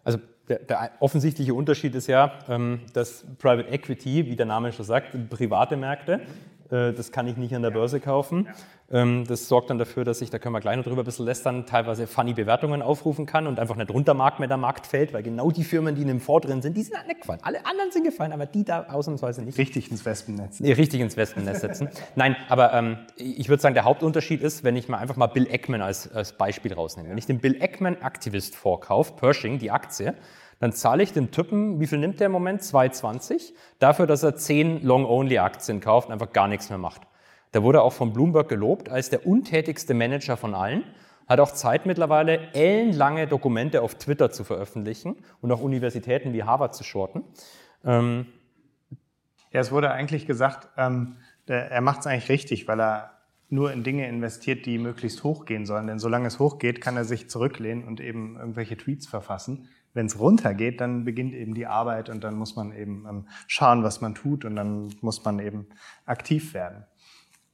Also 0.05 0.19
der, 0.47 0.59
der 0.59 0.91
offensichtliche 1.01 1.53
Unterschied 1.53 1.93
ist 1.95 2.07
ja, 2.07 2.39
ähm, 2.47 2.81
dass 2.93 3.25
Private 3.37 3.67
Equity, 3.67 4.27
wie 4.27 4.35
der 4.37 4.45
Name 4.45 4.71
schon 4.71 4.85
sagt, 4.85 5.11
private 5.29 5.75
Märkte 5.75 6.21
das 6.69 7.11
kann 7.11 7.27
ich 7.27 7.37
nicht 7.37 7.55
an 7.55 7.61
der 7.61 7.71
Börse 7.71 7.99
kaufen. 7.99 8.47
Ähm, 8.91 9.25
das 9.27 9.47
sorgt 9.47 9.69
dann 9.69 9.77
dafür, 9.77 10.03
dass 10.03 10.21
ich, 10.21 10.29
da 10.29 10.39
können 10.39 10.53
wir 10.53 10.61
gleich 10.61 10.77
noch 10.77 10.83
drüber 10.83 11.03
ein 11.03 11.05
bisschen 11.05 11.25
lästern, 11.25 11.65
teilweise 11.65 12.07
funny 12.07 12.33
Bewertungen 12.33 12.81
aufrufen 12.81 13.25
kann 13.25 13.45
und 13.45 13.59
einfach 13.59 13.75
nicht 13.75 13.91
runter 13.91 14.13
mag, 14.13 14.39
wenn 14.39 14.49
der 14.49 14.57
Markt 14.57 14.87
fällt, 14.87 15.13
weil 15.13 15.21
genau 15.21 15.51
die 15.51 15.63
Firmen, 15.63 15.95
die 15.95 16.01
in 16.01 16.07
dem 16.07 16.19
Fonds 16.19 16.47
drin 16.47 16.61
sind, 16.61 16.75
die 16.75 16.83
sind 16.83 16.97
halt 16.97 17.07
nicht 17.07 17.21
gefallen. 17.21 17.39
Alle 17.43 17.65
anderen 17.65 17.91
sind 17.91 18.03
gefallen, 18.03 18.31
aber 18.31 18.45
die 18.45 18.63
da 18.63 18.87
ausnahmsweise 18.89 19.43
nicht. 19.43 19.57
Richtig 19.57 19.91
ins 19.91 20.05
Wespennetz. 20.05 20.59
Nee, 20.59 20.73
richtig 20.73 21.01
ins 21.01 21.17
Wespennetz 21.17 21.61
setzen. 21.61 21.89
Nein, 22.15 22.35
aber 22.49 22.73
ähm, 22.73 22.97
ich 23.15 23.49
würde 23.49 23.61
sagen, 23.61 23.75
der 23.75 23.83
Hauptunterschied 23.83 24.41
ist, 24.41 24.63
wenn 24.63 24.75
ich 24.75 24.89
mal 24.89 24.97
einfach 24.97 25.15
mal 25.15 25.27
Bill 25.27 25.47
Eckman 25.47 25.81
als, 25.81 26.11
als 26.11 26.33
Beispiel 26.33 26.73
rausnehme. 26.73 27.09
Wenn 27.09 27.17
ich 27.17 27.27
den 27.27 27.39
Bill 27.39 27.61
Eckman 27.61 28.01
Aktivist 28.01 28.55
vorkaufe, 28.55 29.13
Pershing, 29.13 29.59
die 29.59 29.69
Aktie, 29.69 30.15
dann 30.59 30.73
zahle 30.73 31.03
ich 31.03 31.13
dem 31.13 31.31
Typen, 31.31 31.79
wie 31.79 31.87
viel 31.87 31.99
nimmt 31.99 32.19
der 32.19 32.27
im 32.27 32.33
Moment? 32.33 32.61
2,20 32.61 33.53
dafür, 33.79 34.07
dass 34.07 34.23
er 34.23 34.35
10 34.35 34.83
Long-Only-Aktien 34.83 35.79
kauft 35.79 36.07
und 36.07 36.13
einfach 36.13 36.33
gar 36.33 36.47
nichts 36.47 36.69
mehr 36.69 36.77
macht. 36.77 37.01
Der 37.53 37.63
wurde 37.63 37.81
auch 37.81 37.93
von 37.93 38.13
Bloomberg 38.13 38.49
gelobt 38.49 38.89
als 38.89 39.09
der 39.09 39.25
untätigste 39.25 39.93
Manager 39.93 40.37
von 40.37 40.53
allen, 40.53 40.83
hat 41.27 41.39
auch 41.39 41.51
Zeit 41.51 41.85
mittlerweile, 41.85 42.53
ellenlange 42.53 43.27
Dokumente 43.27 43.81
auf 43.81 43.95
Twitter 43.95 44.31
zu 44.31 44.43
veröffentlichen 44.43 45.15
und 45.41 45.51
auch 45.51 45.61
Universitäten 45.61 46.33
wie 46.33 46.43
Harvard 46.43 46.75
zu 46.75 46.83
shorten. 46.83 47.23
Ähm 47.85 48.27
ja, 49.51 49.61
es 49.61 49.71
wurde 49.71 49.91
eigentlich 49.91 50.27
gesagt, 50.27 50.67
ähm, 50.77 51.17
der, 51.47 51.71
er 51.71 51.81
macht 51.81 52.01
es 52.01 52.07
eigentlich 52.07 52.29
richtig, 52.29 52.67
weil 52.67 52.79
er 52.79 53.11
nur 53.49 53.71
in 53.71 53.83
Dinge 53.83 54.07
investiert, 54.07 54.67
die 54.67 54.77
möglichst 54.77 55.23
hochgehen 55.23 55.65
sollen. 55.65 55.87
Denn 55.87 55.97
solange 55.97 56.27
es 56.27 56.37
hochgeht, 56.37 56.81
kann 56.81 56.97
er 56.97 57.05
sich 57.05 57.29
zurücklehnen 57.29 57.87
und 57.87 57.99
eben 57.99 58.37
irgendwelche 58.37 58.77
Tweets 58.77 59.07
verfassen 59.07 59.69
wenn 59.93 60.05
es 60.05 60.19
runtergeht, 60.19 60.81
dann 60.81 61.03
beginnt 61.03 61.33
eben 61.33 61.53
die 61.53 61.67
Arbeit 61.67 62.09
und 62.09 62.23
dann 62.23 62.35
muss 62.35 62.55
man 62.55 62.71
eben 62.73 63.05
ähm, 63.07 63.27
schauen, 63.47 63.83
was 63.83 64.01
man 64.01 64.15
tut 64.15 64.45
und 64.45 64.55
dann 64.55 64.93
muss 65.01 65.23
man 65.25 65.39
eben 65.39 65.67
aktiv 66.05 66.53
werden. 66.53 66.85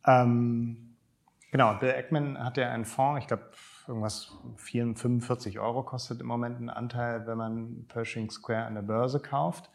Ähm, 0.06 0.96
genau, 1.52 1.74
Bill 1.76 1.90
Eckman 1.90 2.38
hat 2.44 2.58
ja 2.58 2.70
einen 2.72 2.86
Fonds, 2.86 3.22
ich 3.22 3.28
glaube, 3.28 3.52
irgendwas 3.88 4.32
45 4.58 5.60
Euro 5.60 5.84
kostet 5.84 6.22
im 6.22 6.28
Moment 6.28 6.60
ein 6.60 6.70
Anteil, 6.70 7.28
wenn 7.28 7.38
man 7.38 7.86
Pershing 7.88 8.30
Square 8.30 8.66
an 8.66 8.76
der 8.76 8.82
Börse 8.82 9.20
kauft, 9.20 9.70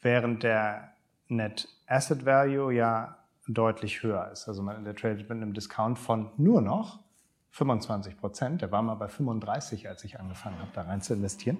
während 0.00 0.42
der 0.42 0.92
Net 1.28 1.68
Asset 1.86 2.24
Value 2.24 2.72
ja 2.72 3.18
deutlich 3.46 4.02
höher 4.02 4.30
ist. 4.30 4.48
Also 4.48 4.62
man, 4.62 4.84
der 4.84 4.94
tradet 4.94 5.28
mit 5.28 5.30
einem 5.30 5.54
Discount 5.54 5.98
von 5.98 6.30
nur 6.36 6.60
noch 6.60 7.00
25 7.50 8.16
Prozent. 8.16 8.62
Der 8.62 8.70
war 8.70 8.82
mal 8.82 8.94
bei 8.94 9.08
35, 9.08 9.88
als 9.88 10.04
ich 10.04 10.20
angefangen 10.20 10.58
habe, 10.58 10.70
da 10.74 10.82
rein 10.82 11.00
zu 11.00 11.14
investieren. 11.14 11.58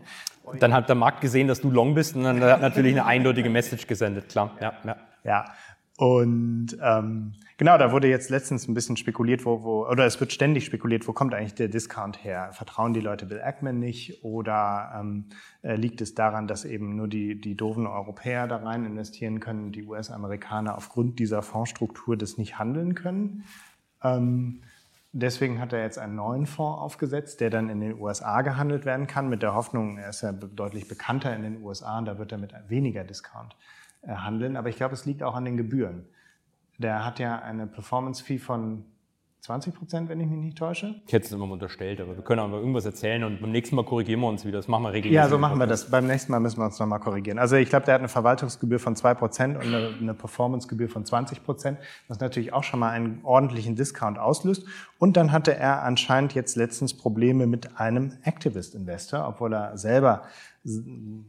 Dann 0.60 0.72
hat 0.72 0.88
der 0.88 0.96
Markt 0.96 1.20
gesehen, 1.20 1.48
dass 1.48 1.60
du 1.60 1.70
long 1.70 1.94
bist 1.94 2.14
und 2.16 2.24
dann 2.24 2.42
hat 2.42 2.60
natürlich 2.60 2.92
eine 2.92 3.06
eindeutige 3.06 3.50
Message 3.50 3.86
gesendet, 3.86 4.28
klar. 4.28 4.52
Ja, 4.60 4.72
ja. 4.84 4.96
ja. 5.24 5.44
Und 5.98 6.78
ähm, 6.80 7.32
genau, 7.56 7.76
da 7.76 7.90
wurde 7.90 8.06
jetzt 8.06 8.30
letztens 8.30 8.68
ein 8.68 8.74
bisschen 8.74 8.96
spekuliert, 8.96 9.44
wo, 9.44 9.64
wo, 9.64 9.84
oder 9.88 10.06
es 10.06 10.20
wird 10.20 10.32
ständig 10.32 10.64
spekuliert, 10.64 11.08
wo 11.08 11.12
kommt 11.12 11.34
eigentlich 11.34 11.56
der 11.56 11.66
Discount 11.66 12.22
her? 12.22 12.50
Vertrauen 12.52 12.92
die 12.92 13.00
Leute 13.00 13.26
Bill 13.26 13.40
Ackman 13.40 13.80
nicht 13.80 14.22
oder 14.22 14.92
ähm, 14.96 15.24
äh, 15.62 15.74
liegt 15.74 16.00
es 16.00 16.14
daran, 16.14 16.46
dass 16.46 16.64
eben 16.64 16.94
nur 16.94 17.08
die, 17.08 17.40
die 17.40 17.56
doofen 17.56 17.88
Europäer 17.88 18.46
da 18.46 18.58
rein 18.58 18.84
investieren 18.84 19.40
können, 19.40 19.72
die 19.72 19.82
US-Amerikaner 19.82 20.76
aufgrund 20.76 21.18
dieser 21.18 21.42
Fondsstruktur 21.42 22.16
das 22.16 22.38
nicht 22.38 22.60
handeln 22.60 22.94
können? 22.94 23.42
Ähm, 24.00 24.62
Deswegen 25.12 25.58
hat 25.58 25.72
er 25.72 25.82
jetzt 25.82 25.98
einen 25.98 26.16
neuen 26.16 26.46
Fonds 26.46 26.80
aufgesetzt, 26.80 27.40
der 27.40 27.48
dann 27.48 27.70
in 27.70 27.80
den 27.80 27.98
USA 27.98 28.42
gehandelt 28.42 28.84
werden 28.84 29.06
kann, 29.06 29.28
mit 29.28 29.42
der 29.42 29.54
Hoffnung, 29.54 29.96
er 29.96 30.10
ist 30.10 30.20
ja 30.20 30.32
deutlich 30.32 30.86
bekannter 30.86 31.34
in 31.34 31.42
den 31.42 31.62
USA 31.62 31.98
und 31.98 32.04
da 32.04 32.18
wird 32.18 32.32
er 32.32 32.38
mit 32.38 32.52
weniger 32.68 33.04
Discount 33.04 33.56
äh, 34.02 34.12
handeln. 34.12 34.56
Aber 34.56 34.68
ich 34.68 34.76
glaube, 34.76 34.94
es 34.94 35.06
liegt 35.06 35.22
auch 35.22 35.34
an 35.34 35.46
den 35.46 35.56
Gebühren. 35.56 36.06
Der 36.76 37.04
hat 37.04 37.18
ja 37.18 37.38
eine 37.38 37.66
Performance-Fee 37.66 38.38
von 38.38 38.84
20 39.48 39.74
Prozent, 39.74 40.08
wenn 40.10 40.20
ich 40.20 40.26
mich 40.26 40.38
nicht 40.40 40.58
täusche. 40.58 40.94
Ich 41.06 41.12
hätte 41.14 41.24
es 41.24 41.32
immer 41.32 41.50
unterstellt, 41.50 42.02
aber 42.02 42.14
wir 42.14 42.22
können 42.22 42.38
auch 42.40 42.48
mal 42.48 42.58
irgendwas 42.58 42.84
erzählen 42.84 43.24
und 43.24 43.40
beim 43.40 43.50
nächsten 43.50 43.76
Mal 43.76 43.84
korrigieren 43.86 44.20
wir 44.20 44.28
uns 44.28 44.44
wieder. 44.44 44.58
Das 44.58 44.68
machen 44.68 44.82
wir 44.82 44.92
regelmäßig. 44.92 45.14
Ja, 45.14 45.26
so 45.26 45.38
machen 45.38 45.58
wir 45.58 45.66
das. 45.66 45.90
Beim 45.90 46.06
nächsten 46.06 46.32
Mal 46.32 46.40
müssen 46.40 46.58
wir 46.58 46.66
uns 46.66 46.78
nochmal 46.78 47.00
korrigieren. 47.00 47.38
Also 47.38 47.56
ich 47.56 47.70
glaube, 47.70 47.86
der 47.86 47.94
hat 47.94 48.02
eine 48.02 48.10
Verwaltungsgebühr 48.10 48.78
von 48.78 48.94
2 48.94 49.14
Prozent 49.14 49.56
und 49.56 49.62
eine, 49.62 49.94
eine 49.98 50.12
Performancegebühr 50.12 50.90
von 50.90 51.06
20 51.06 51.42
Prozent, 51.44 51.78
was 52.08 52.20
natürlich 52.20 52.52
auch 52.52 52.62
schon 52.62 52.78
mal 52.78 52.90
einen 52.90 53.20
ordentlichen 53.22 53.74
Discount 53.74 54.18
auslöst. 54.18 54.66
Und 54.98 55.16
dann 55.16 55.32
hatte 55.32 55.56
er 55.56 55.82
anscheinend 55.82 56.34
jetzt 56.34 56.54
letztens 56.54 56.92
Probleme 56.92 57.46
mit 57.46 57.80
einem 57.80 58.18
Activist-Investor, 58.24 59.26
obwohl 59.26 59.54
er 59.54 59.78
selber 59.78 60.24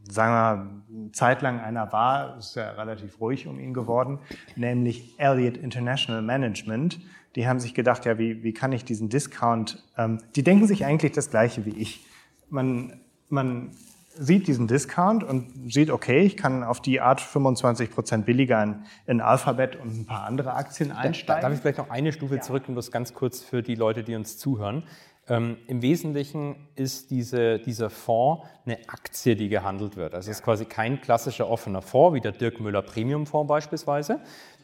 sagen 0.10 0.84
wir, 0.90 1.12
zeitlang 1.14 1.60
einer 1.60 1.92
war, 1.94 2.38
ist 2.38 2.56
ja 2.56 2.72
relativ 2.72 3.22
ruhig 3.22 3.48
um 3.48 3.60
ihn 3.60 3.74
geworden, 3.74 4.20
nämlich 4.58 5.18
Elliott 5.18 5.56
International 5.56 6.22
Management. 6.22 7.00
Die 7.36 7.48
haben 7.48 7.60
sich 7.60 7.74
gedacht, 7.74 8.06
ja, 8.06 8.18
wie, 8.18 8.44
wie 8.44 8.54
kann 8.54 8.72
ich 8.72 8.86
diesen 8.86 9.10
Discount, 9.10 9.84
ähm, 9.98 10.20
die 10.36 10.44
denken 10.44 10.68
sich 10.68 10.86
eigentlich 10.86 11.12
das 11.12 11.30
Gleiche 11.30 11.66
wie 11.66 11.78
ich. 11.78 12.06
Man, 12.50 13.00
man 13.30 13.72
sieht 14.20 14.48
diesen 14.48 14.68
Discount 14.68 15.24
und 15.24 15.72
sieht, 15.72 15.92
okay, 15.92 16.22
ich 16.22 16.36
kann 16.36 16.64
auf 16.64 16.82
die 16.82 17.00
Art 17.00 17.22
25 17.22 17.92
Prozent 17.92 18.26
billiger 18.26 18.62
in, 18.62 18.84
in, 19.08 19.22
Alphabet 19.22 19.78
und 19.78 20.02
ein 20.02 20.06
paar 20.06 20.26
andere 20.26 20.54
Aktien 20.54 20.92
einsteigen. 20.92 21.42
Darf 21.42 21.54
ich 21.54 21.60
vielleicht 21.60 21.78
noch 21.78 21.90
eine 21.90 22.12
Stufe 22.12 22.36
ja. 22.36 22.42
zurück 22.42 22.64
und 22.68 22.76
das 22.76 22.92
ganz 22.92 23.14
kurz 23.14 23.42
für 23.42 23.62
die 23.62 23.76
Leute, 23.76 24.04
die 24.04 24.16
uns 24.16 24.38
zuhören. 24.38 24.84
Ähm, 25.30 25.58
Im 25.68 25.82
Wesentlichen 25.82 26.56
ist 26.76 27.12
diese, 27.12 27.60
dieser 27.60 27.90
Fonds 27.90 28.44
eine 28.66 28.78
Aktie, 28.90 29.36
die 29.36 29.48
gehandelt 29.48 29.96
wird. 29.96 30.16
Also 30.16 30.32
es 30.32 30.40
ist 30.40 30.44
quasi 30.44 30.66
kein 30.66 31.00
klassischer 31.00 31.48
offener 31.48 31.82
Fonds, 31.82 32.16
wie 32.16 32.22
der 32.22 32.32
Dirk 32.32 32.60
Müller 32.60 32.82
Premium 32.82 33.28
Fonds 33.28 33.48
beispielsweise. 33.48 34.20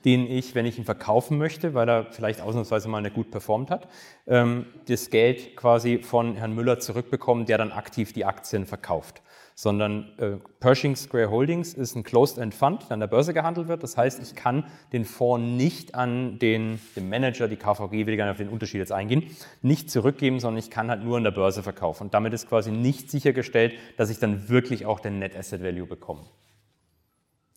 Den 0.05 0.29
ich, 0.29 0.55
wenn 0.55 0.65
ich 0.65 0.77
ihn 0.77 0.85
verkaufen 0.85 1.37
möchte, 1.37 1.73
weil 1.73 1.89
er 1.89 2.05
vielleicht 2.11 2.39
ausnahmsweise 2.39 2.87
mal 2.87 3.01
nicht 3.01 3.15
gut 3.15 3.31
performt 3.31 3.71
hat, 3.71 3.89
ähm, 4.27 4.67
das 4.87 5.09
Geld 5.09 5.55
quasi 5.57 5.99
von 5.99 6.35
Herrn 6.35 6.53
Müller 6.53 6.79
zurückbekomme, 6.79 7.45
der 7.45 7.57
dann 7.57 7.71
aktiv 7.71 8.13
die 8.13 8.23
Aktien 8.23 8.65
verkauft 8.65 9.21
sondern 9.55 10.11
äh, 10.17 10.31
Pershing 10.59 10.97
Square 10.97 11.31
Holdings 11.31 11.73
ist 11.73 11.95
ein 11.95 12.03
Closed-End 12.03 12.53
Fund, 12.53 12.83
der 12.83 12.91
an 12.91 12.99
der 12.99 13.07
Börse 13.07 13.33
gehandelt 13.33 13.69
wird. 13.69 13.83
Das 13.83 13.95
heißt, 13.95 14.21
ich 14.21 14.35
kann 14.35 14.65
den 14.91 15.05
Fonds 15.05 15.47
nicht 15.47 15.95
an 15.95 16.37
den, 16.39 16.79
den 16.95 17.09
Manager, 17.09 17.47
die 17.47 17.55
KVG, 17.55 18.05
will 18.05 18.09
ich 18.09 18.17
gar 18.17 18.25
nicht 18.25 18.33
auf 18.33 18.37
den 18.37 18.49
Unterschied 18.49 18.79
jetzt 18.79 18.91
eingehen, 18.91 19.23
nicht 19.61 19.89
zurückgeben, 19.89 20.41
sondern 20.41 20.59
ich 20.59 20.69
kann 20.69 20.89
halt 20.89 21.03
nur 21.03 21.15
an 21.17 21.23
der 21.23 21.31
Börse 21.31 21.63
verkaufen. 21.63 22.03
Und 22.03 22.13
damit 22.13 22.33
ist 22.33 22.49
quasi 22.49 22.69
nicht 22.69 23.09
sichergestellt, 23.09 23.73
dass 23.95 24.09
ich 24.09 24.19
dann 24.19 24.49
wirklich 24.49 24.85
auch 24.85 24.99
den 24.99 25.19
Net 25.19 25.35
Asset 25.37 25.63
Value 25.63 25.87
bekomme. 25.87 26.25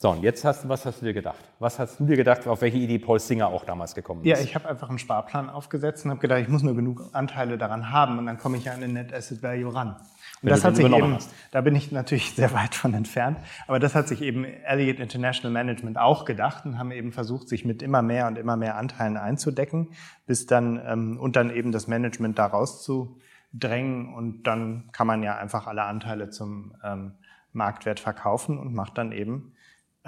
So, 0.01 0.11
und 0.11 0.23
jetzt 0.23 0.45
hast 0.45 0.63
du, 0.63 0.69
was 0.69 0.87
hast 0.87 1.01
du 1.01 1.07
dir 1.07 1.13
gedacht? 1.13 1.41
Was 1.59 1.81
hast 1.81 1.99
du 1.99 2.05
dir 2.05 2.15
gedacht, 2.15 2.47
auf 2.47 2.61
welche 2.61 2.77
Idee 2.77 3.01
Paul 3.01 3.19
Singer 3.19 3.49
auch 3.49 3.65
damals 3.65 3.97
gekommen 3.97 4.21
ist? 4.21 4.29
Ja, 4.29 4.39
ich 4.39 4.55
habe 4.55 4.69
einfach 4.69 4.89
einen 4.89 5.01
Sparplan 5.01 5.51
aufgesetzt 5.51 6.05
und 6.05 6.13
habe 6.13 6.21
gedacht, 6.21 6.41
ich 6.41 6.47
muss 6.47 6.63
nur 6.63 6.77
genug 6.77 7.03
Anteile 7.15 7.59
daran 7.59 7.91
haben 7.91 8.17
und 8.17 8.27
dann 8.27 8.39
komme 8.39 8.59
ich 8.59 8.71
an 8.71 8.81
den 8.81 8.93
Net 8.93 9.13
Asset 9.13 9.43
Value 9.43 9.75
ran. 9.75 9.97
Und 10.41 10.51
das 10.51 10.63
hat 10.63 10.77
sich 10.77 10.87
eben, 10.87 11.15
hast. 11.15 11.35
da 11.51 11.63
bin 11.63 11.75
ich 11.75 11.91
natürlich 11.91 12.31
sehr 12.37 12.53
weit 12.53 12.77
von 12.77 12.95
entfernt, 12.95 13.39
aber 13.67 13.81
das 13.81 13.97
hat 13.97 14.07
sich 14.07 14.23
eben 14.23 14.45
Elliott 14.45 15.01
International 15.01 15.53
Management 15.53 15.99
auch 15.99 16.25
gedacht 16.25 16.65
und 16.65 16.79
haben 16.79 16.93
eben 16.93 17.11
versucht, 17.11 17.49
sich 17.49 17.65
mit 17.65 17.83
immer 17.83 18.01
mehr 18.01 18.29
und 18.29 18.39
immer 18.39 18.57
mehr 18.57 18.77
Anteilen 18.77 19.17
einzudecken, 19.17 19.89
bis 20.29 20.47
dann 20.47 20.81
ähm, 20.87 21.19
und 21.19 21.35
dann 21.35 21.51
eben 21.51 21.73
das 21.73 21.89
Management 21.89 22.39
da 22.39 22.47
rauszudrängen 22.47 24.15
und 24.15 24.45
dann 24.45 24.91
kann 24.93 25.09
man 25.09 25.25
ja 25.25 25.37
einfach 25.39 25.67
alle 25.67 25.83
Anteile 25.83 26.31
zum 26.31 26.77
ähm, 26.85 27.15
Marktwert 27.53 27.99
verkaufen 27.99 28.61
und 28.61 28.75
macht 28.75 28.97
dann 28.97 29.11
eben 29.11 29.55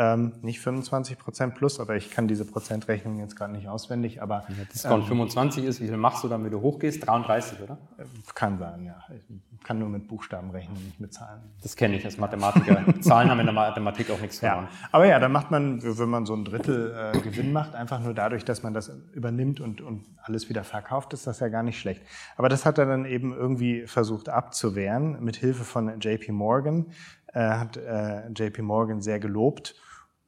ähm, 0.00 0.32
nicht 0.40 0.60
25 0.60 1.18
Prozent 1.18 1.54
plus, 1.56 1.78
aber 1.78 1.94
ich 1.94 2.10
kann 2.10 2.26
diese 2.26 2.46
Prozentrechnung 2.46 3.18
jetzt 3.18 3.36
gerade 3.36 3.52
nicht 3.52 3.68
auswendig. 3.68 4.22
Aber 4.22 4.44
wenn 4.48 4.66
Discount 4.72 5.02
ähm, 5.02 5.08
25 5.08 5.64
ist, 5.64 5.82
wie 5.82 5.88
viel 5.88 5.98
machst 5.98 6.24
du 6.24 6.28
dann, 6.28 6.42
wenn 6.42 6.50
du 6.50 6.62
hochgehst? 6.62 7.06
33, 7.06 7.60
oder? 7.60 7.76
Äh, 7.98 8.04
kann 8.34 8.58
sein, 8.58 8.86
ja. 8.86 8.96
Ich 9.14 9.62
kann 9.62 9.78
nur 9.78 9.90
mit 9.90 10.08
Buchstaben 10.08 10.52
rechnen, 10.52 10.82
nicht 10.86 11.00
mit 11.00 11.12
Zahlen. 11.12 11.42
Das 11.62 11.76
kenne 11.76 11.96
ich 11.96 12.04
als 12.06 12.16
Mathematiker. 12.16 12.82
Zahlen 13.02 13.28
haben 13.28 13.40
in 13.40 13.46
der 13.46 13.54
Mathematik 13.54 14.10
auch 14.10 14.20
nichts 14.22 14.38
verloren. 14.38 14.68
Ja, 14.70 14.88
aber 14.90 15.04
ja, 15.04 15.18
dann 15.18 15.32
macht 15.32 15.50
man, 15.50 15.82
wenn 15.82 16.08
man 16.08 16.24
so 16.24 16.34
ein 16.34 16.46
Drittel 16.46 17.12
äh, 17.14 17.18
Gewinn 17.20 17.52
macht, 17.52 17.74
einfach 17.74 18.00
nur 18.00 18.14
dadurch, 18.14 18.46
dass 18.46 18.62
man 18.62 18.72
das 18.72 18.90
übernimmt 19.12 19.60
und, 19.60 19.82
und 19.82 20.06
alles 20.22 20.48
wieder 20.48 20.64
verkauft, 20.64 21.12
ist 21.12 21.26
das 21.26 21.40
ja 21.40 21.48
gar 21.48 21.62
nicht 21.62 21.78
schlecht. 21.78 22.00
Aber 22.38 22.48
das 22.48 22.64
hat 22.64 22.78
er 22.78 22.86
dann 22.86 23.04
eben 23.04 23.34
irgendwie 23.34 23.86
versucht 23.86 24.30
abzuwehren 24.30 25.22
mit 25.22 25.36
Hilfe 25.36 25.64
von 25.64 26.00
JP 26.00 26.32
Morgan. 26.32 26.86
Äh, 27.34 27.40
hat 27.40 27.76
äh, 27.76 28.28
JP 28.28 28.62
Morgan 28.62 29.02
sehr 29.02 29.20
gelobt 29.20 29.74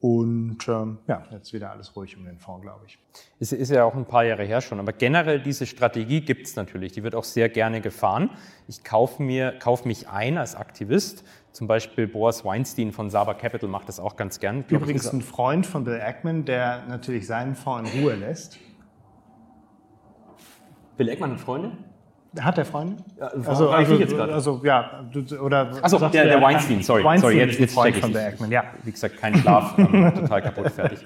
und 0.03 0.59
ähm, 0.67 0.99
ja, 1.07 1.23
jetzt 1.31 1.53
wieder 1.53 1.71
alles 1.71 1.95
ruhig 1.95 2.17
um 2.17 2.25
den 2.25 2.37
Fonds, 2.37 2.63
glaube 2.63 2.87
ich. 2.89 2.99
Es 3.39 3.53
ist 3.53 3.71
ja 3.71 3.85
auch 3.85 3.95
ein 3.95 4.05
paar 4.05 4.25
Jahre 4.25 4.43
her 4.43 4.61
schon, 4.61 4.81
aber 4.81 4.93
generell 4.93 5.39
diese 5.39 5.65
Strategie 5.65 6.21
gibt 6.21 6.49
es 6.49 6.57
natürlich. 6.57 6.91
Die 6.91 7.05
wird 7.05 7.15
auch 7.15 7.23
sehr 7.23 7.49
gerne 7.49 7.81
gefahren. 7.81 8.31
Ich 8.67 8.83
kaufe 8.83 9.23
mir, 9.23 9.53
kaufe 9.61 9.87
mich 9.87 10.09
ein 10.09 10.39
als 10.39 10.57
Aktivist. 10.57 11.23
Zum 11.53 11.69
Beispiel 11.69 12.09
Boris 12.09 12.45
Weinstein 12.45 12.91
von 12.91 13.11
Saba 13.11 13.35
Capital 13.35 13.69
macht 13.69 13.89
das 13.89 14.01
auch 14.01 14.17
ganz 14.17 14.41
gern. 14.41 14.65
Übrigens 14.69 15.07
ein 15.07 15.23
Freund 15.23 15.67
von 15.67 15.85
Bill 15.85 16.01
Ackman, 16.01 16.45
der 16.47 16.85
natürlich 16.89 17.29
seinen 17.29 17.55
Fonds 17.55 17.95
in 17.95 18.03
Ruhe 18.03 18.17
lässt. 18.17 18.59
Bill 20.97 21.11
Ackman 21.11 21.31
hat 21.31 21.41
Freunde? 21.41 21.79
Hat 22.41 22.57
der 22.57 22.65
Freunde? 22.65 22.97
Also, 23.19 23.69
also, 23.71 23.95
jetzt 23.97 24.15
also, 24.15 24.61
ja, 24.65 25.05
oder. 25.41 25.71
Achso, 25.83 25.99
der, 25.99 26.25
der 26.25 26.41
Weinstein, 26.41 26.83
sorry. 26.83 27.05
Weinstein 27.05 27.31
sorry, 27.31 27.39
jetzt, 27.39 27.59
jetzt 27.59 27.75
Freund 27.75 27.97
von 27.97 28.13
Bergman, 28.13 28.51
ja. 28.51 28.65
Wie 28.85 28.91
gesagt, 28.91 29.19
kein 29.19 29.37
Schlaf, 29.37 29.75
ähm, 29.79 30.13
total 30.15 30.43
kaputt, 30.43 30.71
fertig. 30.71 31.01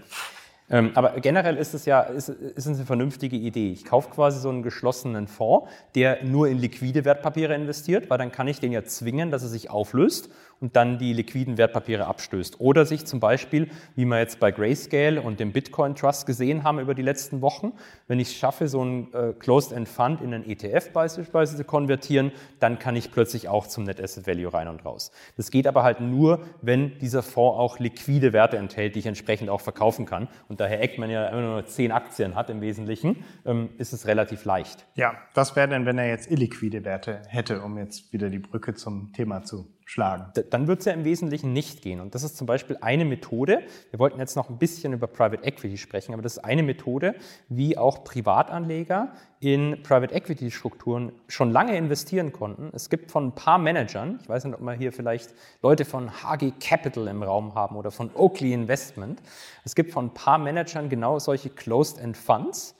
Ähm, 0.68 0.90
aber 0.94 1.20
generell 1.20 1.56
ist 1.56 1.74
es 1.74 1.84
ja 1.84 2.00
ist, 2.00 2.28
ist 2.28 2.66
es 2.66 2.76
eine 2.76 2.84
vernünftige 2.84 3.36
Idee. 3.36 3.70
Ich 3.70 3.84
kaufe 3.84 4.10
quasi 4.10 4.40
so 4.40 4.48
einen 4.48 4.62
geschlossenen 4.62 5.28
Fonds, 5.28 5.70
der 5.94 6.24
nur 6.24 6.48
in 6.48 6.58
liquide 6.58 7.04
Wertpapiere 7.04 7.54
investiert, 7.54 8.10
weil 8.10 8.18
dann 8.18 8.32
kann 8.32 8.48
ich 8.48 8.58
den 8.58 8.72
ja 8.72 8.82
zwingen, 8.84 9.30
dass 9.30 9.42
er 9.42 9.48
sich 9.48 9.70
auflöst 9.70 10.28
und 10.60 10.76
dann 10.76 10.98
die 10.98 11.12
liquiden 11.12 11.58
Wertpapiere 11.58 12.06
abstößt. 12.06 12.60
Oder 12.60 12.86
sich 12.86 13.04
zum 13.04 13.20
Beispiel, 13.20 13.68
wie 13.94 14.04
wir 14.04 14.18
jetzt 14.18 14.40
bei 14.40 14.50
Grayscale 14.50 15.20
und 15.20 15.40
dem 15.40 15.52
Bitcoin 15.52 15.94
Trust 15.94 16.26
gesehen 16.26 16.64
haben 16.64 16.78
über 16.78 16.94
die 16.94 17.02
letzten 17.02 17.40
Wochen, 17.42 17.72
wenn 18.08 18.20
ich 18.20 18.28
es 18.28 18.34
schaffe, 18.34 18.68
so 18.68 18.80
einen 18.80 19.12
äh, 19.12 19.32
Closed-End 19.38 19.88
Fund 19.88 20.20
in 20.20 20.32
einen 20.32 20.48
ETF 20.48 20.92
beispielsweise 20.92 21.56
zu 21.56 21.64
konvertieren, 21.64 22.32
dann 22.60 22.78
kann 22.78 22.96
ich 22.96 23.12
plötzlich 23.12 23.48
auch 23.48 23.66
zum 23.66 23.84
Net 23.84 24.00
Asset 24.00 24.26
Value 24.26 24.52
rein 24.52 24.68
und 24.68 24.84
raus. 24.84 25.10
Das 25.36 25.50
geht 25.50 25.66
aber 25.66 25.82
halt 25.82 26.00
nur, 26.00 26.40
wenn 26.62 26.98
dieser 26.98 27.22
Fonds 27.22 27.58
auch 27.58 27.78
liquide 27.78 28.32
Werte 28.32 28.56
enthält, 28.56 28.94
die 28.94 29.00
ich 29.00 29.06
entsprechend 29.06 29.50
auch 29.50 29.60
verkaufen 29.60 30.06
kann. 30.06 30.28
Und 30.48 30.60
da 30.60 30.66
Herr 30.66 30.80
Eckmann 30.80 31.10
ja 31.10 31.28
immer 31.28 31.42
nur 31.42 31.66
zehn 31.66 31.92
Aktien 31.92 32.34
hat 32.34 32.50
im 32.50 32.60
Wesentlichen, 32.60 33.24
ähm, 33.44 33.70
ist 33.78 33.92
es 33.92 34.06
relativ 34.06 34.44
leicht. 34.44 34.86
Ja, 34.94 35.14
was 35.34 35.56
wäre 35.56 35.68
denn, 35.68 35.86
wenn 35.86 35.98
er 35.98 36.08
jetzt 36.08 36.30
illiquide 36.30 36.84
Werte 36.84 37.22
hätte, 37.28 37.62
um 37.62 37.78
jetzt 37.78 38.12
wieder 38.12 38.30
die 38.30 38.38
Brücke 38.38 38.74
zum 38.74 39.12
Thema 39.12 39.42
zu 39.42 39.75
schlagen. 39.86 40.32
Dann 40.50 40.66
wird 40.66 40.80
es 40.80 40.84
ja 40.84 40.92
im 40.92 41.04
Wesentlichen 41.04 41.52
nicht 41.52 41.80
gehen. 41.80 42.00
Und 42.00 42.16
das 42.16 42.24
ist 42.24 42.36
zum 42.36 42.46
Beispiel 42.46 42.76
eine 42.80 43.04
Methode. 43.04 43.62
Wir 43.90 44.00
wollten 44.00 44.18
jetzt 44.18 44.34
noch 44.34 44.50
ein 44.50 44.58
bisschen 44.58 44.92
über 44.92 45.06
Private 45.06 45.44
Equity 45.44 45.78
sprechen, 45.78 46.12
aber 46.12 46.22
das 46.22 46.38
ist 46.38 46.44
eine 46.44 46.64
Methode, 46.64 47.14
wie 47.48 47.78
auch 47.78 48.02
Privatanleger 48.02 49.12
in 49.38 49.80
Private 49.84 50.12
Equity 50.12 50.50
Strukturen 50.50 51.12
schon 51.28 51.52
lange 51.52 51.76
investieren 51.76 52.32
konnten. 52.32 52.70
Es 52.74 52.90
gibt 52.90 53.12
von 53.12 53.28
ein 53.28 53.34
paar 53.36 53.58
Managern, 53.58 54.18
ich 54.20 54.28
weiß 54.28 54.44
nicht, 54.44 54.54
ob 54.54 54.60
wir 54.60 54.72
hier 54.72 54.92
vielleicht 54.92 55.32
Leute 55.62 55.84
von 55.84 56.10
HG 56.10 56.54
Capital 56.58 57.06
im 57.06 57.22
Raum 57.22 57.54
haben 57.54 57.76
oder 57.76 57.92
von 57.92 58.10
Oakley 58.14 58.52
Investment. 58.52 59.22
Es 59.64 59.76
gibt 59.76 59.92
von 59.92 60.06
ein 60.06 60.14
paar 60.14 60.38
Managern 60.38 60.88
genau 60.88 61.20
solche 61.20 61.48
Closed-End 61.48 62.16
Funds 62.16 62.74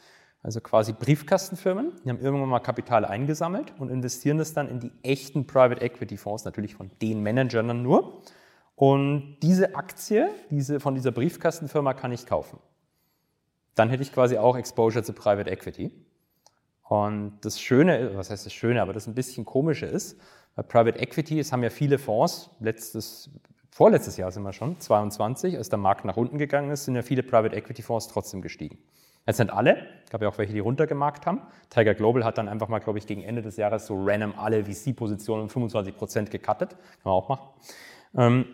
also 0.47 0.61
quasi 0.61 0.93
Briefkastenfirmen, 0.93 1.91
die 2.05 2.09
haben 2.09 2.21
irgendwann 2.21 2.49
mal 2.49 2.61
Kapital 2.61 3.05
eingesammelt 3.05 3.75
und 3.81 3.91
investieren 3.91 4.39
das 4.39 4.53
dann 4.53 4.69
in 4.69 4.79
die 4.79 4.93
echten 5.03 5.45
Private 5.45 5.81
Equity 5.81 6.17
Fonds, 6.17 6.45
natürlich 6.45 6.77
von 6.77 6.89
den 7.03 7.21
Managern 7.21 7.67
dann 7.67 7.83
nur. 7.83 8.23
Und 8.77 9.39
diese 9.43 9.75
Aktie 9.75 10.31
diese, 10.49 10.79
von 10.79 10.95
dieser 10.95 11.11
Briefkastenfirma 11.11 11.95
kann 11.95 12.13
ich 12.13 12.27
kaufen. 12.27 12.61
Dann 13.75 13.91
hätte 13.91 14.05
ich 14.05 14.13
quasi 14.13 14.39
auch 14.39 14.57
Exposure 14.57 15.03
zu 15.03 15.15
Private 15.15 15.51
Equity. 15.51 15.91
Und 16.85 17.39
das 17.41 17.61
Schöne, 17.61 18.13
was 18.15 18.31
heißt 18.31 18.47
das 18.47 18.53
Schöne, 18.53 18.83
aber 18.83 18.93
das 18.93 19.09
ein 19.09 19.17
bisschen 19.17 19.45
komische 19.45 19.87
ist, 19.87 20.17
bei 20.55 20.63
Private 20.63 21.01
Equity, 21.01 21.41
es 21.41 21.51
haben 21.51 21.65
ja 21.65 21.71
viele 21.71 21.99
Fonds, 21.99 22.51
letztes, 22.61 23.31
vorletztes 23.73 24.17
Jahr 24.17 24.31
sind 24.31 24.45
wir 24.45 24.53
schon, 24.53 24.79
22, 24.79 25.59
als 25.59 25.71
der 25.71 25.79
Markt 25.81 26.05
nach 26.05 26.17
unten 26.17 26.39
gegangen 26.39 26.71
ist, 26.71 26.85
sind 26.85 26.95
ja 26.95 27.03
viele 27.03 27.25
Private 27.25 27.57
Equity 27.57 27.83
Fonds 27.83 28.07
trotzdem 28.07 28.43
gestiegen. 28.43 28.79
Jetzt 29.27 29.39
sind 29.39 29.53
alle, 29.53 29.87
gab 30.11 30.22
ja 30.22 30.29
auch 30.29 30.39
welche, 30.39 30.53
die 30.53 30.61
runtergemarkt 30.61 31.27
haben. 31.27 31.43
Tiger 31.68 31.95
Global 31.95 32.24
hat 32.24 32.39
dann 32.39 32.49
einfach 32.49 32.68
mal, 32.68 32.79
glaube 32.79 32.99
ich, 32.99 33.07
gegen 33.07 33.22
Ende 33.22 33.43
des 33.43 33.57
Jahres 33.57 33.87
so 33.87 34.01
random 34.01 34.35
alle 34.39 34.64
VC-Positionen 34.64 35.43
um 35.43 35.51
25 35.51 35.97
Prozent 35.97 36.31
gecuttet. 36.31 36.70
Kann 36.70 36.79
man 37.05 37.14
auch 37.14 37.29
machen. 37.29 37.49
Ähm, 38.16 38.47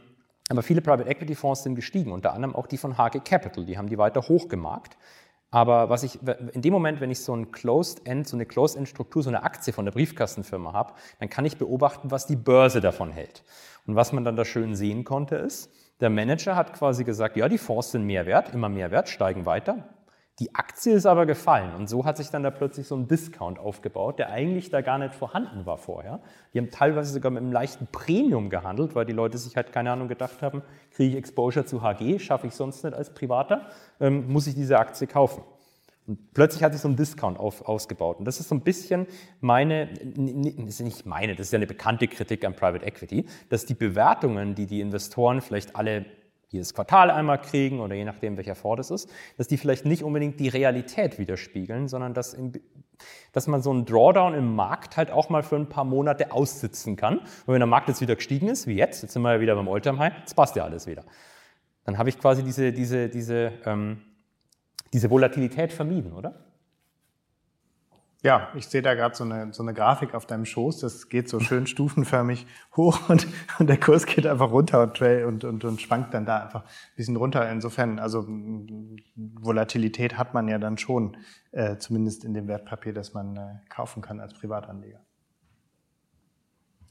aber 0.48 0.62
viele 0.62 0.80
Private 0.80 1.08
Equity 1.08 1.34
Fonds 1.34 1.62
sind 1.62 1.74
gestiegen, 1.74 2.12
unter 2.12 2.32
anderem 2.32 2.54
auch 2.54 2.66
die 2.66 2.78
von 2.78 2.96
HG 2.96 3.20
Capital, 3.24 3.64
die 3.64 3.78
haben 3.78 3.88
die 3.88 3.98
weiter 3.98 4.22
hochgemarkt. 4.22 4.96
Aber 5.50 5.90
was 5.90 6.02
ich, 6.02 6.18
in 6.52 6.62
dem 6.62 6.72
Moment, 6.72 7.02
wenn 7.02 7.10
ich 7.10 7.20
so 7.20 7.36
ein 7.36 7.52
Closed-End, 7.52 8.26
so 8.26 8.36
eine 8.36 8.46
Closed-End-Struktur, 8.46 9.22
so 9.22 9.28
eine 9.28 9.42
Aktie 9.42 9.74
von 9.74 9.84
der 9.84 9.92
Briefkastenfirma 9.92 10.72
habe, 10.72 10.94
dann 11.20 11.28
kann 11.28 11.44
ich 11.44 11.58
beobachten, 11.58 12.10
was 12.10 12.26
die 12.26 12.36
Börse 12.36 12.80
davon 12.80 13.10
hält. 13.10 13.44
Und 13.86 13.94
was 13.94 14.12
man 14.12 14.24
dann 14.24 14.34
da 14.34 14.46
schön 14.46 14.74
sehen 14.74 15.04
konnte, 15.04 15.36
ist, 15.36 15.70
der 16.00 16.08
Manager 16.08 16.56
hat 16.56 16.72
quasi 16.72 17.04
gesagt, 17.04 17.36
ja, 17.36 17.50
die 17.50 17.58
Fonds 17.58 17.90
sind 17.90 18.04
mehr 18.04 18.24
wert, 18.24 18.54
immer 18.54 18.70
mehr 18.70 18.90
wert, 18.90 19.10
steigen 19.10 19.44
weiter. 19.44 19.90
Die 20.38 20.54
Aktie 20.54 20.94
ist 20.94 21.04
aber 21.04 21.26
gefallen 21.26 21.74
und 21.74 21.88
so 21.88 22.06
hat 22.06 22.16
sich 22.16 22.30
dann 22.30 22.42
da 22.42 22.50
plötzlich 22.50 22.86
so 22.86 22.96
ein 22.96 23.06
Discount 23.06 23.58
aufgebaut, 23.58 24.18
der 24.18 24.30
eigentlich 24.30 24.70
da 24.70 24.80
gar 24.80 24.98
nicht 24.98 25.14
vorhanden 25.14 25.66
war 25.66 25.76
vorher. 25.76 26.20
Die 26.54 26.58
haben 26.58 26.70
teilweise 26.70 27.12
sogar 27.12 27.30
mit 27.30 27.42
einem 27.42 27.52
leichten 27.52 27.86
Premium 27.92 28.48
gehandelt, 28.48 28.94
weil 28.94 29.04
die 29.04 29.12
Leute 29.12 29.36
sich 29.36 29.56
halt 29.56 29.72
keine 29.72 29.92
Ahnung 29.92 30.08
gedacht 30.08 30.40
haben, 30.40 30.62
kriege 30.90 31.10
ich 31.10 31.16
Exposure 31.16 31.66
zu 31.66 31.82
HG, 31.82 32.18
schaffe 32.18 32.46
ich 32.46 32.54
sonst 32.54 32.82
nicht 32.82 32.94
als 32.94 33.12
Privater, 33.12 33.68
ähm, 34.00 34.32
muss 34.32 34.46
ich 34.46 34.54
diese 34.54 34.78
Aktie 34.78 35.06
kaufen. 35.06 35.44
Und 36.06 36.32
plötzlich 36.32 36.64
hat 36.64 36.72
sich 36.72 36.80
so 36.80 36.88
ein 36.88 36.96
Discount 36.96 37.38
auf, 37.38 37.68
ausgebaut. 37.68 38.18
Und 38.18 38.24
das 38.24 38.40
ist 38.40 38.48
so 38.48 38.54
ein 38.54 38.62
bisschen 38.62 39.06
meine, 39.40 39.86
das 39.86 40.80
ist 40.80 40.80
nicht 40.80 41.06
meine, 41.06 41.36
das 41.36 41.48
ist 41.48 41.52
ja 41.52 41.58
eine 41.58 41.66
bekannte 41.66 42.08
Kritik 42.08 42.44
an 42.44 42.56
Private 42.56 42.84
Equity, 42.84 43.26
dass 43.50 43.66
die 43.66 43.74
Bewertungen, 43.74 44.54
die 44.54 44.66
die 44.66 44.80
Investoren 44.80 45.42
vielleicht 45.42 45.76
alle 45.76 46.06
jedes 46.53 46.74
Quartal 46.74 47.11
einmal 47.11 47.40
kriegen 47.40 47.80
oder 47.80 47.94
je 47.94 48.05
nachdem, 48.05 48.36
welcher 48.36 48.55
Fonds 48.55 48.90
es 48.90 49.03
ist, 49.05 49.12
dass 49.38 49.48
die 49.48 49.57
vielleicht 49.57 49.84
nicht 49.84 50.03
unbedingt 50.03 50.38
die 50.38 50.48
Realität 50.48 51.18
widerspiegeln, 51.18 51.88
sondern 51.88 52.14
dass, 52.14 52.34
in, 52.34 52.53
dass 53.32 53.46
man 53.46 53.62
so 53.62 53.70
einen 53.70 53.84
Drawdown 53.84 54.34
im 54.34 54.55
Markt 54.55 54.96
halt 54.96 55.11
auch 55.11 55.28
mal 55.30 55.42
für 55.42 55.57
ein 55.57 55.68
paar 55.68 55.84
Monate 55.84 56.32
aussitzen 56.32 56.96
kann. 56.96 57.18
Und 57.18 57.48
wenn 57.48 57.61
der 57.61 57.66
Markt 57.66 57.88
jetzt 57.88 58.00
wieder 58.00 58.16
gestiegen 58.16 58.48
ist, 58.48 58.66
wie 58.66 58.76
jetzt, 58.76 59.03
jetzt 59.03 59.12
sind 59.12 59.22
wir 59.22 59.34
ja 59.34 59.40
wieder 59.40 59.55
beim 59.55 59.68
Alltime 59.68 59.98
High, 59.98 60.12
jetzt 60.20 60.34
passt 60.34 60.55
ja 60.57 60.64
alles 60.64 60.86
wieder. 60.86 61.05
Dann 61.84 61.98
habe 61.98 62.09
ich 62.09 62.18
quasi 62.18 62.44
diese, 62.44 62.72
diese, 62.72 63.09
diese, 63.09 63.53
ähm, 63.64 64.03
diese 64.92 65.11
Volatilität 65.11 65.72
vermieden, 65.72 66.12
oder? 66.12 66.34
Ja, 68.24 68.52
ich 68.54 68.68
sehe 68.68 68.82
da 68.82 68.94
gerade 68.94 69.16
so 69.16 69.24
eine, 69.24 69.52
so 69.52 69.64
eine 69.64 69.74
Grafik 69.74 70.14
auf 70.14 70.26
deinem 70.26 70.44
Schoß. 70.44 70.78
Das 70.78 71.08
geht 71.08 71.28
so 71.28 71.40
schön 71.40 71.66
stufenförmig 71.66 72.46
hoch 72.76 73.00
und, 73.08 73.26
und 73.58 73.66
der 73.68 73.78
Kurs 73.78 74.06
geht 74.06 74.26
einfach 74.28 74.52
runter 74.52 74.82
und, 74.82 75.00
und, 75.00 75.44
und, 75.44 75.64
und 75.64 75.80
schwankt 75.80 76.14
dann 76.14 76.24
da 76.24 76.44
einfach 76.44 76.62
ein 76.62 76.96
bisschen 76.96 77.16
runter. 77.16 77.50
Insofern, 77.50 77.98
also 77.98 78.24
Volatilität 79.16 80.18
hat 80.18 80.34
man 80.34 80.46
ja 80.46 80.58
dann 80.58 80.78
schon, 80.78 81.16
äh, 81.50 81.78
zumindest 81.78 82.24
in 82.24 82.32
dem 82.32 82.46
Wertpapier, 82.46 82.92
das 82.92 83.12
man 83.12 83.36
äh, 83.36 83.54
kaufen 83.68 84.02
kann 84.02 84.20
als 84.20 84.34
Privatanleger. 84.34 85.00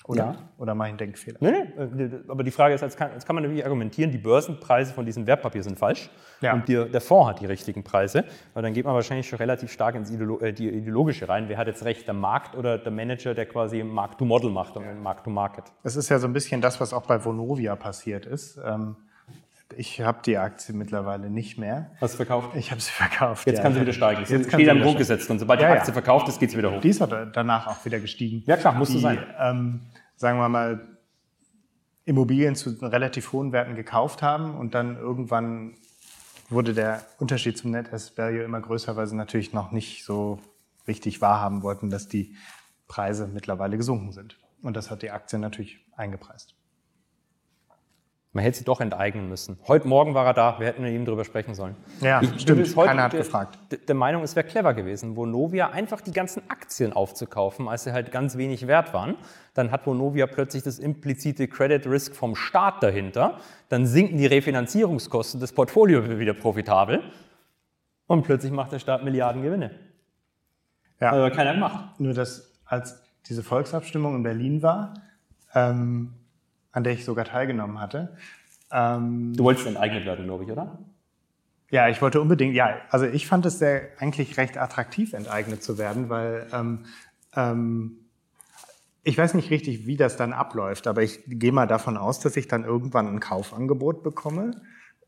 Oder, 0.06 0.24
Ja. 0.24 0.36
oder 0.58 0.74
mache 0.76 0.88
ich 0.88 0.92
einen 0.92 0.98
Denkfehler? 0.98 1.38
Nee, 1.42 1.52
nee, 1.52 2.04
äh, 2.04 2.10
aber 2.28 2.44
die 2.44 2.52
Frage 2.52 2.74
ist, 2.74 2.82
jetzt 2.82 2.98
kann, 2.98 3.12
jetzt 3.14 3.26
kann 3.26 3.36
man 3.36 3.44
natürlich 3.44 3.64
argumentieren, 3.64 4.12
die 4.12 4.18
Börsenpreise 4.18 4.94
von 4.94 5.06
diesen 5.06 5.28
Wertpapieren 5.28 5.64
sind 5.64 5.78
falsch 5.78 6.10
Ja. 6.42 6.54
und 6.54 6.68
der, 6.68 6.86
der 6.86 7.02
Fonds 7.02 7.30
hat 7.30 7.40
die 7.40 7.46
richtigen 7.46 7.84
Preise. 7.84 8.24
Aber 8.54 8.64
dann 8.64 8.74
geht 8.74 8.86
man 8.86 8.96
wahrscheinlich 8.96 9.28
schon 9.30 9.38
relativ 9.38 9.72
stark 9.72 9.96
ins 9.96 10.10
Ideolo 10.10 10.40
äh, 10.40 10.54
die 10.54 10.70
Ideologische 10.70 11.30
rein. 11.30 11.50
Wer 11.50 11.58
hat 11.58 11.68
jetzt 11.68 11.86
recht, 11.86 12.08
der 12.08 12.16
Markt 12.16 12.56
oder 12.56 12.78
der 12.78 12.92
Manager, 12.92 13.34
der 13.36 13.46
quasi 13.46 13.84
Mark-to-Model 13.84 14.50
macht 14.50 14.76
und 14.76 15.02
Mark-to-Market? 15.04 15.66
Es 15.84 15.96
ist 15.96 16.10
ja 16.10 16.18
so 16.18 16.28
ein 16.28 16.34
bisschen 16.34 16.62
das, 16.62 16.80
was 16.82 16.94
auch 16.94 17.04
bei 17.06 17.24
Vonovia 17.24 17.76
passiert 17.76 18.26
ist. 18.26 18.60
Ähm, 18.66 18.96
ich 19.78 20.02
habe 20.02 20.20
die 20.26 20.38
Aktie 20.38 20.76
mittlerweile 20.76 21.30
nicht 21.30 21.58
mehr. 21.58 21.92
Hast 22.02 22.14
du 22.14 22.18
verkauft? 22.18 22.50
Ich 22.56 22.72
habe 22.72 22.82
sie 22.82 22.92
verkauft. 22.92 23.48
Jetzt 23.48 23.58
ja. 23.58 23.64
kann 23.64 23.74
sie 23.74 23.82
wieder 23.82 23.94
steigen. 23.94 24.22
Das 24.22 24.30
Jetzt 24.30 24.50
kann 24.50 24.60
steht 24.60 24.66
sie 24.66 24.72
am 24.72 24.78
wieder 24.78 24.86
Grundgesetz 24.86 25.30
und 25.30 25.40
sobald 25.40 25.62
Ja, 25.62 25.68
die 25.68 25.74
ja. 25.74 25.80
Aktie 25.80 25.94
verkauft 25.94 26.28
ist, 26.28 26.40
geht 26.40 26.52
sie 26.52 26.58
wieder 26.58 26.72
hoch. 26.74 26.82
Die 26.82 26.90
ist 26.90 27.02
danach 27.34 27.68
auch 27.68 27.86
wieder 27.86 28.00
gestiegen. 28.00 28.44
Ja, 28.48 28.58
klar, 28.58 28.74
muss 28.74 28.90
so 28.90 28.96
die, 28.96 29.02
sein. 29.02 29.20
Ähm, 29.40 29.82
sagen 30.22 30.38
wir 30.38 30.50
mal, 30.50 30.88
Immobilien 32.06 32.56
zu 32.56 32.70
relativ 32.82 33.34
hohen 33.34 33.52
Werten 33.52 33.76
gekauft 33.76 34.22
haben 34.22 34.56
und 34.56 34.76
dann 34.76 34.96
irgendwann 34.96 35.76
wurde 36.50 36.74
der 36.74 37.04
Unterschied 37.20 37.58
zum 37.58 37.72
Net 37.72 37.92
Asset 37.92 38.18
Value 38.18 38.44
immer 38.44 38.62
größer, 38.62 38.96
weil 38.96 39.08
sie 39.08 39.16
natürlich 39.16 39.52
noch 39.52 39.72
nicht 39.72 40.06
so 40.06 40.40
richtig 40.88 41.22
wahrhaben 41.22 41.64
wollten, 41.64 41.90
dass 41.90 42.08
die 42.08 42.36
Preise 42.88 43.28
mittlerweile 43.28 43.78
gesunken 43.78 44.12
sind. 44.12 44.38
Und 44.62 44.76
das 44.76 44.92
hat 44.92 45.02
die 45.02 45.12
Aktie 45.12 45.40
natürlich 45.40 45.80
eingepreist. 45.96 46.56
Man 48.34 48.46
hätte 48.46 48.60
sie 48.60 48.64
doch 48.64 48.80
enteignen 48.80 49.28
müssen. 49.28 49.60
Heute 49.68 49.90
Morgen 49.90 50.14
war 50.14 50.26
er 50.26 50.34
da, 50.34 50.58
wir 50.58 50.66
hätten 50.68 50.84
mit 50.84 50.94
ihm 50.94 51.04
darüber 51.04 51.26
sprechen 51.26 51.54
sollen. 51.54 51.76
Ja, 52.00 52.22
Ich 52.22 52.42
stimmt. 52.42 52.66
heute 52.78 52.88
Keiner 52.88 53.04
hat 53.04 53.12
der, 53.12 53.20
gefragt. 53.20 53.60
Der, 53.72 53.80
der 53.80 53.96
Meinung, 53.96 54.24
es 54.24 54.38
wäre 54.38 54.48
clever 54.48 54.74
gewesen, 54.74 55.18
Vonovia 55.18 55.72
einfach 55.72 56.00
die 56.00 56.14
ganzen 56.14 56.42
Aktien 56.50 56.94
aufzukaufen, 56.94 57.68
als 57.68 57.84
sie 57.84 57.92
halt 57.92 58.10
ganz 58.14 58.38
wenig 58.38 58.68
wert 58.68 58.94
waren. 58.94 59.16
Dann 59.54 59.72
hat 59.72 59.86
Vonovia 59.86 60.28
plötzlich 60.28 60.64
das 60.64 60.80
implizite 60.80 61.50
Credit 61.50 61.86
Risk 61.88 62.16
vom 62.16 62.38
Staat 62.38 62.82
dahinter. 62.82 63.38
Dann 63.68 63.86
sinken 63.86 64.18
die 64.18 64.28
Refinanzierungskosten, 64.28 65.42
das 65.42 65.52
Portfolio 65.52 66.08
wird 66.08 66.18
wieder 66.20 66.34
profitabel. 66.34 67.04
Und 68.08 68.24
plötzlich 68.24 68.54
macht 68.54 68.72
der 68.72 68.80
Staat 68.80 69.04
Milliarden 69.04 69.42
Gewinne. 69.42 69.72
Ja. 71.02 71.12
Aber 71.12 71.32
keiner 71.32 71.54
gemacht. 71.54 72.00
Nur, 72.00 72.14
dass 72.14 72.50
als 72.64 73.02
diese 73.28 73.44
Volksabstimmung 73.44 74.16
in 74.16 74.24
Berlin 74.24 74.62
war, 74.62 74.94
ähm, 75.54 76.14
an 76.72 76.84
der 76.84 76.94
ich 76.94 77.06
sogar 77.06 77.26
teilgenommen 77.26 77.80
hatte, 77.80 78.16
ähm, 78.72 79.34
Du 79.36 79.44
wolltest 79.44 79.68
enteignet 79.68 80.06
werden, 80.06 80.26
glaube 80.26 80.46
ich, 80.46 80.52
oder? 80.52 80.80
Ja, 81.70 81.88
ich 81.88 82.02
wollte 82.02 82.20
unbedingt, 82.20 82.54
ja, 82.54 82.76
also 82.90 83.06
ich 83.06 83.28
fand 83.28 83.46
es 83.46 83.60
sehr, 83.60 83.90
eigentlich 83.98 84.38
recht 84.38 84.58
attraktiv, 84.58 85.14
enteignet 85.14 85.64
zu 85.64 85.78
werden, 85.78 86.10
weil 86.10 86.48
ähm, 86.54 86.86
ähm, 87.36 87.98
ich 89.04 89.18
weiß 89.18 89.34
nicht 89.34 89.50
richtig, 89.50 89.88
wie 89.88 89.98
das 89.98 90.18
dann 90.18 90.34
abläuft, 90.34 90.88
aber 90.88 91.02
ich 91.02 91.22
gehe 91.28 91.52
mal 91.52 91.68
davon 91.68 91.98
aus, 91.98 92.20
dass 92.20 92.38
ich 92.38 92.48
dann 92.48 92.66
irgendwann 92.66 93.08
ein 93.08 93.20
Kaufangebot 93.20 94.04
bekomme 94.04 94.62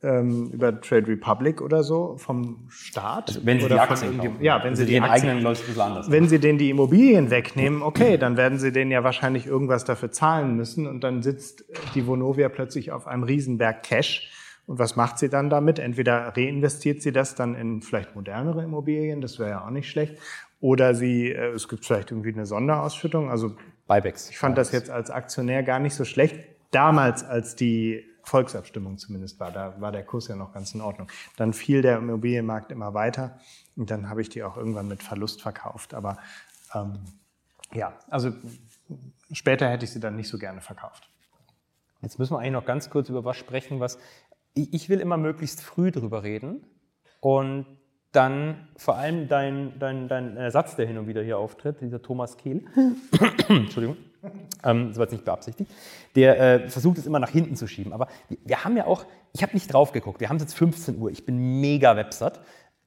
ähm, 0.03 0.51
über 0.51 0.79
Trade 0.81 1.07
Republic 1.07 1.61
oder 1.61 1.83
so 1.83 2.15
vom 2.17 2.65
Staat. 2.69 3.29
Also 3.29 3.45
wenn 3.45 3.59
sie 3.59 3.65
oder 3.65 3.75
die 3.75 3.81
Aktien 3.81 4.17
kaufen. 4.17 4.37
Ja, 4.41 4.63
wenn 4.63 4.75
sie 4.75 4.85
die 4.85 4.93
den 4.93 5.03
Aktien 5.03 5.29
eigenen 5.29 5.43
läuft 5.43 5.61
es 5.61 5.67
ein 5.67 5.73
bisschen 5.73 5.81
anders. 5.81 6.11
wenn 6.11 6.27
sie 6.27 6.39
denen 6.39 6.57
die 6.57 6.69
Immobilien 6.69 7.29
wegnehmen, 7.29 7.81
okay, 7.81 8.17
dann 8.17 8.37
werden 8.37 8.59
sie 8.59 8.71
denen 8.71 8.91
ja 8.91 9.03
wahrscheinlich 9.03 9.47
irgendwas 9.47 9.85
dafür 9.85 10.11
zahlen 10.11 10.55
müssen 10.55 10.87
und 10.87 11.03
dann 11.03 11.23
sitzt 11.23 11.65
die 11.95 12.05
Vonovia 12.05 12.49
plötzlich 12.49 12.91
auf 12.91 13.07
einem 13.07 13.23
Riesenberg 13.23 13.83
Cash. 13.83 14.29
Und 14.65 14.79
was 14.79 14.95
macht 14.95 15.19
sie 15.19 15.27
dann 15.27 15.49
damit? 15.49 15.79
Entweder 15.79 16.33
reinvestiert 16.37 17.01
sie 17.01 17.11
das 17.11 17.35
dann 17.35 17.55
in 17.55 17.81
vielleicht 17.81 18.15
modernere 18.15 18.63
Immobilien, 18.63 19.19
das 19.19 19.39
wäre 19.39 19.49
ja 19.49 19.65
auch 19.65 19.71
nicht 19.71 19.89
schlecht, 19.89 20.17
oder 20.61 20.95
sie, 20.95 21.31
äh, 21.31 21.49
es 21.49 21.67
gibt 21.67 21.85
vielleicht 21.85 22.11
irgendwie 22.11 22.33
eine 22.33 22.45
Sonderausschüttung. 22.45 23.29
Also 23.29 23.55
Buybacks. 23.87 24.29
ich 24.29 24.37
fand 24.37 24.57
das 24.57 24.71
jetzt 24.71 24.89
als 24.89 25.11
Aktionär 25.11 25.63
gar 25.63 25.79
nicht 25.79 25.93
so 25.93 26.05
schlecht. 26.05 26.37
Damals, 26.71 27.23
als 27.23 27.55
die 27.55 28.05
Volksabstimmung 28.23 28.97
zumindest 28.97 29.39
war, 29.39 29.51
da 29.51 29.79
war 29.79 29.91
der 29.91 30.03
Kurs 30.03 30.27
ja 30.29 30.35
noch 30.35 30.53
ganz 30.53 30.73
in 30.73 30.81
Ordnung. 30.81 31.07
Dann 31.35 31.53
fiel 31.53 31.81
der 31.81 31.97
Immobilienmarkt 31.97 32.71
immer 32.71 32.93
weiter 32.93 33.37
und 33.75 33.91
dann 33.91 34.09
habe 34.09 34.21
ich 34.21 34.29
die 34.29 34.43
auch 34.43 34.57
irgendwann 34.57 34.87
mit 34.87 35.03
Verlust 35.03 35.41
verkauft. 35.41 35.93
Aber 35.93 36.17
ähm, 36.73 36.99
ja, 37.73 37.93
also 38.09 38.31
später 39.31 39.69
hätte 39.69 39.85
ich 39.85 39.91
sie 39.91 39.99
dann 39.99 40.15
nicht 40.15 40.29
so 40.29 40.37
gerne 40.37 40.61
verkauft. 40.61 41.09
Jetzt 42.01 42.17
müssen 42.19 42.33
wir 42.33 42.39
eigentlich 42.39 42.53
noch 42.53 42.65
ganz 42.65 42.89
kurz 42.89 43.09
über 43.09 43.25
was 43.25 43.37
sprechen, 43.37 43.79
was 43.79 43.97
ich, 44.53 44.73
ich 44.73 44.89
will 44.89 44.99
immer 44.99 45.17
möglichst 45.17 45.61
früh 45.61 45.91
drüber 45.91 46.23
reden 46.23 46.65
und 47.19 47.65
dann 48.11 48.67
vor 48.77 48.95
allem 48.95 49.27
dein, 49.27 49.79
dein, 49.79 50.07
dein 50.07 50.37
Ersatz, 50.37 50.75
der 50.75 50.85
hin 50.85 50.97
und 50.97 51.07
wieder 51.07 51.23
hier 51.23 51.37
auftritt, 51.37 51.81
dieser 51.81 52.01
Thomas 52.01 52.37
Kehl, 52.37 52.63
Entschuldigung, 53.49 53.97
ähm, 54.63 54.89
das 54.89 54.97
war 54.97 55.05
jetzt 55.05 55.11
nicht 55.11 55.25
beabsichtigt, 55.25 55.71
der 56.15 56.39
äh, 56.39 56.69
versucht 56.69 56.97
es 56.97 57.05
immer 57.05 57.19
nach 57.19 57.29
hinten 57.29 57.55
zu 57.55 57.67
schieben. 57.67 57.93
Aber 57.93 58.07
wir, 58.45 58.63
haben 58.63 58.77
ja 58.77 58.85
auch, 58.85 59.05
ich 59.33 59.43
habe 59.43 59.53
nicht 59.53 59.71
drauf 59.73 59.91
geguckt, 59.91 60.19
wir 60.19 60.29
haben 60.29 60.37
es 60.37 60.43
jetzt 60.43 60.55
15 60.55 60.97
Uhr, 60.99 61.11
ich 61.11 61.25
bin 61.25 61.61
mega 61.61 61.95
websat, 61.95 62.39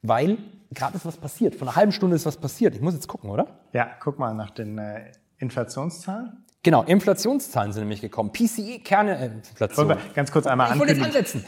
weil 0.02 0.38
gerade 0.72 0.96
ist 0.96 1.06
was 1.06 1.16
passiert. 1.16 1.54
Vor 1.54 1.68
einer 1.68 1.76
halben 1.76 1.92
Stunde 1.92 2.16
ist 2.16 2.26
was 2.26 2.36
passiert. 2.36 2.74
Ich 2.74 2.80
muss 2.80 2.94
jetzt 2.94 3.08
gucken, 3.08 3.30
oder? 3.30 3.46
Ja, 3.72 3.90
guck 4.00 4.18
mal 4.18 4.34
nach 4.34 4.50
den 4.50 4.78
äh, 4.78 5.12
Inflationszahlen. 5.38 6.44
Genau, 6.62 6.82
Inflationszahlen 6.82 7.72
sind 7.72 7.82
nämlich 7.82 8.00
gekommen. 8.00 8.32
PCE, 8.32 8.80
Kerne, 8.80 9.18
äh, 9.18 9.26
Inflation. 9.26 9.88
Wollen 9.88 9.98
wir 9.98 10.14
ganz 10.14 10.32
kurz 10.32 10.46
einmal 10.46 10.72
Ich 10.72 10.78
wollte 10.78 10.94
jetzt 10.94 11.04
ansetzen. 11.04 11.44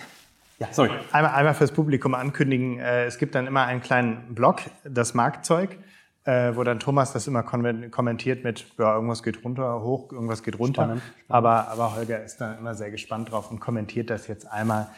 Ja, 0.59 0.68
sorry. 0.72 0.91
Einmal, 1.12 1.34
einmal 1.34 1.55
fürs 1.55 1.72
Publikum 1.72 2.14
ankündigen. 2.14 2.78
Äh, 2.78 3.05
es 3.05 3.18
gibt 3.18 3.34
dann 3.34 3.47
immer 3.47 3.64
einen 3.64 3.80
kleinen 3.80 4.34
Blog, 4.34 4.62
das 4.84 5.14
Marktzeug, 5.14 5.78
äh, 6.25 6.55
wo 6.55 6.64
dann 6.64 6.79
Thomas 6.79 7.12
das 7.12 7.27
immer 7.27 7.43
kommentiert 7.43 8.45
mit, 8.45 8.66
ja, 8.79 8.95
irgendwas 8.95 9.23
geht 9.23 9.45
runter, 9.45 9.83
hoch, 9.83 10.12
irgendwas 10.12 10.43
geht 10.43 10.59
runter. 10.59 10.85
Spannend, 10.85 11.03
Aber, 11.29 11.69
aber 11.69 11.95
Holger 11.97 12.23
ist 12.23 12.39
dann 12.41 12.59
immer 12.59 12.75
sehr 12.75 12.91
gespannt 12.91 13.31
drauf 13.31 13.51
und 13.51 13.61
kommentiert 13.61 14.11
das 14.11 14.27
jetzt 14.27 14.47
einmal 14.51 14.89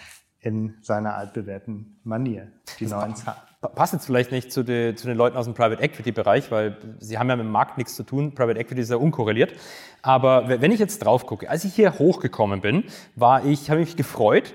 in 0.40 0.74
seiner 0.80 1.14
altbewährten 1.16 2.00
Manier, 2.04 2.48
die 2.78 2.86
neuen 2.86 3.14
Zahlen. 3.14 3.38
Pa- 3.60 3.68
Passt 3.68 3.92
jetzt 3.92 4.06
vielleicht 4.06 4.32
nicht 4.32 4.50
zu, 4.50 4.62
de, 4.62 4.94
zu 4.94 5.06
den 5.06 5.18
Leuten 5.18 5.36
aus 5.36 5.44
dem 5.44 5.52
Private 5.52 5.82
Equity 5.82 6.12
Bereich, 6.12 6.50
weil 6.50 6.78
sie 6.98 7.18
haben 7.18 7.28
ja 7.28 7.36
mit 7.36 7.44
dem 7.44 7.52
Markt 7.52 7.76
nichts 7.76 7.94
zu 7.94 8.04
tun. 8.04 8.34
Private 8.34 8.58
Equity 8.58 8.80
ist 8.80 8.90
ja 8.90 8.96
unkorreliert. 8.96 9.52
Aber 10.00 10.48
wenn 10.48 10.72
ich 10.72 10.80
jetzt 10.80 11.00
drauf 11.00 11.26
gucke, 11.26 11.50
als 11.50 11.64
ich 11.66 11.74
hier 11.74 11.98
hochgekommen 11.98 12.62
bin, 12.62 12.84
war 13.16 13.44
ich, 13.44 13.68
habe 13.68 13.80
mich 13.80 13.96
gefreut. 13.96 14.54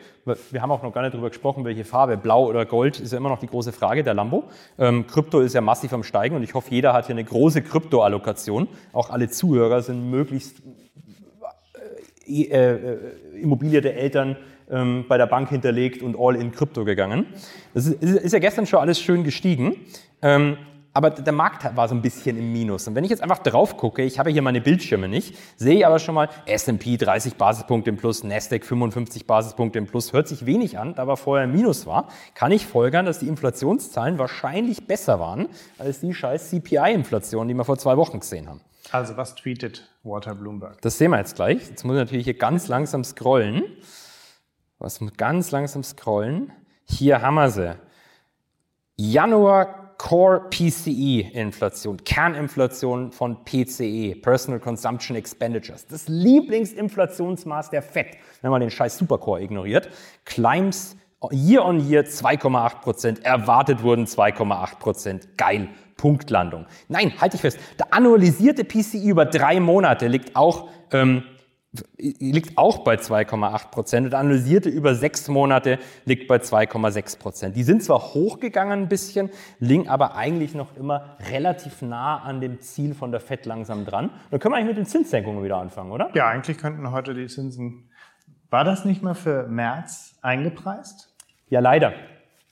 Wir 0.49 0.59
haben 0.63 0.71
auch 0.71 0.81
noch 0.81 0.91
gar 0.91 1.03
nicht 1.03 1.13
darüber 1.13 1.29
gesprochen, 1.29 1.65
welche 1.65 1.85
Farbe, 1.85 2.17
Blau 2.17 2.47
oder 2.47 2.65
Gold, 2.65 2.99
ist 2.99 3.11
ja 3.11 3.19
immer 3.19 3.29
noch 3.29 3.37
die 3.37 3.45
große 3.45 3.71
Frage 3.71 4.03
der 4.03 4.15
Lambo. 4.15 4.45
Ähm, 4.79 5.05
Krypto 5.05 5.39
ist 5.39 5.53
ja 5.53 5.61
massiv 5.61 5.93
am 5.93 6.01
Steigen 6.01 6.35
und 6.35 6.41
ich 6.41 6.55
hoffe, 6.55 6.71
jeder 6.71 6.93
hat 6.93 7.05
hier 7.05 7.13
eine 7.13 7.23
große 7.23 7.61
Krypto-Allokation. 7.61 8.67
Auch 8.91 9.11
alle 9.11 9.29
Zuhörer 9.29 9.83
sind 9.83 10.09
möglichst 10.09 10.63
äh, 12.25 12.41
äh, 12.41 12.97
Immobilie 13.39 13.81
der 13.81 13.97
Eltern 13.97 14.35
ähm, 14.69 15.05
bei 15.07 15.17
der 15.17 15.27
Bank 15.27 15.49
hinterlegt 15.49 16.01
und 16.01 16.15
all 16.19 16.35
in 16.35 16.51
Krypto 16.51 16.85
gegangen. 16.85 17.25
Das 17.73 17.87
ist, 17.87 18.01
ist 18.01 18.33
ja 18.33 18.39
gestern 18.39 18.65
schon 18.65 18.79
alles 18.79 18.99
schön 18.99 19.23
gestiegen. 19.23 19.75
Ähm, 20.21 20.57
aber 20.95 21.09
der 21.09 21.33
Markt 21.33 21.75
war 21.75 21.89
so 21.89 21.93
ein 21.93 22.01
bisschen 22.01 22.37
im 22.37 22.53
Minus. 22.53 22.87
Und 22.87 22.95
wenn 22.95 23.03
ich 23.03 23.09
jetzt 23.09 23.21
einfach 23.21 23.39
drauf 23.39 23.75
gucke, 23.75 24.01
ich 24.01 24.17
habe 24.17 24.29
hier 24.29 24.41
meine 24.41 24.61
Bildschirme 24.61 25.09
nicht, 25.09 25.37
sehe 25.57 25.75
ich 25.79 25.85
aber 25.85 25.99
schon 25.99 26.15
mal 26.15 26.29
S&P 26.45 26.95
30 26.95 27.35
Basispunkte 27.35 27.89
im 27.89 27.97
Plus, 27.97 28.23
Nasdaq 28.23 28.63
55 28.63 29.27
Basispunkte 29.27 29.77
im 29.77 29.87
Plus. 29.87 30.13
Hört 30.13 30.29
sich 30.29 30.45
wenig 30.45 30.79
an, 30.79 30.95
da 30.95 31.01
aber 31.01 31.17
vorher 31.17 31.43
im 31.43 31.51
Minus 31.51 31.85
war, 31.85 32.07
kann 32.33 32.53
ich 32.53 32.65
folgern, 32.65 33.05
dass 33.05 33.19
die 33.19 33.27
Inflationszahlen 33.27 34.17
wahrscheinlich 34.17 34.87
besser 34.87 35.19
waren 35.19 35.49
als 35.77 35.99
die 35.99 36.13
scheiß 36.13 36.51
CPI-Inflation, 36.51 37.49
die 37.49 37.53
wir 37.53 37.65
vor 37.65 37.77
zwei 37.77 37.97
Wochen 37.97 38.21
gesehen 38.21 38.47
haben. 38.47 38.61
Also 38.91 39.17
was 39.17 39.35
tweetet 39.35 39.89
Walter 40.03 40.33
Bloomberg? 40.33 40.81
Das 40.81 40.97
sehen 40.97 41.11
wir 41.11 41.17
jetzt 41.17 41.35
gleich. 41.35 41.69
Jetzt 41.69 41.83
muss 41.83 41.95
ich 41.95 41.99
natürlich 41.99 42.23
hier 42.23 42.37
ganz 42.37 42.69
langsam 42.69 43.03
scrollen. 43.03 43.63
Was 44.79 45.01
muss 45.01 45.13
ganz 45.13 45.51
langsam 45.51 45.83
scrollen? 45.83 46.51
Hier 46.83 47.21
haben 47.21 47.35
wir 47.35 47.49
sie. 47.49 47.75
Januar 48.97 49.85
Core 49.97 50.49
PCE 50.49 51.21
Inflation, 51.33 51.97
Kerninflation 52.03 53.11
von 53.11 53.45
PCE, 53.45 54.15
Personal 54.21 54.59
Consumption 54.59 55.15
Expenditures. 55.15 55.87
Das 55.87 56.07
Lieblingsinflationsmaß 56.07 57.69
der 57.69 57.81
FED, 57.81 58.17
wenn 58.41 58.51
man 58.51 58.61
den 58.61 58.69
scheiß 58.69 58.97
Supercore 58.97 59.41
ignoriert, 59.41 59.89
climbs 60.25 60.97
year 61.31 61.65
on 61.65 61.79
year 61.79 62.03
2,8 62.03 62.81
Prozent, 62.81 63.25
erwartet 63.25 63.81
wurden 63.83 64.05
2,8 64.05 64.79
Prozent. 64.79 65.37
Geil. 65.37 65.69
Punktlandung. 65.97 66.65
Nein, 66.89 67.13
halte 67.21 67.35
ich 67.35 67.41
fest. 67.41 67.57
Der 67.79 67.93
annualisierte 67.93 68.65
PCI 68.65 69.07
über 69.07 69.25
drei 69.25 69.61
Monate 69.61 70.07
liegt 70.07 70.35
auch 70.35 70.69
ähm, 70.91 71.23
liegt 71.97 72.57
auch 72.57 72.79
bei 72.79 72.95
2,8 72.95 73.71
Prozent 73.71 74.07
und 74.07 74.13
analysierte 74.13 74.69
über 74.69 74.95
sechs 74.95 75.27
Monate 75.27 75.79
liegt 76.05 76.27
bei 76.27 76.37
2,6 76.37 77.19
Prozent. 77.19 77.55
Die 77.55 77.63
sind 77.63 77.83
zwar 77.83 78.13
hochgegangen 78.13 78.83
ein 78.83 78.87
bisschen, 78.87 79.29
liegen 79.59 79.89
aber 79.89 80.15
eigentlich 80.15 80.53
noch 80.55 80.75
immer 80.75 81.17
relativ 81.31 81.81
nah 81.81 82.17
an 82.17 82.41
dem 82.41 82.61
Ziel 82.61 82.93
von 82.93 83.11
der 83.11 83.19
FED 83.19 83.45
langsam 83.45 83.85
dran. 83.85 84.09
Dann 84.31 84.39
können 84.39 84.53
wir 84.53 84.57
eigentlich 84.57 84.75
mit 84.75 84.77
den 84.77 84.85
Zinssenkungen 84.85 85.43
wieder 85.43 85.57
anfangen, 85.57 85.91
oder? 85.91 86.09
Ja, 86.13 86.27
eigentlich 86.27 86.57
könnten 86.57 86.91
heute 86.91 87.13
die 87.13 87.27
Zinsen. 87.27 87.89
War 88.49 88.63
das 88.63 88.85
nicht 88.85 89.01
mal 89.01 89.15
für 89.15 89.47
März 89.47 90.17
eingepreist? 90.21 91.15
Ja, 91.49 91.59
leider. 91.59 91.93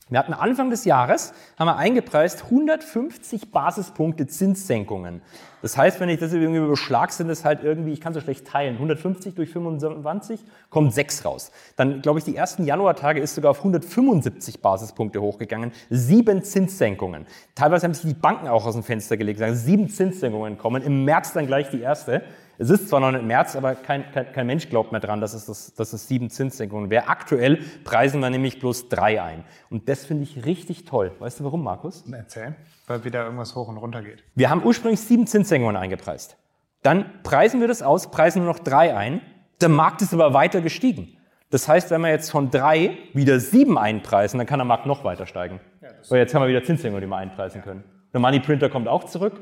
Wir 0.09 0.19
hatten 0.19 0.33
Anfang 0.33 0.69
des 0.69 0.83
Jahres, 0.83 1.33
haben 1.57 1.67
wir 1.67 1.77
eingepreist 1.77 2.43
150 2.43 3.51
Basispunkte 3.51 4.27
Zinssenkungen. 4.27 5.21
Das 5.61 5.77
heißt, 5.77 6.01
wenn 6.01 6.09
ich 6.09 6.19
das 6.19 6.33
irgendwie 6.33 6.59
überschlag, 6.59 7.13
sind 7.13 7.29
es 7.29 7.45
halt 7.45 7.63
irgendwie, 7.63 7.93
ich 7.93 8.01
kann 8.01 8.13
so 8.13 8.19
schlecht 8.19 8.45
teilen, 8.45 8.73
150 8.75 9.33
durch 9.33 9.49
25 9.51 10.43
kommt 10.69 10.93
6 10.93 11.23
raus. 11.23 11.51
Dann, 11.77 12.01
glaube 12.01 12.19
ich, 12.19 12.25
die 12.25 12.35
ersten 12.35 12.65
Januartage 12.65 13.21
ist 13.21 13.33
sogar 13.33 13.51
auf 13.51 13.59
175 13.59 14.61
Basispunkte 14.61 15.21
hochgegangen. 15.21 15.71
Sieben 15.89 16.43
Zinssenkungen. 16.43 17.25
Teilweise 17.55 17.85
haben 17.85 17.93
sich 17.93 18.13
die 18.13 18.19
Banken 18.19 18.49
auch 18.49 18.65
aus 18.65 18.73
dem 18.73 18.83
Fenster 18.83 19.15
gelegt, 19.15 19.39
sagen, 19.39 19.55
sieben 19.55 19.87
Zinssenkungen 19.87 20.57
kommen. 20.57 20.83
Im 20.83 21.05
März 21.05 21.31
dann 21.31 21.47
gleich 21.47 21.69
die 21.69 21.79
erste. 21.79 22.23
Es 22.57 22.69
ist 22.69 22.89
zwar 22.89 22.99
noch 22.99 23.11
nicht 23.11 23.25
März, 23.25 23.55
aber 23.55 23.75
kein, 23.75 24.11
kein, 24.11 24.31
kein 24.31 24.45
Mensch 24.45 24.69
glaubt 24.69 24.91
mehr 24.91 25.01
dran, 25.01 25.21
dass 25.21 25.33
es, 25.33 25.45
das, 25.45 25.73
dass 25.73 25.91
es 25.93 26.07
sieben 26.07 26.29
Zinssenkungen 26.29 26.89
wäre. 26.89 27.07
Aktuell 27.07 27.59
preisen 27.83 28.21
wir 28.21 28.29
nämlich 28.29 28.59
bloß 28.59 28.89
drei 28.89 29.21
ein. 29.21 29.43
Und 29.69 29.89
das 29.89 30.05
finde 30.05 30.23
ich 30.23 30.45
richtig 30.45 30.85
toll. 30.85 31.11
Weißt 31.19 31.39
du 31.39 31.43
warum, 31.43 31.63
Markus? 31.63 32.03
Erzähl. 32.11 32.55
Weil 32.85 33.03
wieder 33.05 33.23
irgendwas 33.23 33.55
hoch 33.55 33.67
und 33.67 33.77
runter 33.77 34.01
geht. 34.01 34.23
Wir 34.35 34.49
haben 34.49 34.63
ursprünglich 34.63 34.99
sieben 34.99 35.25
Zinssenkungen 35.25 35.75
eingepreist. 35.75 36.37
Dann 36.83 37.05
preisen 37.23 37.59
wir 37.59 37.67
das 37.67 37.81
aus, 37.81 38.11
preisen 38.11 38.43
nur 38.43 38.53
noch 38.53 38.59
drei 38.59 38.95
ein. 38.95 39.21
Der 39.61 39.69
Markt 39.69 40.01
ist 40.01 40.13
aber 40.13 40.33
weiter 40.33 40.61
gestiegen. 40.61 41.17
Das 41.49 41.67
heißt, 41.67 41.91
wenn 41.91 42.01
wir 42.01 42.09
jetzt 42.09 42.29
von 42.29 42.51
drei 42.51 42.97
wieder 43.13 43.39
sieben 43.39 43.77
einpreisen, 43.77 44.37
dann 44.37 44.47
kann 44.47 44.59
der 44.59 44.65
Markt 44.65 44.85
noch 44.85 45.03
weiter 45.03 45.25
steigen. 45.25 45.59
Ja, 45.81 45.89
Weil 46.09 46.19
jetzt 46.19 46.35
haben 46.35 46.41
wir 46.41 46.49
wieder 46.49 46.63
Zinssenkungen, 46.63 47.01
die 47.01 47.07
wir 47.07 47.17
einpreisen 47.17 47.59
ja. 47.59 47.63
können. 47.63 47.83
Der 48.11 48.19
Money 48.19 48.39
Printer 48.39 48.69
kommt 48.69 48.87
auch 48.87 49.05
zurück 49.05 49.39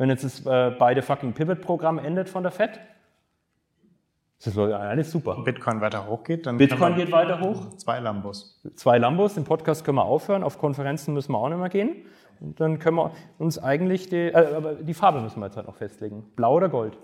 wenn 0.00 0.08
jetzt 0.08 0.24
das 0.24 0.46
äh, 0.46 0.74
beide 0.78 1.02
fucking 1.02 1.34
Pivot-Programm 1.34 1.98
endet 1.98 2.30
von 2.30 2.42
der 2.42 2.50
Fed. 2.50 2.80
Das 4.38 4.46
ist 4.46 4.58
alles 4.58 5.12
super. 5.12 5.42
Bitcoin 5.44 5.82
weiter 5.82 6.06
hochgeht, 6.06 6.46
dann. 6.46 6.56
Bitcoin 6.56 6.94
geht 6.94 7.12
weiter 7.12 7.38
hoch. 7.38 7.76
Zwei 7.76 8.00
Lambos. 8.00 8.62
Zwei 8.76 8.96
Lambos. 8.96 9.34
Den 9.34 9.44
Podcast 9.44 9.84
können 9.84 9.98
wir 9.98 10.06
aufhören. 10.06 10.42
Auf 10.42 10.56
Konferenzen 10.56 11.12
müssen 11.12 11.32
wir 11.32 11.38
auch 11.38 11.50
nicht 11.50 11.58
mehr 11.58 11.68
gehen. 11.68 12.06
Und 12.40 12.58
dann 12.58 12.78
können 12.78 12.96
wir 12.96 13.12
uns 13.38 13.58
eigentlich 13.58 14.08
die, 14.08 14.28
äh, 14.28 14.54
aber 14.54 14.76
die 14.76 14.94
Farbe 14.94 15.20
müssen 15.20 15.38
wir 15.38 15.46
jetzt 15.46 15.58
halt 15.58 15.66
noch 15.66 15.76
festlegen. 15.76 16.24
Blau 16.34 16.54
oder 16.54 16.70
Gold? 16.70 16.96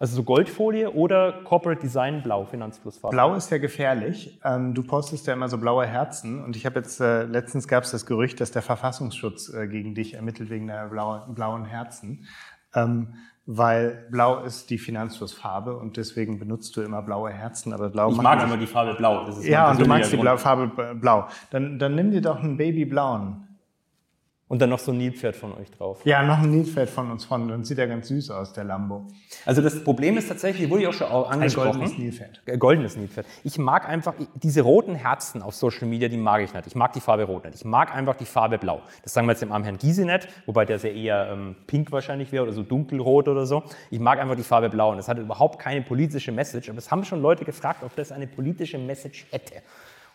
Also 0.00 0.14
so 0.14 0.22
Goldfolie 0.22 0.92
oder 0.92 1.32
Corporate 1.42 1.80
Design 1.80 2.22
Blau, 2.22 2.44
Finanzflussfarbe. 2.44 3.14
Blau 3.14 3.34
ist 3.34 3.50
ja 3.50 3.58
gefährlich. 3.58 4.38
Ähm, 4.44 4.72
du 4.72 4.84
postest 4.84 5.26
ja 5.26 5.32
immer 5.32 5.48
so 5.48 5.58
blaue 5.58 5.86
Herzen 5.86 6.44
und 6.44 6.54
ich 6.54 6.66
habe 6.66 6.78
jetzt, 6.78 7.00
äh, 7.00 7.24
letztens 7.24 7.66
gab 7.66 7.82
es 7.82 7.90
das 7.90 8.06
Gerücht, 8.06 8.40
dass 8.40 8.52
der 8.52 8.62
Verfassungsschutz 8.62 9.52
äh, 9.52 9.66
gegen 9.66 9.96
dich 9.96 10.14
ermittelt 10.14 10.50
wegen 10.50 10.68
der 10.68 10.86
blauen, 10.88 11.64
Herzen. 11.64 12.26
Ähm, 12.74 13.14
weil 13.50 14.06
blau 14.10 14.44
ist 14.44 14.68
die 14.70 14.78
Finanzflussfarbe 14.78 15.76
und 15.76 15.96
deswegen 15.96 16.38
benutzt 16.38 16.76
du 16.76 16.82
immer 16.82 17.02
blaue 17.02 17.30
Herzen. 17.30 17.72
Aber 17.72 17.88
blau 17.88 18.10
ich 18.10 18.18
mag 18.18 18.42
immer 18.42 18.58
die 18.58 18.66
Farbe 18.66 18.94
blau. 18.94 19.26
ja, 19.42 19.70
und 19.70 19.80
du 19.80 19.86
magst 19.86 20.12
die 20.12 20.18
Grund. 20.18 20.38
Farbe 20.38 20.94
blau. 20.94 21.26
Dann, 21.50 21.78
dann 21.78 21.94
nimm 21.94 22.10
dir 22.10 22.20
doch 22.20 22.40
einen 22.40 22.58
babyblauen. 22.58 23.47
Und 24.48 24.62
dann 24.62 24.70
noch 24.70 24.78
so 24.78 24.92
ein 24.92 24.98
Nilpferd 24.98 25.36
von 25.36 25.52
euch 25.52 25.70
drauf. 25.70 26.00
Ja, 26.04 26.22
noch 26.22 26.38
ein 26.38 26.50
Nilpferd 26.50 26.88
von 26.88 27.10
uns 27.10 27.26
von. 27.26 27.48
Dann 27.48 27.64
sieht 27.64 27.78
er 27.78 27.86
ganz 27.86 28.08
süß 28.08 28.30
aus, 28.30 28.54
der 28.54 28.64
Lambo. 28.64 29.06
Also 29.44 29.60
das 29.60 29.84
Problem 29.84 30.16
ist 30.16 30.28
tatsächlich, 30.28 30.70
wurde 30.70 30.82
ich 30.82 30.88
auch 30.88 30.94
schon 30.94 31.06
angesprochen. 31.06 31.68
Ein 31.68 31.72
goldenes 31.72 31.98
Nilpferd. 31.98 32.42
Äh, 32.46 32.56
goldenes 32.56 32.96
Nilpferd. 32.96 33.26
Ich 33.44 33.58
mag 33.58 33.86
einfach, 33.86 34.14
diese 34.34 34.62
roten 34.62 34.94
Herzen 34.94 35.42
auf 35.42 35.54
Social 35.54 35.86
Media, 35.86 36.08
die 36.08 36.16
mag 36.16 36.42
ich 36.42 36.54
nicht. 36.54 36.66
Ich 36.66 36.74
mag 36.74 36.94
die 36.94 37.00
Farbe 37.00 37.24
rot 37.24 37.44
nicht. 37.44 37.56
Ich 37.56 37.64
mag 37.66 37.94
einfach 37.94 38.16
die 38.16 38.24
Farbe 38.24 38.56
blau. 38.56 38.80
Das 39.02 39.12
sagen 39.12 39.26
wir 39.26 39.32
jetzt 39.32 39.42
dem 39.42 39.52
armen 39.52 39.64
Herrn 39.64 39.76
Gysi 39.76 40.06
nicht, 40.06 40.28
wobei 40.46 40.64
der 40.64 40.78
sehr 40.78 40.94
eher 40.94 41.28
ähm, 41.30 41.54
pink 41.66 41.92
wahrscheinlich 41.92 42.32
wäre 42.32 42.44
oder 42.44 42.52
so 42.52 42.62
dunkelrot 42.62 43.28
oder 43.28 43.44
so. 43.44 43.64
Ich 43.90 44.00
mag 44.00 44.18
einfach 44.18 44.36
die 44.36 44.42
Farbe 44.42 44.70
blau 44.70 44.92
und 44.92 44.96
das 44.96 45.08
hat 45.08 45.18
überhaupt 45.18 45.58
keine 45.58 45.82
politische 45.82 46.32
Message. 46.32 46.70
Aber 46.70 46.78
es 46.78 46.90
haben 46.90 47.04
schon 47.04 47.20
Leute 47.20 47.44
gefragt, 47.44 47.82
ob 47.82 47.94
das 47.96 48.12
eine 48.12 48.26
politische 48.26 48.78
Message 48.78 49.26
hätte. 49.30 49.56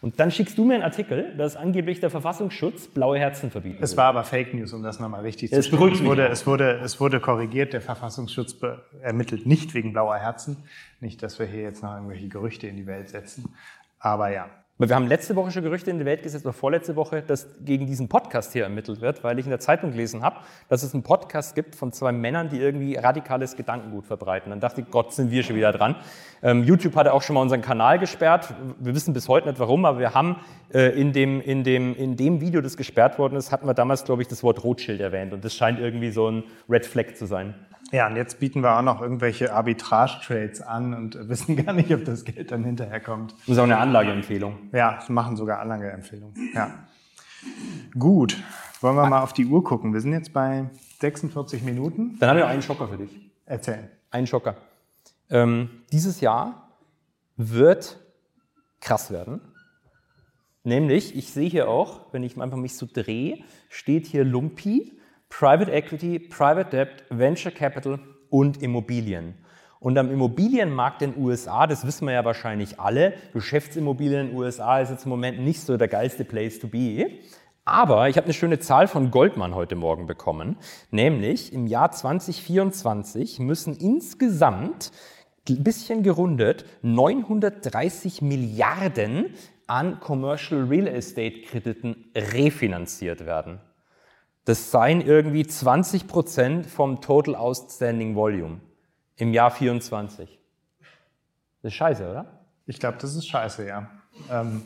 Und 0.04 0.20
dann 0.20 0.32
schickst 0.32 0.58
du 0.58 0.66
mir 0.66 0.74
einen 0.74 0.84
Artikel, 0.84 1.34
dass 1.38 1.56
angeblich 1.56 2.02
der 2.02 2.10
Verfassungsschutz 2.10 2.88
blaue 2.88 3.18
Herzen 3.18 3.50
verbietet. 3.50 3.82
Es 3.82 3.96
war 3.96 4.08
aber 4.08 4.26
Fake 4.26 4.54
News, 4.54 4.74
um 4.74 4.84
das 4.84 5.00
nochmal 5.00 5.22
richtig 5.22 5.50
ja, 5.52 5.62
zu 5.62 5.72
sagen. 5.72 5.94
Es 5.94 6.04
wurde, 6.04 6.28
es, 6.28 6.46
wurde, 6.46 6.82
es 6.84 7.00
wurde 7.00 7.22
korrigiert, 7.22 7.72
der 7.72 7.80
Verfassungsschutz 7.80 8.58
ermittelt 9.02 9.46
nicht 9.46 9.74
wegen 9.74 9.94
blauer 9.94 10.18
Herzen. 10.18 10.58
Nicht, 11.00 11.24
dass 11.24 11.40
wir 11.40 11.46
hier 11.46 11.62
jetzt 11.62 11.84
noch 11.84 11.94
irgendwelche 11.94 12.28
Gerüchte 12.28 12.68
in 12.68 12.76
die 12.76 12.86
Welt 12.86 13.08
setzen. 13.08 13.56
Aber 13.98 14.30
ja, 14.30 14.50
wir 14.90 14.96
haben 14.96 15.08
letzte 15.08 15.36
Woche 15.36 15.52
schon 15.52 15.64
Gerüchte 15.64 15.92
in 15.92 16.00
die 16.00 16.06
Welt 16.06 16.24
gesetzt, 16.24 16.46
oder 16.46 16.54
vorletzte 16.54 16.96
Woche, 16.96 17.22
dass 17.22 17.48
gegen 17.64 17.86
diesen 17.86 18.10
Podcast 18.10 18.54
hier 18.54 18.64
ermittelt 18.64 19.02
wird, 19.02 19.24
weil 19.24 19.38
ich 19.40 19.46
in 19.46 19.50
der 19.50 19.60
Zeitung 19.60 19.92
gelesen 19.92 20.24
habe, 20.24 20.38
dass 20.70 20.84
es 20.84 20.94
einen 20.94 21.04
Podcast 21.04 21.56
gibt 21.56 21.76
von 21.76 21.92
zwei 21.92 22.12
Männern, 22.12 22.50
die 22.50 22.60
irgendwie 22.60 22.96
radikales 22.96 23.56
Gedankengut 23.56 24.06
verbreiten. 24.06 24.50
Dann 24.50 24.60
dachte 24.60 24.82
ich, 24.82 24.90
Gott, 24.90 25.14
sind 25.14 25.32
wir 25.32 25.44
schon 25.44 25.56
wieder 25.56 25.72
dran. 25.72 25.96
Ähm, 26.42 26.64
YouTube 26.64 26.96
hatte 26.96 27.14
auch 27.14 27.22
schon 27.22 27.36
mal 27.36 27.42
unseren 27.42 27.62
Kanal 27.62 28.00
gesperrt. 28.00 28.54
Wir 28.80 28.96
wissen 28.96 29.14
bis 29.14 29.28
heute 29.28 29.48
nicht 29.48 29.60
warum, 29.60 29.86
aber 29.86 30.00
wir 30.00 30.14
haben 30.14 30.38
äh, 30.74 30.90
in, 31.00 31.14
dem, 31.14 31.42
in, 31.42 31.64
dem, 31.64 31.96
in 31.96 32.16
dem 32.16 32.42
Video, 32.42 32.62
das 32.62 32.78
gesperrt 32.78 33.20
worden 33.20 33.36
ist, 33.36 33.52
hatten 33.52 33.68
wir 33.68 33.74
damals, 33.74 34.04
glaube 34.04 34.22
ich, 34.22 34.28
das 34.28 34.44
Wort 34.44 34.64
Rothschild 34.64 35.02
erwähnt. 35.02 35.34
Und 35.34 35.46
das 35.46 35.56
scheint 35.56 35.80
irgendwie 35.80 36.12
so 36.12 36.30
ein 36.30 36.44
Red 36.70 36.86
Flag 36.86 37.16
zu 37.16 37.26
sein. 37.26 37.54
Ja, 37.94 38.08
und 38.08 38.16
jetzt 38.16 38.40
bieten 38.40 38.64
wir 38.64 38.76
auch 38.76 38.82
noch 38.82 39.02
irgendwelche 39.02 39.54
Arbitrage-Trades 39.54 40.62
an 40.62 40.96
und 40.96 41.16
wissen 41.30 41.64
gar 41.64 41.74
nicht, 41.74 41.94
ob 41.94 42.04
das 42.06 42.26
Geld 42.26 42.52
dann 42.52 42.64
hinterher 42.64 43.00
kommt. 43.00 43.34
Das 43.42 43.50
ist 43.50 43.58
auch 43.60 43.64
eine 43.66 43.78
Anlageempfehlung. 43.78 44.72
Ja, 44.72 44.98
machen 45.10 45.38
sogar 45.38 45.60
Anlageempfehlungen. 45.60 46.34
Ja. 46.56 46.88
Gut, 47.98 48.42
wollen 48.82 48.96
wir 48.96 49.08
mal 49.08 49.22
auf 49.22 49.34
die 49.34 49.46
Uhr 49.46 49.64
gucken. 49.64 49.94
Wir 49.94 50.02
sind 50.02 50.12
jetzt 50.12 50.34
bei 50.34 50.72
46 51.02 51.62
Minuten. 51.62 52.18
Dann 52.20 52.30
habe 52.30 52.40
ich 52.40 52.46
auch 52.46 52.50
einen 52.50 52.64
Schocker 52.64 52.88
für 52.88 52.98
dich. 52.98 53.32
Erzähl. 53.46 53.92
Einen 54.10 54.26
Schocker. 54.26 54.56
Ähm, 55.30 55.70
dieses 55.92 56.20
Jahr 56.20 56.70
wird 57.38 58.00
krass 58.82 59.12
werden. 59.12 59.40
Nämlich, 60.64 61.16
ich 61.16 61.32
sehe 61.32 61.48
hier 61.48 61.70
auch, 61.70 62.12
wenn 62.12 62.24
ich 62.24 62.42
einfach 62.42 62.58
mich 62.58 62.76
so 62.76 62.88
drehe, 62.92 63.44
steht 63.70 64.08
hier 64.08 64.24
Lumpi 64.24 64.98
Private 65.40 65.72
Equity, 65.72 66.20
Private 66.20 66.70
Debt, 66.70 67.06
Venture 67.10 67.52
Capital 67.52 67.98
und 68.30 68.62
Immobilien. 68.62 69.34
Und 69.80 69.98
am 69.98 70.12
Immobilienmarkt 70.12 71.02
in 71.02 71.14
den 71.14 71.24
USA, 71.24 71.66
das 71.66 71.88
wissen 71.88 72.06
wir 72.06 72.14
ja 72.14 72.24
wahrscheinlich 72.24 72.80
alle, 72.80 73.16
Geschäftsimmobilien 73.34 74.28
in 74.28 74.28
den 74.28 74.38
USA 74.38 74.80
ist 74.80 74.92
jetzt 74.92 75.06
im 75.06 75.10
Moment 75.10 75.40
nicht 75.40 75.62
so 75.62 75.76
der 75.76 75.88
geilste 75.88 76.24
Place 76.24 76.60
to 76.60 76.68
be. 76.68 77.08
Aber 77.66 78.10
ich 78.10 78.18
habe 78.18 78.26
eine 78.26 78.36
schöne 78.36 78.60
Zahl 78.60 78.88
von 78.88 79.10
Goldman 79.10 79.56
heute 79.56 79.76
Morgen 79.76 80.06
bekommen, 80.06 80.56
nämlich 80.92 81.52
im 81.52 81.66
Jahr 81.66 81.90
2024 81.90 83.40
müssen 83.40 83.76
insgesamt, 83.76 84.92
ein 85.50 85.64
bisschen 85.64 86.04
gerundet, 86.04 86.64
930 86.84 88.22
Milliarden 88.22 89.34
an 89.66 90.00
Commercial 90.00 90.66
Real 90.66 90.88
Estate 90.88 91.42
Krediten 91.42 92.06
refinanziert 92.16 93.26
werden. 93.26 93.60
Das 94.46 94.72
seien 94.72 95.02
irgendwie 95.02 95.46
20 95.46 96.08
Prozent 96.08 96.66
vom 96.66 97.02
Total 97.02 97.36
Outstanding 97.36 98.16
Volume 98.16 98.60
im 99.16 99.34
Jahr 99.34 99.52
24. 99.52 100.40
Das 101.62 101.72
ist 101.72 101.78
scheiße, 101.78 102.10
oder? 102.10 102.46
Ich 102.66 102.80
glaube, 102.80 102.98
das 103.00 103.16
ist 103.16 103.28
scheiße, 103.28 103.66
ja. 103.66 103.90
Ähm, 104.30 104.64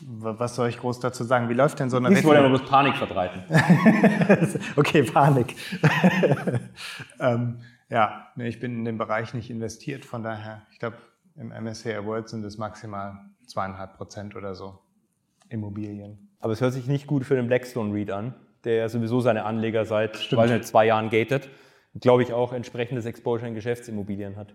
was 0.00 0.54
soll 0.54 0.70
ich 0.70 0.78
groß 0.78 1.00
dazu 1.00 1.24
sagen? 1.24 1.50
Wie 1.50 1.54
läuft 1.54 1.78
denn 1.80 1.90
so 1.90 1.98
eine 1.98 2.18
Ich 2.18 2.24
wollte 2.24 2.40
aber 2.40 2.48
bloß 2.48 2.64
Panik 2.64 2.96
verbreiten. 2.96 3.42
okay, 4.76 5.02
Panik. 5.02 5.54
ähm, 7.20 7.60
ja, 7.90 8.28
nee, 8.36 8.48
ich 8.48 8.60
bin 8.60 8.76
in 8.76 8.84
dem 8.86 8.96
Bereich 8.96 9.34
nicht 9.34 9.50
investiert, 9.50 10.04
von 10.04 10.22
daher, 10.22 10.62
ich 10.72 10.78
glaube, 10.78 10.96
im 11.36 11.48
MSCI 11.48 12.04
World 12.04 12.28
sind 12.28 12.44
es 12.44 12.56
maximal 12.56 13.18
zweieinhalb 13.46 13.96
Prozent 13.96 14.36
oder 14.36 14.54
so 14.54 14.78
Immobilien. 15.48 16.29
Aber 16.40 16.52
es 16.52 16.60
hört 16.60 16.72
sich 16.72 16.86
nicht 16.86 17.06
gut 17.06 17.24
für 17.24 17.36
den 17.36 17.46
Blackstone 17.46 17.94
Read 17.94 18.10
an, 18.10 18.34
der 18.64 18.74
ja 18.74 18.88
sowieso 18.88 19.20
seine 19.20 19.44
Anleger 19.44 19.84
seit 19.84 20.14
nicht, 20.32 20.64
zwei 20.64 20.86
Jahren 20.86 21.10
gatet. 21.10 21.48
Glaube 22.00 22.22
ich 22.22 22.32
auch 22.32 22.52
entsprechendes 22.52 23.04
Exposure 23.04 23.48
in 23.48 23.54
Geschäftsimmobilien 23.54 24.36
hat. 24.36 24.54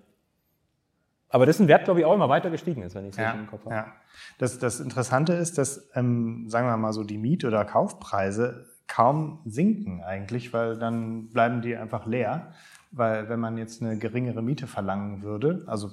Aber 1.30 1.46
das 1.46 1.58
ist 1.58 1.62
ein 1.62 1.68
Wert, 1.68 1.86
glaube 1.86 2.00
ich, 2.00 2.06
auch 2.06 2.14
immer 2.14 2.30
weiter 2.30 2.50
gestiegen 2.50 2.82
ist, 2.84 2.96
wenn 2.96 3.06
ich 3.06 3.12
es 3.12 3.18
ja, 3.18 3.32
im 3.32 3.48
Kopf 3.48 3.66
habe. 3.66 3.76
Ja. 3.76 3.94
Das, 4.38 4.58
das 4.58 4.80
Interessante 4.80 5.34
ist, 5.34 5.58
dass, 5.58 5.90
ähm, 5.94 6.46
sagen 6.48 6.68
wir 6.68 6.78
mal 6.78 6.94
so, 6.94 7.04
die 7.04 7.18
Miet- 7.18 7.44
oder 7.44 7.66
Kaufpreise 7.66 8.68
kaum 8.88 9.42
sinken 9.46 10.02
eigentlich, 10.02 10.54
weil 10.54 10.78
dann 10.78 11.30
bleiben 11.32 11.62
die 11.62 11.76
einfach 11.76 12.06
leer. 12.06 12.54
Weil 12.92 13.28
wenn 13.28 13.42
man 13.42 13.58
jetzt 13.58 13.82
eine 13.82 13.98
geringere 13.98 14.42
Miete 14.42 14.68
verlangen 14.68 15.24
würde, 15.24 15.64
also 15.68 15.92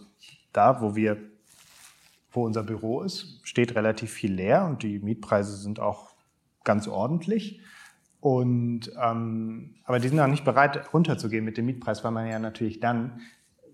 da, 0.53 0.81
wo 0.81 0.95
wir 0.95 1.17
wo 2.33 2.45
unser 2.45 2.63
Büro 2.63 3.03
ist, 3.03 3.41
steht 3.45 3.75
relativ 3.75 4.11
viel 4.11 4.33
leer 4.33 4.65
und 4.65 4.83
die 4.83 4.99
Mietpreise 4.99 5.57
sind 5.57 5.81
auch 5.81 6.15
ganz 6.65 6.89
ordentlich. 6.89 7.61
Und, 8.21 8.93
ähm, 9.03 9.75
aber 9.85 9.99
die 9.99 10.09
sind 10.09 10.21
auch 10.21 10.29
nicht 10.29 10.45
bereit, 10.45 10.93
runterzugehen 10.95 11.45
mit 11.45 11.57
dem 11.57 11.67
Mietpreis, 11.67 12.05
weil 12.05 12.13
man 12.13 12.29
ja 12.29 12.39
natürlich 12.39 12.81
dann 12.81 13.21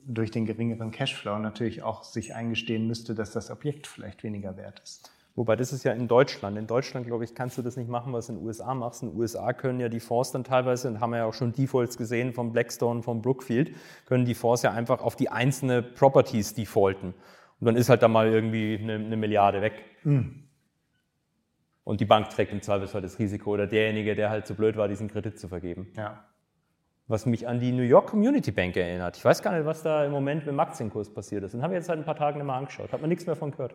durch 0.06 0.30
den 0.30 0.46
geringeren 0.46 0.90
Cashflow 0.90 1.38
natürlich 1.38 1.82
auch 1.82 2.02
sich 2.02 2.34
eingestehen 2.34 2.86
müsste, 2.86 3.14
dass 3.14 3.30
das 3.32 3.50
Objekt 3.50 3.86
vielleicht 3.86 4.22
weniger 4.24 4.56
wert 4.56 4.80
ist. 4.80 5.12
Wobei 5.36 5.54
das 5.54 5.72
ist 5.72 5.84
ja 5.84 5.92
in 5.92 6.08
Deutschland. 6.08 6.58
In 6.58 6.66
Deutschland, 6.66 7.06
glaube 7.06 7.22
ich, 7.24 7.32
kannst 7.32 7.56
du 7.58 7.62
das 7.62 7.76
nicht 7.76 7.88
machen, 7.88 8.12
was 8.12 8.28
in 8.28 8.36
den 8.36 8.44
USA 8.44 8.74
machst. 8.74 9.02
In 9.02 9.10
den 9.10 9.18
USA 9.20 9.52
können 9.52 9.78
ja 9.78 9.88
die 9.88 10.00
Fonds 10.00 10.32
dann 10.32 10.42
teilweise, 10.42 10.88
und 10.88 10.98
haben 10.98 11.10
wir 11.10 11.18
ja 11.18 11.24
auch 11.26 11.34
schon 11.34 11.52
Defaults 11.52 11.96
gesehen 11.96 12.32
vom 12.32 12.50
Blackstone, 12.50 13.04
vom 13.04 13.22
Brookfield, 13.22 13.70
können 14.06 14.24
die 14.24 14.34
Fonds 14.34 14.62
ja 14.62 14.72
einfach 14.72 15.00
auf 15.00 15.14
die 15.14 15.28
einzelne 15.28 15.80
Properties 15.80 16.54
defaulten. 16.54 17.14
Und 17.60 17.66
dann 17.66 17.76
ist 17.76 17.88
halt 17.88 18.02
da 18.02 18.08
mal 18.08 18.28
irgendwie 18.28 18.78
eine, 18.80 18.94
eine 18.94 19.16
Milliarde 19.16 19.60
weg. 19.62 19.84
Mhm. 20.04 20.44
Und 21.84 22.00
die 22.00 22.04
Bank 22.04 22.28
trägt 22.28 22.52
im 22.52 22.60
Zweifelsfall 22.60 23.00
das 23.00 23.18
Risiko 23.18 23.54
oder 23.54 23.66
derjenige, 23.66 24.14
der 24.14 24.30
halt 24.30 24.46
so 24.46 24.54
blöd 24.54 24.76
war, 24.76 24.88
diesen 24.88 25.08
Kredit 25.08 25.38
zu 25.38 25.48
vergeben. 25.48 25.90
Ja. 25.96 26.24
Was 27.06 27.24
mich 27.24 27.48
an 27.48 27.60
die 27.60 27.72
New 27.72 27.82
York 27.82 28.08
Community 28.08 28.52
Bank 28.52 28.76
erinnert. 28.76 29.16
Ich 29.16 29.24
weiß 29.24 29.40
gar 29.40 29.56
nicht, 29.56 29.64
was 29.64 29.82
da 29.82 30.04
im 30.04 30.12
Moment 30.12 30.40
mit 30.40 30.48
dem 30.48 30.60
Aktienkurs 30.60 31.12
passiert 31.12 31.44
ist. 31.44 31.54
Den 31.54 31.62
haben 31.62 31.70
wir 31.70 31.78
jetzt 31.78 31.86
seit 31.86 31.98
ein 31.98 32.04
paar 32.04 32.16
Tagen 32.16 32.40
immer 32.40 32.54
angeschaut. 32.54 32.92
Hat 32.92 33.00
man 33.00 33.08
nichts 33.08 33.24
mehr 33.24 33.36
von 33.36 33.50
gehört. 33.50 33.74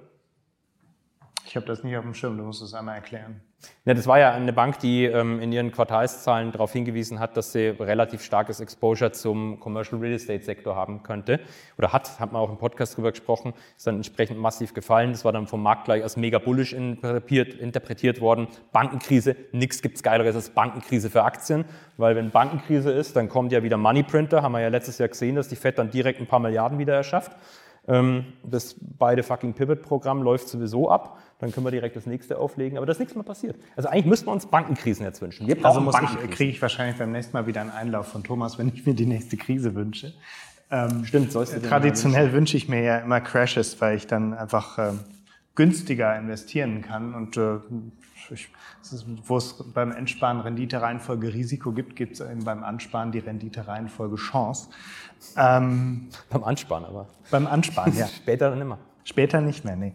Ich 1.45 1.55
habe 1.55 1.65
das 1.65 1.83
nicht 1.83 1.95
auf 1.97 2.03
dem 2.03 2.13
Schirm, 2.13 2.37
du 2.37 2.43
musst 2.43 2.61
es 2.61 2.73
einmal 2.73 2.95
erklären. 2.95 3.41
Ja, 3.85 3.93
das 3.93 4.07
war 4.07 4.19
ja 4.19 4.31
eine 4.31 4.53
Bank, 4.53 4.79
die 4.79 5.05
ähm, 5.05 5.39
in 5.39 5.51
ihren 5.51 5.71
Quartalszahlen 5.71 6.51
darauf 6.51 6.71
hingewiesen 6.71 7.19
hat, 7.19 7.35
dass 7.37 7.51
sie 7.51 7.67
relativ 7.67 8.23
starkes 8.23 8.59
Exposure 8.59 9.11
zum 9.11 9.59
Commercial 9.59 9.99
Real 9.99 10.13
Estate 10.13 10.43
Sektor 10.43 10.75
haben 10.75 11.03
könnte. 11.03 11.39
Oder 11.77 11.93
hat, 11.93 12.19
hat 12.19 12.31
man 12.31 12.41
auch 12.41 12.49
im 12.49 12.57
Podcast 12.57 12.95
drüber 12.97 13.11
gesprochen, 13.11 13.53
ist 13.77 13.85
dann 13.85 13.95
entsprechend 13.95 14.39
massiv 14.39 14.73
gefallen. 14.73 15.11
Das 15.11 15.25
war 15.25 15.31
dann 15.31 15.47
vom 15.47 15.61
Markt 15.61 15.85
gleich 15.85 16.03
als 16.03 16.17
mega 16.17 16.39
bullish 16.39 16.73
interpretiert, 16.73 17.53
interpretiert 17.55 18.21
worden. 18.21 18.47
Bankenkrise, 18.71 19.35
nichts 19.51 19.81
gibt's 19.81 20.03
Geileres 20.03 20.35
als 20.35 20.49
Bankenkrise 20.49 21.09
für 21.09 21.23
Aktien, 21.23 21.65
weil 21.97 22.15
wenn 22.15 22.31
Bankenkrise 22.31 22.91
ist, 22.91 23.15
dann 23.15 23.29
kommt 23.29 23.51
ja 23.51 23.63
wieder 23.63 23.77
Money 23.77 24.03
Printer, 24.03 24.41
haben 24.41 24.53
wir 24.53 24.61
ja 24.61 24.69
letztes 24.69 24.97
Jahr 24.97 25.09
gesehen, 25.09 25.35
dass 25.35 25.49
die 25.49 25.55
Fed 25.55 25.77
dann 25.77 25.89
direkt 25.89 26.19
ein 26.19 26.27
paar 26.27 26.39
Milliarden 26.39 26.79
wieder 26.79 26.95
erschafft. 26.95 27.31
Ähm, 27.87 28.25
das 28.43 28.75
beide 28.79 29.23
fucking 29.23 29.53
Pivot-Programm 29.53 30.21
läuft 30.21 30.47
sowieso 30.47 30.89
ab. 30.89 31.19
Dann 31.39 31.51
können 31.51 31.65
wir 31.65 31.71
direkt 31.71 31.95
das 31.95 32.05
nächste 32.05 32.37
auflegen. 32.37 32.77
Aber 32.77 32.85
da 32.85 32.93
ist 32.93 32.99
nichts 32.99 33.15
mehr 33.15 33.23
passiert. 33.23 33.57
Also 33.75 33.89
eigentlich 33.89 34.05
müssten 34.05 34.27
wir 34.27 34.31
uns 34.31 34.45
Bankenkrisen 34.45 35.05
jetzt 35.05 35.21
wünschen. 35.21 35.47
Wir 35.47 35.63
also 35.65 35.81
muss 35.81 35.95
ich, 36.01 36.31
kriege 36.31 36.51
ich 36.51 36.61
wahrscheinlich 36.61 36.97
beim 36.97 37.11
nächsten 37.11 37.33
Mal 37.33 37.45
wieder 37.45 37.61
einen 37.61 37.71
Einlauf 37.71 38.07
von 38.07 38.23
Thomas, 38.23 38.57
wenn 38.57 38.69
ich 38.69 38.85
mir 38.85 38.93
die 38.93 39.05
nächste 39.05 39.35
Krise 39.35 39.75
wünsche. 39.75 40.13
Ähm, 40.71 41.05
Stimmt, 41.05 41.31
sollst 41.31 41.55
du 41.55 41.61
Traditionell 41.61 42.31
wünsche 42.31 42.55
ich 42.55 42.69
mir 42.69 42.81
ja 42.81 42.97
immer 42.99 43.19
Crashes, 43.19 43.79
weil 43.81 43.97
ich 43.97 44.07
dann 44.07 44.33
einfach 44.33 44.79
ähm, 44.79 44.99
günstiger 45.55 46.17
investieren 46.17 46.81
kann 46.81 47.13
und 47.13 47.37
äh, 47.37 47.57
ich, 48.31 48.49
ist, 48.81 49.05
wo 49.27 49.37
es 49.37 49.63
beim 49.73 49.91
Entsparen 49.91 50.39
Rendite-Reihenfolge 50.39 51.33
Risiko 51.33 51.71
gibt, 51.71 51.95
gibt 51.95 52.13
es 52.13 52.21
eben 52.21 52.43
beim 52.43 52.63
Ansparen 52.63 53.11
die 53.11 53.19
Rendite-Reihenfolge 53.19 54.15
Chance. 54.15 54.69
Ähm, 55.37 56.09
beim 56.29 56.43
Ansparen 56.43 56.85
aber. 56.85 57.07
Beim 57.29 57.47
Ansparen, 57.47 57.95
ja. 57.95 58.07
Später 58.23 58.49
dann 58.49 58.61
immer. 58.61 58.79
Später 59.03 59.41
nicht 59.41 59.65
mehr, 59.65 59.75
nee. 59.75 59.93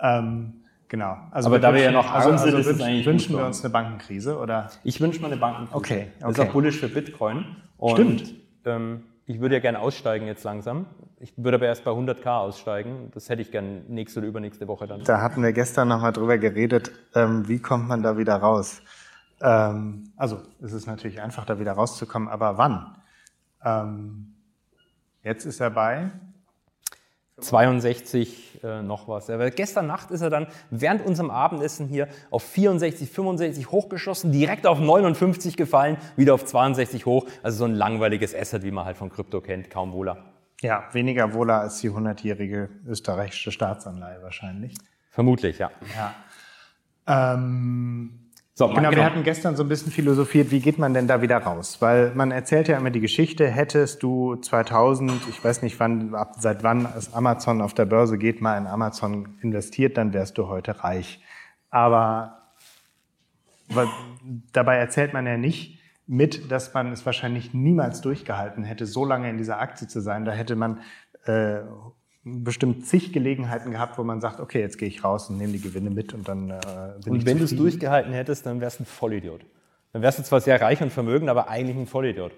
Ähm, 0.00 0.54
Genau. 0.92 1.16
Also 1.30 1.48
aber 1.48 1.58
da 1.58 1.72
wir 1.72 1.80
ja 1.80 1.90
noch 1.90 2.04
arm 2.04 2.32
also, 2.32 2.44
sind, 2.44 2.54
also 2.54 2.70
ist 2.70 2.78
wünschen, 2.78 3.06
wünschen 3.06 3.36
wir 3.38 3.46
uns 3.46 3.64
eine 3.64 3.72
Bankenkrise 3.72 4.36
oder? 4.36 4.68
Ich 4.84 5.00
wünsche 5.00 5.20
mir 5.20 5.28
eine 5.28 5.38
Bankenkrise. 5.38 5.74
Okay, 5.74 5.94
okay. 5.94 6.12
Das 6.20 6.32
ist 6.32 6.40
auch 6.40 6.52
bullish 6.52 6.80
für 6.80 6.88
Bitcoin. 6.88 7.46
Und, 7.78 7.92
Stimmt. 7.94 8.34
Ähm, 8.66 9.02
ich 9.26 9.40
würde 9.40 9.56
ja 9.56 9.60
gerne 9.60 9.78
aussteigen 9.78 10.26
jetzt 10.26 10.44
langsam. 10.44 10.86
Ich 11.20 11.32
würde 11.36 11.56
aber 11.56 11.66
erst 11.66 11.84
bei 11.84 11.92
100k 11.92 12.38
aussteigen. 12.40 13.10
Das 13.14 13.28
hätte 13.28 13.42
ich 13.42 13.50
gerne 13.50 13.82
nächste 13.88 14.20
oder 14.20 14.28
übernächste 14.28 14.66
Woche 14.66 14.86
dann. 14.86 15.04
Da 15.04 15.20
hatten 15.20 15.42
wir 15.42 15.52
gestern 15.52 15.88
nochmal 15.88 16.12
drüber 16.12 16.38
geredet, 16.38 16.90
ähm, 17.14 17.48
wie 17.48 17.60
kommt 17.60 17.88
man 17.88 18.02
da 18.02 18.18
wieder 18.18 18.36
raus? 18.36 18.82
Ähm, 19.40 20.12
also 20.16 20.40
es 20.60 20.72
ist 20.72 20.86
natürlich 20.86 21.20
einfach, 21.20 21.44
da 21.44 21.58
wieder 21.58 21.72
rauszukommen, 21.72 22.28
aber 22.28 22.58
wann? 22.58 22.96
Ähm, 23.64 24.34
jetzt 25.22 25.44
ist 25.44 25.60
er 25.60 25.70
bei 25.70 26.10
62 27.42 28.60
äh, 28.62 28.82
noch 28.82 29.08
was. 29.08 29.28
Aber 29.30 29.50
gestern 29.50 29.86
Nacht 29.86 30.10
ist 30.10 30.20
er 30.20 30.30
dann 30.30 30.46
während 30.70 31.04
unserem 31.04 31.30
Abendessen 31.30 31.88
hier 31.88 32.08
auf 32.30 32.42
64, 32.42 33.10
65 33.10 33.70
hochgeschossen, 33.70 34.32
direkt 34.32 34.66
auf 34.66 34.78
59 34.78 35.56
gefallen, 35.56 35.96
wieder 36.16 36.34
auf 36.34 36.44
62 36.44 37.06
hoch. 37.06 37.26
Also 37.42 37.58
so 37.58 37.64
ein 37.64 37.74
langweiliges 37.74 38.34
Asset, 38.34 38.62
wie 38.62 38.70
man 38.70 38.84
halt 38.84 38.96
von 38.96 39.10
Krypto 39.10 39.40
kennt, 39.40 39.70
kaum 39.70 39.92
wohler. 39.92 40.18
Ja, 40.60 40.84
weniger 40.92 41.34
wohler 41.34 41.60
als 41.60 41.80
die 41.80 41.90
100-jährige 41.90 42.70
österreichische 42.86 43.50
Staatsanleihe 43.50 44.22
wahrscheinlich. 44.22 44.74
Vermutlich, 45.10 45.58
ja. 45.58 45.70
ja. 45.96 47.34
Ähm 47.34 48.21
so, 48.54 48.68
genau, 48.68 48.90
genau, 48.90 48.96
wir 48.96 49.04
hatten 49.04 49.22
gestern 49.22 49.56
so 49.56 49.62
ein 49.62 49.68
bisschen 49.68 49.90
philosophiert, 49.90 50.50
wie 50.50 50.60
geht 50.60 50.78
man 50.78 50.92
denn 50.92 51.06
da 51.06 51.22
wieder 51.22 51.38
raus? 51.38 51.78
Weil 51.80 52.14
man 52.14 52.30
erzählt 52.30 52.68
ja 52.68 52.76
immer 52.76 52.90
die 52.90 53.00
Geschichte, 53.00 53.48
hättest 53.48 54.02
du 54.02 54.36
2000, 54.36 55.26
ich 55.28 55.42
weiß 55.42 55.62
nicht 55.62 55.80
wann, 55.80 56.14
ab, 56.14 56.34
seit 56.38 56.62
wann 56.62 56.86
es 56.96 57.14
Amazon 57.14 57.62
auf 57.62 57.72
der 57.72 57.86
Börse 57.86 58.18
geht, 58.18 58.42
mal 58.42 58.58
in 58.58 58.66
Amazon 58.66 59.38
investiert, 59.40 59.96
dann 59.96 60.12
wärst 60.12 60.36
du 60.36 60.48
heute 60.48 60.84
reich. 60.84 61.22
Aber 61.70 62.42
dabei 64.52 64.76
erzählt 64.76 65.14
man 65.14 65.26
ja 65.26 65.38
nicht 65.38 65.80
mit, 66.06 66.50
dass 66.50 66.74
man 66.74 66.92
es 66.92 67.06
wahrscheinlich 67.06 67.54
niemals 67.54 68.02
durchgehalten 68.02 68.64
hätte, 68.64 68.84
so 68.84 69.06
lange 69.06 69.30
in 69.30 69.38
dieser 69.38 69.60
Aktie 69.60 69.88
zu 69.88 70.00
sein. 70.00 70.26
Da 70.26 70.32
hätte 70.32 70.56
man 70.56 70.80
äh, 71.24 71.60
bestimmt 72.24 72.86
zig 72.86 73.12
Gelegenheiten 73.12 73.70
gehabt, 73.70 73.98
wo 73.98 74.04
man 74.04 74.20
sagt, 74.20 74.40
okay, 74.40 74.60
jetzt 74.60 74.78
gehe 74.78 74.88
ich 74.88 75.02
raus 75.02 75.28
und 75.28 75.38
nehme 75.38 75.52
die 75.52 75.60
Gewinne 75.60 75.90
mit 75.90 76.14
und 76.14 76.28
dann 76.28 76.50
äh, 76.50 76.60
bin 77.02 77.12
Und 77.12 77.18
ich 77.20 77.26
wenn 77.26 77.38
du 77.38 77.44
es 77.44 77.56
durchgehalten 77.56 78.12
hättest, 78.12 78.46
dann 78.46 78.60
wärst 78.60 78.78
du 78.78 78.84
ein 78.84 78.86
Vollidiot. 78.86 79.44
Dann 79.92 80.02
wärst 80.02 80.18
du 80.18 80.22
zwar 80.22 80.40
sehr 80.40 80.60
reich 80.60 80.80
und 80.80 80.92
vermögend, 80.92 81.28
aber 81.28 81.48
eigentlich 81.48 81.76
ein 81.76 81.86
Vollidiot. 81.86 82.32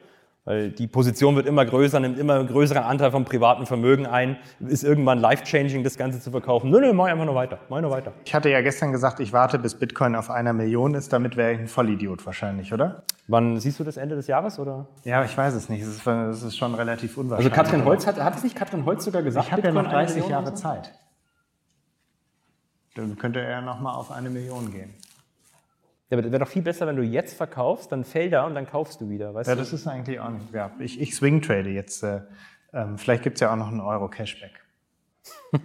Weil 0.47 0.71
die 0.71 0.87
Position 0.87 1.37
wird 1.37 1.47
immer 1.47 1.65
größer, 1.65 1.99
nimmt 2.01 2.19
immer 2.19 2.35
einen 2.35 2.49
größeren 2.49 2.83
Anteil 2.83 3.11
vom 3.11 3.25
privaten 3.25 3.65
Vermögen 3.65 4.05
ein, 4.05 4.37
ist 4.61 4.85
irgendwann 4.85 5.19
life-changing, 5.19 5.83
das 5.85 5.97
Ganze 5.97 6.21
zu 6.21 6.31
verkaufen. 6.31 6.71
Nö, 6.71 6.81
nö, 6.81 6.93
mach 6.93 7.07
einfach 7.07 7.25
nur 7.25 7.35
weiter, 7.35 7.61
mach 7.71 7.81
nur 7.81 7.91
weiter. 7.91 8.13
Ich 8.27 8.35
hatte 8.35 8.51
ja 8.51 8.61
gestern 8.61 8.93
gesagt, 8.93 9.21
ich 9.21 9.33
warte, 9.33 9.59
bis 9.59 9.75
Bitcoin 9.75 10.15
auf 10.15 10.31
einer 10.31 10.53
Million 10.53 10.95
ist, 10.95 11.15
damit 11.15 11.39
wäre 11.39 11.55
ich 11.55 11.61
ein 11.61 11.69
Vollidiot 11.69 12.27
wahrscheinlich, 12.27 12.75
oder? 12.75 13.05
Wann 13.27 13.59
siehst 13.59 13.81
du 13.81 13.85
das 13.85 13.97
Ende 13.97 14.17
des 14.17 14.27
Jahres, 14.27 14.59
oder? 14.59 14.87
Ja, 15.05 15.25
ich 15.25 15.35
weiß 15.35 15.55
es 15.55 15.71
nicht. 15.71 15.81
Es 15.81 15.89
ist, 15.89 16.07
es 16.07 16.43
ist 16.43 16.59
schon 16.59 16.75
relativ 16.75 17.17
unwahrscheinlich. 17.17 17.51
Also 17.51 17.63
Katrin 17.63 17.87
Holz, 17.87 18.07
hat, 18.07 18.23
hat 18.23 18.37
es 18.37 18.45
nicht 18.45 18.55
Katrin 18.55 18.85
Holz 18.85 19.03
sogar 19.03 19.23
gesagt? 19.23 19.47
Ich 19.47 19.53
habe 19.53 19.63
ja 19.63 19.73
noch 19.73 19.89
30 19.89 20.29
Jahre 20.29 20.49
so? 20.49 20.57
Zeit. 20.57 20.93
Dann 22.97 23.17
könnte 23.17 23.41
er 23.41 23.63
nochmal 23.63 23.95
auf 23.95 24.11
eine 24.11 24.29
Million 24.29 24.71
gehen. 24.71 24.95
Ja, 26.15 26.19
aber 26.19 26.23
das 26.23 26.31
wäre 26.31 26.45
doch 26.45 26.51
viel 26.51 26.63
besser, 26.63 26.87
wenn 26.87 26.95
du 26.95 27.03
jetzt 27.03 27.37
verkaufst, 27.37 27.91
dann 27.91 28.05
fällt 28.05 28.33
er 28.33 28.47
und 28.47 28.55
dann 28.55 28.69
kaufst 28.69 29.01
du 29.01 29.11
wieder. 29.11 29.35
Weißt 29.35 29.49
ja, 29.49 29.57
du? 29.57 29.61
das 29.61 29.73
ist 29.73 29.89
eigentlich 29.89 30.21
auch 30.21 30.31
nicht. 30.31 30.55
Ja, 30.55 30.71
ich, 30.79 31.01
ich 31.01 31.13
swing 31.13 31.43
trade 31.43 31.71
jetzt. 31.71 32.05
Äh, 32.05 32.21
ähm, 32.73 32.99
vielleicht 32.99 33.25
gibt 33.25 33.39
es 33.39 33.41
ja 33.41 33.53
auch 33.53 33.57
noch 33.57 33.67
einen 33.67 33.81
Euro 33.81 34.07
Cashback. 34.09 34.53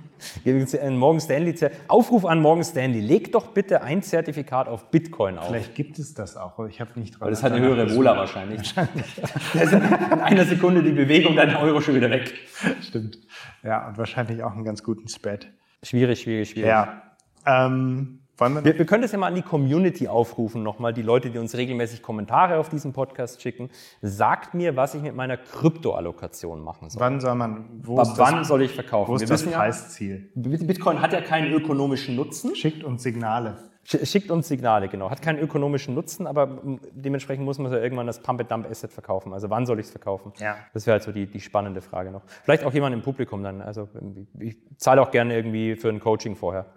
Morgan 0.89 1.21
Stanley, 1.21 1.53
Aufruf 1.87 2.25
an 2.25 2.41
Morgan 2.41 2.63
Stanley, 2.63 2.99
leg 2.99 3.31
doch 3.31 3.49
bitte 3.49 3.83
ein 3.83 4.01
Zertifikat 4.01 4.67
auf 4.67 4.89
Bitcoin 4.89 5.37
auf. 5.37 5.49
Vielleicht 5.49 5.75
gibt 5.75 5.99
es 5.99 6.15
das 6.15 6.35
auch, 6.35 6.65
ich 6.65 6.81
habe 6.81 6.99
nicht 6.99 7.13
dran. 7.13 7.21
Weil 7.21 7.29
das 7.29 7.43
hat 7.43 7.51
eine 7.51 7.63
höhere 7.63 7.95
Wohler 7.95 8.17
wahrscheinlich. 8.17 8.75
wahrscheinlich. 8.75 9.05
in 9.53 10.19
einer 10.19 10.45
Sekunde 10.45 10.81
die 10.81 10.93
Bewegung, 10.93 11.35
dein 11.35 11.55
Euro 11.57 11.79
schon 11.79 11.93
wieder 11.93 12.09
weg. 12.09 12.33
Stimmt. 12.81 13.19
Ja, 13.61 13.87
und 13.87 13.99
wahrscheinlich 13.99 14.41
auch 14.41 14.53
einen 14.53 14.63
ganz 14.63 14.83
guten 14.83 15.09
Spread. 15.09 15.51
Schwierig, 15.83 16.21
schwierig, 16.21 16.49
schwierig. 16.49 16.69
Ja. 16.69 17.03
Ähm, 17.45 18.21
wir, 18.39 18.63
wir, 18.63 18.85
können 18.85 19.01
das 19.01 19.11
ja 19.11 19.17
mal 19.17 19.27
an 19.27 19.35
die 19.35 19.41
Community 19.41 20.07
aufrufen, 20.07 20.63
nochmal, 20.63 20.93
die 20.93 21.01
Leute, 21.01 21.29
die 21.29 21.37
uns 21.37 21.55
regelmäßig 21.55 22.01
Kommentare 22.01 22.57
auf 22.57 22.69
diesen 22.69 22.93
Podcast 22.93 23.41
schicken. 23.41 23.69
Sagt 24.01 24.53
mir, 24.53 24.75
was 24.75 24.95
ich 24.95 25.01
mit 25.01 25.15
meiner 25.15 25.37
Kryptoallokation 25.37 26.61
machen 26.61 26.89
soll. 26.89 27.01
Wann 27.01 27.19
soll 27.19 27.35
man, 27.35 27.65
wo 27.83 27.99
Ab 27.99 28.07
wann 28.15 28.37
das, 28.37 28.47
soll 28.47 28.61
ich 28.61 28.73
verkaufen? 28.73 29.11
Wo 29.11 29.15
ist 29.15 29.21
wir 29.21 29.27
das 29.27 29.43
Preisziel? 29.43 30.29
Ja, 30.35 30.57
Bitcoin 30.65 31.01
hat 31.01 31.13
ja 31.13 31.21
keinen 31.21 31.51
ökonomischen 31.53 32.15
Nutzen. 32.15 32.55
Schickt 32.55 32.83
uns 32.83 33.03
Signale. 33.03 33.68
Schickt 34.03 34.29
uns 34.29 34.47
Signale, 34.47 34.87
genau. 34.87 35.09
Hat 35.09 35.23
keinen 35.23 35.39
ökonomischen 35.39 35.95
Nutzen, 35.95 36.27
aber 36.27 36.61
dementsprechend 36.91 37.43
muss 37.43 37.57
man 37.57 37.71
ja 37.71 37.79
irgendwann 37.79 38.05
das 38.05 38.21
Pump-and-Dump-Asset 38.21 38.93
verkaufen. 38.93 39.33
Also 39.33 39.49
wann 39.49 39.65
soll 39.65 39.79
ich 39.79 39.87
es 39.87 39.91
verkaufen? 39.91 40.31
Ja. 40.37 40.57
Das 40.75 40.85
wäre 40.85 40.93
halt 40.93 41.03
so 41.03 41.11
die, 41.11 41.25
die 41.25 41.39
spannende 41.39 41.81
Frage 41.81 42.11
noch. 42.11 42.21
Vielleicht 42.43 42.63
auch 42.63 42.73
jemand 42.73 42.93
im 42.93 43.01
Publikum 43.01 43.41
dann. 43.41 43.61
Also 43.61 43.89
ich 44.37 44.57
zahle 44.77 45.01
auch 45.01 45.09
gerne 45.09 45.35
irgendwie 45.35 45.75
für 45.75 45.89
ein 45.89 45.99
Coaching 45.99 46.35
vorher. 46.35 46.67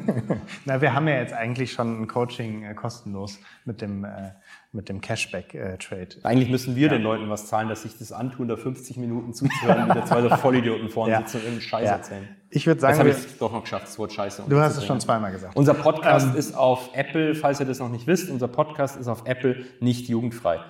Na, 0.64 0.80
wir 0.80 0.94
haben 0.94 1.06
ja 1.06 1.20
jetzt 1.20 1.32
eigentlich 1.32 1.70
schon 1.70 2.02
ein 2.02 2.08
Coaching 2.08 2.64
äh, 2.64 2.74
kostenlos 2.74 3.38
mit 3.64 3.80
dem, 3.80 4.04
äh, 4.04 4.32
mit 4.72 4.88
dem 4.88 5.00
Cashback-Trade. 5.00 6.16
Äh, 6.22 6.24
eigentlich 6.24 6.50
müssen 6.50 6.76
wir 6.76 6.88
ja. 6.88 6.92
den 6.92 7.02
Leuten 7.02 7.28
was 7.30 7.46
zahlen, 7.46 7.68
dass 7.68 7.82
sich 7.82 7.96
das 7.98 8.12
antun, 8.12 8.48
da 8.48 8.56
50 8.56 8.98
Minuten 8.98 9.32
zuzuhören, 9.32 9.88
wie 9.88 9.94
da 9.94 10.04
zwei 10.04 10.20
so 10.20 10.28
Vollidioten 10.28 10.90
vorne 10.90 11.12
ja. 11.12 11.18
sitzen 11.20 11.38
und 11.38 11.42
irgendeinen 11.44 11.68
Scheiß 11.68 11.84
ja. 11.86 11.92
erzählen. 11.92 12.28
Ich 12.50 12.66
würde 12.66 12.80
sagen, 12.80 12.92
das 12.92 12.98
habe 12.98 13.10
ich 13.10 13.38
doch 13.38 13.52
noch 13.52 13.62
geschafft, 13.62 13.86
das 13.86 13.98
Wort 13.98 14.12
Scheiße. 14.12 14.44
Du 14.48 14.58
hast 14.58 14.76
es 14.76 14.84
schon 14.84 15.00
zweimal 15.00 15.32
gesagt. 15.32 15.56
Unser 15.56 15.74
Podcast 15.74 16.28
ähm, 16.30 16.36
ist 16.36 16.54
auf 16.54 16.90
Apple, 16.94 17.34
falls 17.34 17.60
ihr 17.60 17.66
das 17.66 17.78
noch 17.78 17.90
nicht 17.90 18.06
wisst, 18.06 18.30
unser 18.30 18.48
Podcast 18.48 18.96
ist 18.96 19.08
auf 19.08 19.22
Apple 19.26 19.64
nicht 19.80 20.08
jugendfrei, 20.08 20.60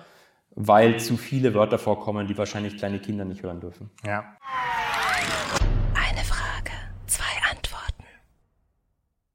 weil 0.55 0.99
zu 0.99 1.17
viele 1.17 1.53
Wörter 1.53 1.77
vorkommen, 1.77 2.27
die 2.27 2.37
wahrscheinlich 2.37 2.77
kleine 2.77 2.99
Kinder 2.99 3.25
nicht 3.25 3.43
hören 3.43 3.59
dürfen. 3.59 3.89
Ja. 4.05 4.37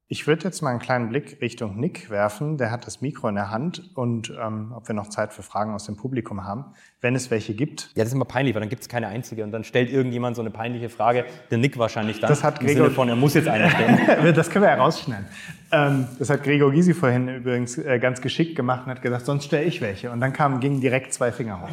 Ich 0.07 0.27
würde 0.27 0.43
jetzt 0.43 0.61
mal 0.61 0.69
einen 0.69 0.79
kleinen 0.79 1.09
Blick 1.09 1.41
Richtung 1.41 1.79
Nick 1.79 2.11
werfen. 2.11 2.59
Der 2.59 2.69
hat 2.69 2.85
das 2.85 3.01
Mikro 3.01 3.27
in 3.27 3.33
der 3.33 3.49
Hand 3.49 3.89
und 3.95 4.31
ähm, 4.39 4.71
ob 4.75 4.87
wir 4.87 4.93
noch 4.93 5.07
Zeit 5.09 5.33
für 5.33 5.41
Fragen 5.41 5.73
aus 5.73 5.87
dem 5.87 5.95
Publikum 5.97 6.43
haben, 6.43 6.65
wenn 7.01 7.15
es 7.15 7.31
welche 7.31 7.55
gibt. 7.55 7.89
Ja, 7.95 8.03
das 8.03 8.09
ist 8.09 8.13
immer 8.13 8.25
peinlich, 8.25 8.53
weil 8.53 8.59
dann 8.59 8.69
gibt 8.69 8.83
es 8.83 8.87
keine 8.87 9.07
einzige 9.07 9.43
und 9.43 9.51
dann 9.51 9.63
stellt 9.63 9.89
irgendjemand 9.89 10.35
so 10.35 10.43
eine 10.43 10.51
peinliche 10.51 10.89
Frage. 10.89 11.25
Der 11.49 11.57
Nick 11.57 11.79
wahrscheinlich 11.79 12.19
dann. 12.19 12.29
Das 12.29 12.43
hat 12.43 12.59
im 12.61 12.67
Gregor- 12.67 12.83
Sinne 12.83 12.95
von, 12.95 13.09
er 13.09 13.15
muss 13.15 13.33
jetzt 13.33 13.47
eine 13.47 13.67
stellen. 13.67 14.33
das 14.35 14.51
können 14.51 14.65
wir 14.65 14.69
herausschneiden. 14.69 15.25
Ähm, 15.71 16.07
das 16.19 16.29
hat 16.29 16.43
Gregor 16.43 16.71
Gysi 16.71 16.93
vorhin 16.93 17.27
übrigens 17.27 17.79
äh, 17.79 17.97
ganz 17.97 18.21
geschickt 18.21 18.55
gemacht 18.55 18.83
und 18.85 18.91
hat 18.91 19.01
gesagt, 19.01 19.25
sonst 19.25 19.45
stelle 19.45 19.63
ich 19.63 19.81
welche. 19.81 20.11
Und 20.11 20.21
dann 20.21 20.33
kamen, 20.33 20.59
gingen 20.59 20.81
direkt 20.81 21.13
zwei 21.15 21.31
Finger 21.31 21.61
hoch. 21.61 21.69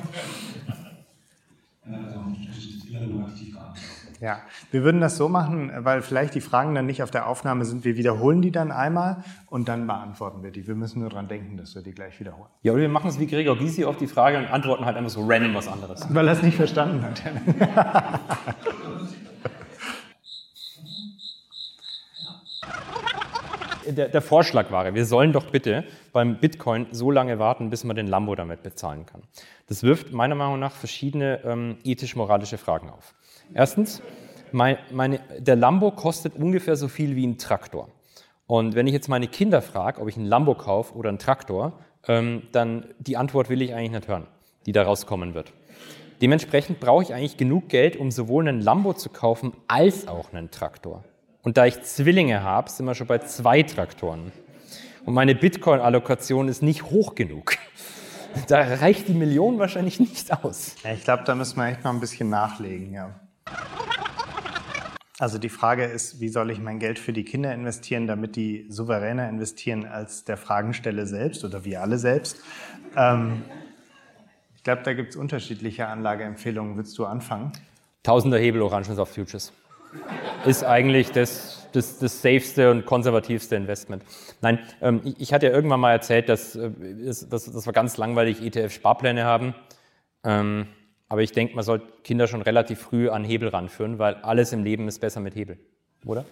Ja, 4.22 4.40
wir 4.70 4.84
würden 4.84 5.00
das 5.00 5.16
so 5.16 5.28
machen, 5.28 5.72
weil 5.78 6.00
vielleicht 6.00 6.36
die 6.36 6.40
Fragen 6.40 6.76
dann 6.76 6.86
nicht 6.86 7.02
auf 7.02 7.10
der 7.10 7.26
Aufnahme 7.26 7.64
sind. 7.64 7.84
Wir 7.84 7.96
wiederholen 7.96 8.40
die 8.40 8.52
dann 8.52 8.70
einmal 8.70 9.24
und 9.50 9.68
dann 9.68 9.88
beantworten 9.88 10.44
wir 10.44 10.52
die. 10.52 10.64
Wir 10.68 10.76
müssen 10.76 11.00
nur 11.00 11.10
dran 11.10 11.26
denken, 11.26 11.56
dass 11.56 11.74
wir 11.74 11.82
die 11.82 11.90
gleich 11.90 12.20
wiederholen. 12.20 12.48
Ja, 12.62 12.70
oder 12.70 12.82
wir 12.82 12.88
machen 12.88 13.08
es 13.10 13.18
wie 13.18 13.26
Gregor 13.26 13.58
Gysi 13.58 13.84
auf 13.84 13.96
die 13.96 14.06
Frage 14.06 14.38
und 14.38 14.46
antworten 14.46 14.84
halt 14.84 14.96
einfach 14.96 15.10
so 15.10 15.26
random 15.26 15.56
was 15.56 15.66
anderes. 15.66 16.06
Weil 16.14 16.28
er 16.28 16.34
es 16.34 16.42
nicht 16.42 16.56
verstanden 16.56 17.02
hat. 17.02 17.20
Der, 23.84 24.08
der 24.08 24.22
Vorschlag 24.22 24.70
war, 24.70 24.94
wir 24.94 25.04
sollen 25.04 25.32
doch 25.32 25.50
bitte 25.50 25.82
beim 26.12 26.38
Bitcoin 26.38 26.86
so 26.92 27.10
lange 27.10 27.40
warten, 27.40 27.68
bis 27.68 27.82
man 27.82 27.96
den 27.96 28.06
Lambo 28.06 28.36
damit 28.36 28.62
bezahlen 28.62 29.06
kann. 29.06 29.22
Das 29.66 29.82
wirft 29.82 30.12
meiner 30.12 30.36
Meinung 30.36 30.60
nach 30.60 30.70
verschiedene 30.70 31.40
ähm, 31.44 31.78
ethisch-moralische 31.82 32.58
Fragen 32.58 32.88
auf. 32.88 33.12
Erstens, 33.54 34.02
mein, 34.52 34.78
meine, 34.90 35.20
der 35.38 35.56
Lambo 35.56 35.90
kostet 35.90 36.36
ungefähr 36.36 36.76
so 36.76 36.88
viel 36.88 37.16
wie 37.16 37.26
ein 37.26 37.38
Traktor. 37.38 37.88
Und 38.46 38.74
wenn 38.74 38.86
ich 38.86 38.92
jetzt 38.92 39.08
meine 39.08 39.28
Kinder 39.28 39.62
frage, 39.62 40.00
ob 40.00 40.08
ich 40.08 40.16
einen 40.16 40.26
Lambo 40.26 40.54
kaufe 40.54 40.94
oder 40.94 41.08
einen 41.08 41.18
Traktor, 41.18 41.78
ähm, 42.06 42.42
dann 42.52 42.86
die 42.98 43.16
Antwort 43.16 43.48
will 43.48 43.62
ich 43.62 43.74
eigentlich 43.74 43.92
nicht 43.92 44.08
hören, 44.08 44.26
die 44.66 44.72
da 44.72 44.82
rauskommen 44.82 45.34
wird. 45.34 45.52
Dementsprechend 46.20 46.78
brauche 46.78 47.02
ich 47.02 47.14
eigentlich 47.14 47.36
genug 47.36 47.68
Geld, 47.68 47.96
um 47.96 48.10
sowohl 48.10 48.46
einen 48.46 48.60
Lambo 48.60 48.92
zu 48.92 49.08
kaufen 49.08 49.52
als 49.68 50.06
auch 50.06 50.32
einen 50.32 50.50
Traktor. 50.50 51.04
Und 51.42 51.56
da 51.56 51.66
ich 51.66 51.82
Zwillinge 51.82 52.42
habe, 52.42 52.70
sind 52.70 52.86
wir 52.86 52.94
schon 52.94 53.08
bei 53.08 53.18
zwei 53.18 53.62
Traktoren. 53.62 54.32
Und 55.04 55.14
meine 55.14 55.34
Bitcoin-Allokation 55.34 56.48
ist 56.48 56.62
nicht 56.62 56.84
hoch 56.84 57.14
genug. 57.14 57.56
Da 58.46 58.60
reicht 58.60 59.08
die 59.08 59.14
Million 59.14 59.58
wahrscheinlich 59.58 59.98
nicht 60.00 60.32
aus. 60.44 60.76
Ich 60.94 61.04
glaube, 61.04 61.24
da 61.24 61.34
müssen 61.34 61.56
wir 61.56 61.66
echt 61.66 61.84
noch 61.84 61.92
ein 61.92 62.00
bisschen 62.00 62.30
nachlegen, 62.30 62.94
ja. 62.94 63.20
Also 65.18 65.38
die 65.38 65.50
Frage 65.50 65.84
ist, 65.84 66.20
wie 66.20 66.28
soll 66.28 66.50
ich 66.50 66.58
mein 66.58 66.80
Geld 66.80 66.98
für 66.98 67.12
die 67.12 67.24
Kinder 67.24 67.54
investieren, 67.54 68.08
damit 68.08 68.34
die 68.34 68.66
souveräner 68.68 69.28
investieren 69.28 69.86
als 69.86 70.24
der 70.24 70.36
Fragensteller 70.36 71.06
selbst 71.06 71.44
oder 71.44 71.64
wir 71.64 71.80
alle 71.80 71.98
selbst? 71.98 72.40
Ähm, 72.96 73.42
ich 74.56 74.64
glaube, 74.64 74.82
da 74.82 74.94
gibt 74.94 75.10
es 75.10 75.16
unterschiedliche 75.16 75.86
Anlageempfehlungen. 75.86 76.76
Willst 76.76 76.98
du 76.98 77.04
anfangen? 77.04 77.52
Tausender 78.02 78.38
Hebel 78.38 78.62
Orangen 78.62 78.98
auf 78.98 79.10
Futures. 79.10 79.52
Ist 80.46 80.64
eigentlich 80.64 81.12
das, 81.12 81.68
das, 81.72 81.98
das 81.98 82.20
safeste 82.20 82.70
und 82.70 82.86
konservativste 82.86 83.54
Investment. 83.54 84.02
Nein, 84.40 84.58
ähm, 84.80 85.02
ich, 85.18 85.32
hatte 85.32 85.46
ja 85.46 85.52
irgendwann 85.52 85.80
mal 85.80 85.92
erzählt, 85.92 86.28
dass, 86.28 86.56
äh, 86.56 86.70
dass, 87.04 87.28
dass 87.28 87.66
wir 87.66 87.72
ganz 87.72 87.96
langweilig 87.96 88.40
ETF-Sparpläne 88.42 89.24
haben. 89.24 89.54
Ähm, 90.24 90.66
aber 91.12 91.20
ich 91.20 91.32
denke, 91.32 91.54
man 91.54 91.62
sollte 91.62 91.92
Kinder 92.04 92.26
schon 92.26 92.40
relativ 92.40 92.80
früh 92.80 93.10
an 93.10 93.22
Hebel 93.22 93.50
ranführen, 93.50 93.98
weil 93.98 94.14
alles 94.14 94.54
im 94.54 94.64
Leben 94.64 94.88
ist 94.88 94.98
besser 94.98 95.20
mit 95.20 95.34
Hebel. 95.34 95.58
Oder? 96.06 96.24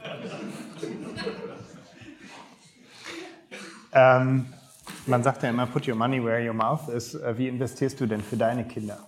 Ähm, 3.93 4.47
man 5.05 5.23
sagt 5.23 5.43
ja 5.43 5.51
immer, 5.51 5.67
put 5.67 5.87
your 5.87 5.97
money 5.97 6.25
where 6.25 6.43
your 6.43 6.55
mouth 6.55 6.89
is. 6.89 7.15
Äh, 7.15 7.37
Wie 7.37 7.49
investierst 7.49 8.01
du 8.01 8.07
denn 8.07 8.23
für 8.23 8.39
deine 8.39 8.65
Kinder? 8.65 9.07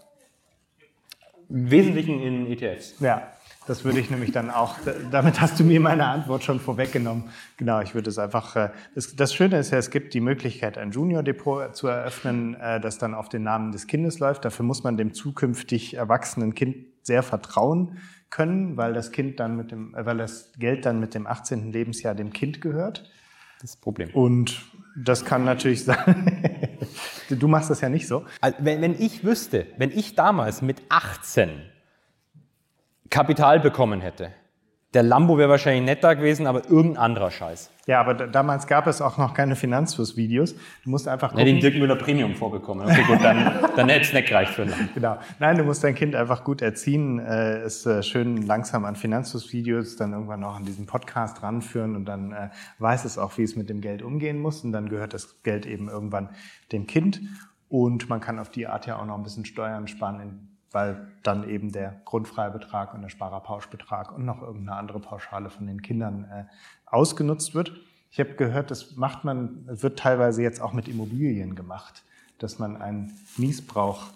Im 1.48 1.70
Wesentlichen 1.70 2.20
in 2.20 2.52
ETFs. 2.52 3.00
Ja, 3.00 3.32
das 3.66 3.84
würde 3.84 4.00
ich 4.00 4.10
nämlich 4.10 4.32
dann 4.32 4.50
auch, 4.50 4.76
damit 5.10 5.40
hast 5.40 5.60
du 5.60 5.64
mir 5.64 5.80
meine 5.80 6.06
Antwort 6.06 6.42
schon 6.42 6.58
vorweggenommen. 6.58 7.24
Genau, 7.56 7.80
ich 7.80 7.94
würde 7.94 8.10
es 8.10 8.18
einfach, 8.18 8.56
äh, 8.56 8.70
das, 9.16 9.34
Schöne 9.34 9.58
ist 9.58 9.70
ja, 9.70 9.78
es 9.78 9.90
gibt 9.90 10.14
die 10.14 10.20
Möglichkeit, 10.20 10.78
ein 10.78 10.90
Junior-Depot 10.90 11.74
zu 11.76 11.86
eröffnen, 11.86 12.54
äh, 12.54 12.80
das 12.80 12.98
dann 12.98 13.14
auf 13.14 13.28
den 13.28 13.44
Namen 13.44 13.72
des 13.72 13.86
Kindes 13.86 14.18
läuft. 14.18 14.44
Dafür 14.44 14.64
muss 14.64 14.82
man 14.82 14.96
dem 14.96 15.14
zukünftig 15.14 15.94
erwachsenen 15.94 16.54
Kind 16.54 16.76
sehr 17.02 17.22
vertrauen 17.22 17.98
können, 18.30 18.76
weil 18.76 18.94
das 18.94 19.12
Kind 19.12 19.38
dann 19.38 19.56
mit 19.56 19.70
dem, 19.70 19.94
äh, 19.94 20.04
weil 20.04 20.18
das 20.18 20.52
Geld 20.58 20.84
dann 20.84 20.98
mit 20.98 21.14
dem 21.14 21.26
18. 21.26 21.72
Lebensjahr 21.72 22.14
dem 22.14 22.32
Kind 22.32 22.60
gehört. 22.60 23.10
Das 23.60 23.76
Problem. 23.76 24.10
Und 24.12 24.60
das 24.96 25.24
kann 25.24 25.44
natürlich 25.44 25.84
sein. 25.86 26.66
du 27.30 27.48
machst 27.48 27.70
das 27.70 27.80
ja 27.80 27.88
nicht 27.88 28.08
so. 28.08 28.24
Also, 28.40 28.58
wenn, 28.60 28.80
wenn 28.82 29.00
ich 29.00 29.24
wüsste, 29.24 29.66
wenn 29.78 29.90
ich 29.90 30.16
damals 30.16 30.62
mit 30.62 30.82
18 30.88 31.50
Kapital 33.12 33.60
bekommen 33.60 34.00
hätte, 34.00 34.30
der 34.94 35.02
Lambo 35.02 35.36
wäre 35.36 35.50
wahrscheinlich 35.50 35.84
nicht 35.84 36.02
da 36.02 36.14
gewesen, 36.14 36.46
aber 36.46 36.68
irgendein 36.68 36.96
anderer 37.02 37.30
Scheiß. 37.30 37.70
Ja, 37.86 38.00
aber 38.00 38.14
da, 38.14 38.26
damals 38.26 38.66
gab 38.66 38.86
es 38.86 39.02
auch 39.02 39.18
noch 39.18 39.34
keine 39.34 39.54
Finanzfluss-Videos. 39.54 40.54
Du 40.84 40.90
musst 40.90 41.08
einfach 41.08 41.32
Ja, 41.32 41.44
den 41.44 41.56
gucken. 41.56 41.60
Dirk 41.60 41.74
Müller 41.80 41.96
Premium 41.96 42.34
vorbekommen. 42.34 42.86
Okay, 42.86 43.02
gut, 43.06 43.22
dann, 43.22 43.58
dann 43.76 43.88
hätte 43.90 44.06
es 44.06 44.12
nicht 44.14 44.28
gereicht 44.28 44.52
für 44.52 44.64
Lambo. 44.64 44.84
Genau. 44.94 45.18
Nein, 45.38 45.58
du 45.58 45.64
musst 45.64 45.84
dein 45.84 45.94
Kind 45.94 46.14
einfach 46.14 46.42
gut 46.42 46.62
erziehen, 46.62 47.18
äh, 47.18 47.58
es 47.58 47.84
äh, 47.84 48.02
schön 48.02 48.46
langsam 48.46 48.86
an 48.86 48.96
Finanzfluss-Videos, 48.96 49.96
dann 49.96 50.12
irgendwann 50.12 50.42
auch 50.42 50.56
an 50.56 50.64
diesen 50.64 50.86
Podcast 50.86 51.42
ranführen 51.42 51.94
und 51.96 52.06
dann 52.06 52.32
äh, 52.32 52.48
weiß 52.78 53.04
es 53.04 53.18
auch, 53.18 53.36
wie 53.36 53.42
es 53.42 53.56
mit 53.56 53.68
dem 53.68 53.82
Geld 53.82 54.02
umgehen 54.02 54.38
muss 54.40 54.64
und 54.64 54.72
dann 54.72 54.88
gehört 54.88 55.12
das 55.12 55.42
Geld 55.42 55.66
eben 55.66 55.88
irgendwann 55.88 56.30
dem 56.70 56.86
Kind 56.86 57.20
und 57.68 58.08
man 58.08 58.20
kann 58.20 58.38
auf 58.38 58.50
die 58.50 58.66
Art 58.66 58.86
ja 58.86 58.98
auch 58.98 59.06
noch 59.06 59.16
ein 59.16 59.22
bisschen 59.22 59.44
Steuern 59.44 59.86
sparen, 59.86 60.51
weil 60.72 61.08
dann 61.22 61.48
eben 61.48 61.72
der 61.72 62.00
Grundfreibetrag 62.04 62.94
und 62.94 63.02
der 63.02 63.08
Sparerpauschbetrag 63.08 64.12
und 64.12 64.24
noch 64.24 64.42
irgendeine 64.42 64.78
andere 64.78 65.00
Pauschale 65.00 65.50
von 65.50 65.66
den 65.66 65.82
Kindern 65.82 66.24
äh, 66.24 66.44
ausgenutzt 66.86 67.54
wird. 67.54 67.72
Ich 68.10 68.20
habe 68.20 68.34
gehört, 68.34 68.70
das 68.70 68.96
macht 68.96 69.24
man, 69.24 69.64
wird 69.66 69.98
teilweise 69.98 70.42
jetzt 70.42 70.60
auch 70.60 70.72
mit 70.72 70.88
Immobilien 70.88 71.54
gemacht, 71.54 72.04
dass 72.38 72.58
man 72.58 72.76
einen 72.76 73.12
Niesbrauch 73.36 74.10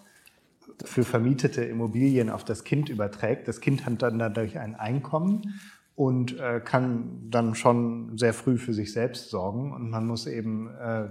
für 0.85 1.05
vermietete 1.05 1.65
Immobilien 1.65 2.29
auf 2.29 2.45
das 2.45 2.65
Kind 2.65 2.89
überträgt. 2.89 3.49
Das 3.49 3.61
Kind 3.61 3.87
hat 3.87 4.03
dann 4.03 4.19
dadurch 4.19 4.59
ein 4.59 4.75
Einkommen 4.75 5.61
und 5.95 6.39
äh, 6.39 6.61
kann 6.61 7.31
dann 7.31 7.55
schon 7.55 8.19
sehr 8.19 8.35
früh 8.35 8.59
für 8.59 8.75
sich 8.75 8.93
selbst 8.93 9.31
sorgen 9.31 9.73
und 9.73 9.91
man 9.91 10.07
muss 10.07 10.27
eben 10.27 10.69
äh, 10.77 11.09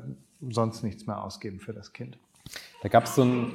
sonst 0.49 0.83
nichts 0.83 1.07
mehr 1.07 1.23
ausgeben 1.23 1.59
für 1.59 1.73
das 1.73 1.91
Kind. 1.93 2.19
Da 2.81 2.89
gab 2.89 3.05
es 3.05 3.15
so 3.15 3.23
ein, 3.23 3.51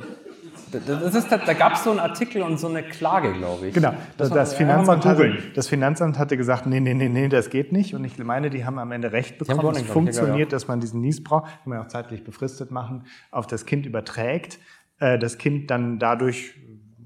das 0.73 1.15
ist, 1.15 1.31
da 1.31 1.53
gab 1.55 1.75
es 1.75 1.85
so 1.85 1.91
einen 1.91 1.99
Artikel 2.01 2.43
und 2.43 2.59
so 2.59 2.69
eine 2.69 2.83
Klage, 2.83 3.33
glaube 3.33 3.69
ich. 3.69 3.75
Genau, 3.75 3.93
das, 4.17 4.31
das, 4.31 4.53
ja, 4.53 4.59
Finanzamt 4.59 5.05
hatte, 5.05 5.39
das 5.55 5.69
Finanzamt 5.69 6.19
hatte 6.19 6.37
gesagt, 6.37 6.67
nee, 6.67 6.81
nee, 6.81 6.95
nee, 6.95 7.09
nee, 7.09 7.29
das 7.29 7.51
geht 7.51 7.73
nicht. 7.73 7.95
Und 7.95 8.05
ich 8.05 8.19
meine, 8.19 8.51
die 8.51 8.65
haben 8.65 8.79
am 8.79 8.93
Ende 8.93 9.13
recht 9.13 9.39
bekommen. 9.39 9.59
Es 9.59 9.63
glaub 9.63 9.77
ich, 9.77 9.87
ja, 9.87 9.93
funktioniert, 9.93 10.53
dass 10.53 10.69
man 10.69 10.81
diesen 10.81 11.01
Niesbrauch, 11.01 11.43
kann 11.43 11.53
man 11.65 11.79
ja 11.79 11.85
auch 11.85 11.89
zeitlich 11.89 12.25
befristet 12.25 12.71
machen, 12.71 13.05
auf 13.31 13.47
das 13.47 13.67
Kind 13.67 13.87
überträgt. 13.87 14.59
Äh, 14.99 15.19
Das 15.19 15.39
Kind 15.39 15.71
dann 15.71 15.99
dadurch, 15.99 16.55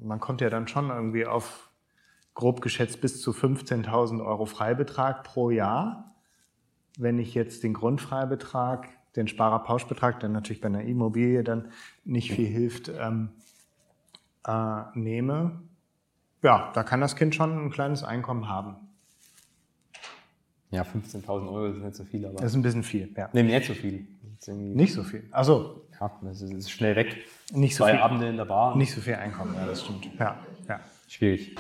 man 0.03 0.21
kommt 0.21 0.41
ja 0.41 0.51
dann 0.51 0.69
schon 0.69 0.91
irgendwie 0.91 1.27
auf 1.27 1.71
grob 2.35 2.61
geschätzt 2.61 3.01
bis 3.01 3.23
zu 3.23 3.31
15.000 3.31 4.25
Euro 4.25 4.45
Freibetrag 4.45 5.23
pro 5.25 5.51
Jahr. 5.51 6.17
Wenn 6.99 7.19
ich 7.19 7.35
jetzt 7.35 7.63
den 7.63 7.75
Grundfreibetrag, 7.75 8.89
den 9.17 9.29
Sparerpauschbetrag, 9.29 10.21
der 10.21 10.29
natürlich 10.29 10.61
bei 10.61 10.67
einer 10.69 10.83
Immobilie 10.83 11.45
dann 11.45 11.69
nicht 12.05 12.31
viel 12.33 12.47
hilft, 12.47 12.89
ähm, 12.89 13.31
äh, 14.47 14.83
nehme, 14.95 15.61
ja, 16.43 16.71
da 16.75 16.83
kann 16.83 17.01
das 17.01 17.17
Kind 17.17 17.35
schon 17.35 17.67
ein 17.67 17.71
kleines 17.71 18.05
Einkommen 18.05 18.49
haben. 18.49 18.77
Ja, 20.71 20.83
15.000 20.83 21.29
Euro 21.49 21.67
ist 21.67 21.79
nicht 21.83 21.95
so 21.95 22.05
viel, 22.05 22.27
aber. 22.27 22.35
Das 22.35 22.47
ist 22.51 22.57
ein 22.57 22.63
bisschen 22.63 22.83
viel, 22.83 23.11
ja. 23.17 23.31
Nee, 23.33 23.45
nicht 23.45 23.67
so 23.67 23.73
viel. 23.75 24.07
Nicht 24.47 24.93
so 24.93 25.03
viel. 25.05 25.27
Also 25.31 25.87
Ja, 25.99 26.11
das 26.21 26.43
ist, 26.43 26.53
das 26.53 26.59
ist 26.65 26.71
schnell 26.71 26.97
weg. 26.97 27.17
nicht 27.53 27.77
so 27.77 27.85
Zwei 27.85 27.93
viel. 27.93 28.01
Abende 28.01 28.29
in 28.29 28.37
der 28.37 28.45
Bar. 28.45 28.77
Nicht 28.77 28.93
so 28.93 29.01
viel 29.01 29.15
Einkommen, 29.15 29.55
ja, 29.55 29.65
das 29.65 29.83
stimmt. 29.85 30.11
Ja, 30.19 30.37
ja. 30.69 30.81
Schwierig. 31.09 31.55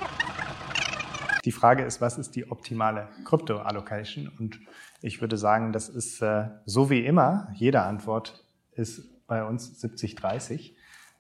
Die 1.44 1.52
Frage 1.52 1.84
ist, 1.84 2.00
was 2.00 2.18
ist 2.18 2.36
die 2.36 2.50
optimale 2.50 3.08
Krypto-Allocation? 3.24 4.30
Und 4.38 4.60
ich 5.02 5.20
würde 5.20 5.36
sagen, 5.36 5.72
das 5.72 5.88
ist 5.88 6.22
äh, 6.22 6.48
so 6.64 6.88
wie 6.90 7.04
immer, 7.04 7.48
jede 7.54 7.82
Antwort 7.82 8.44
ist 8.72 9.26
bei 9.26 9.44
uns 9.44 9.82
70-30. 9.82 10.72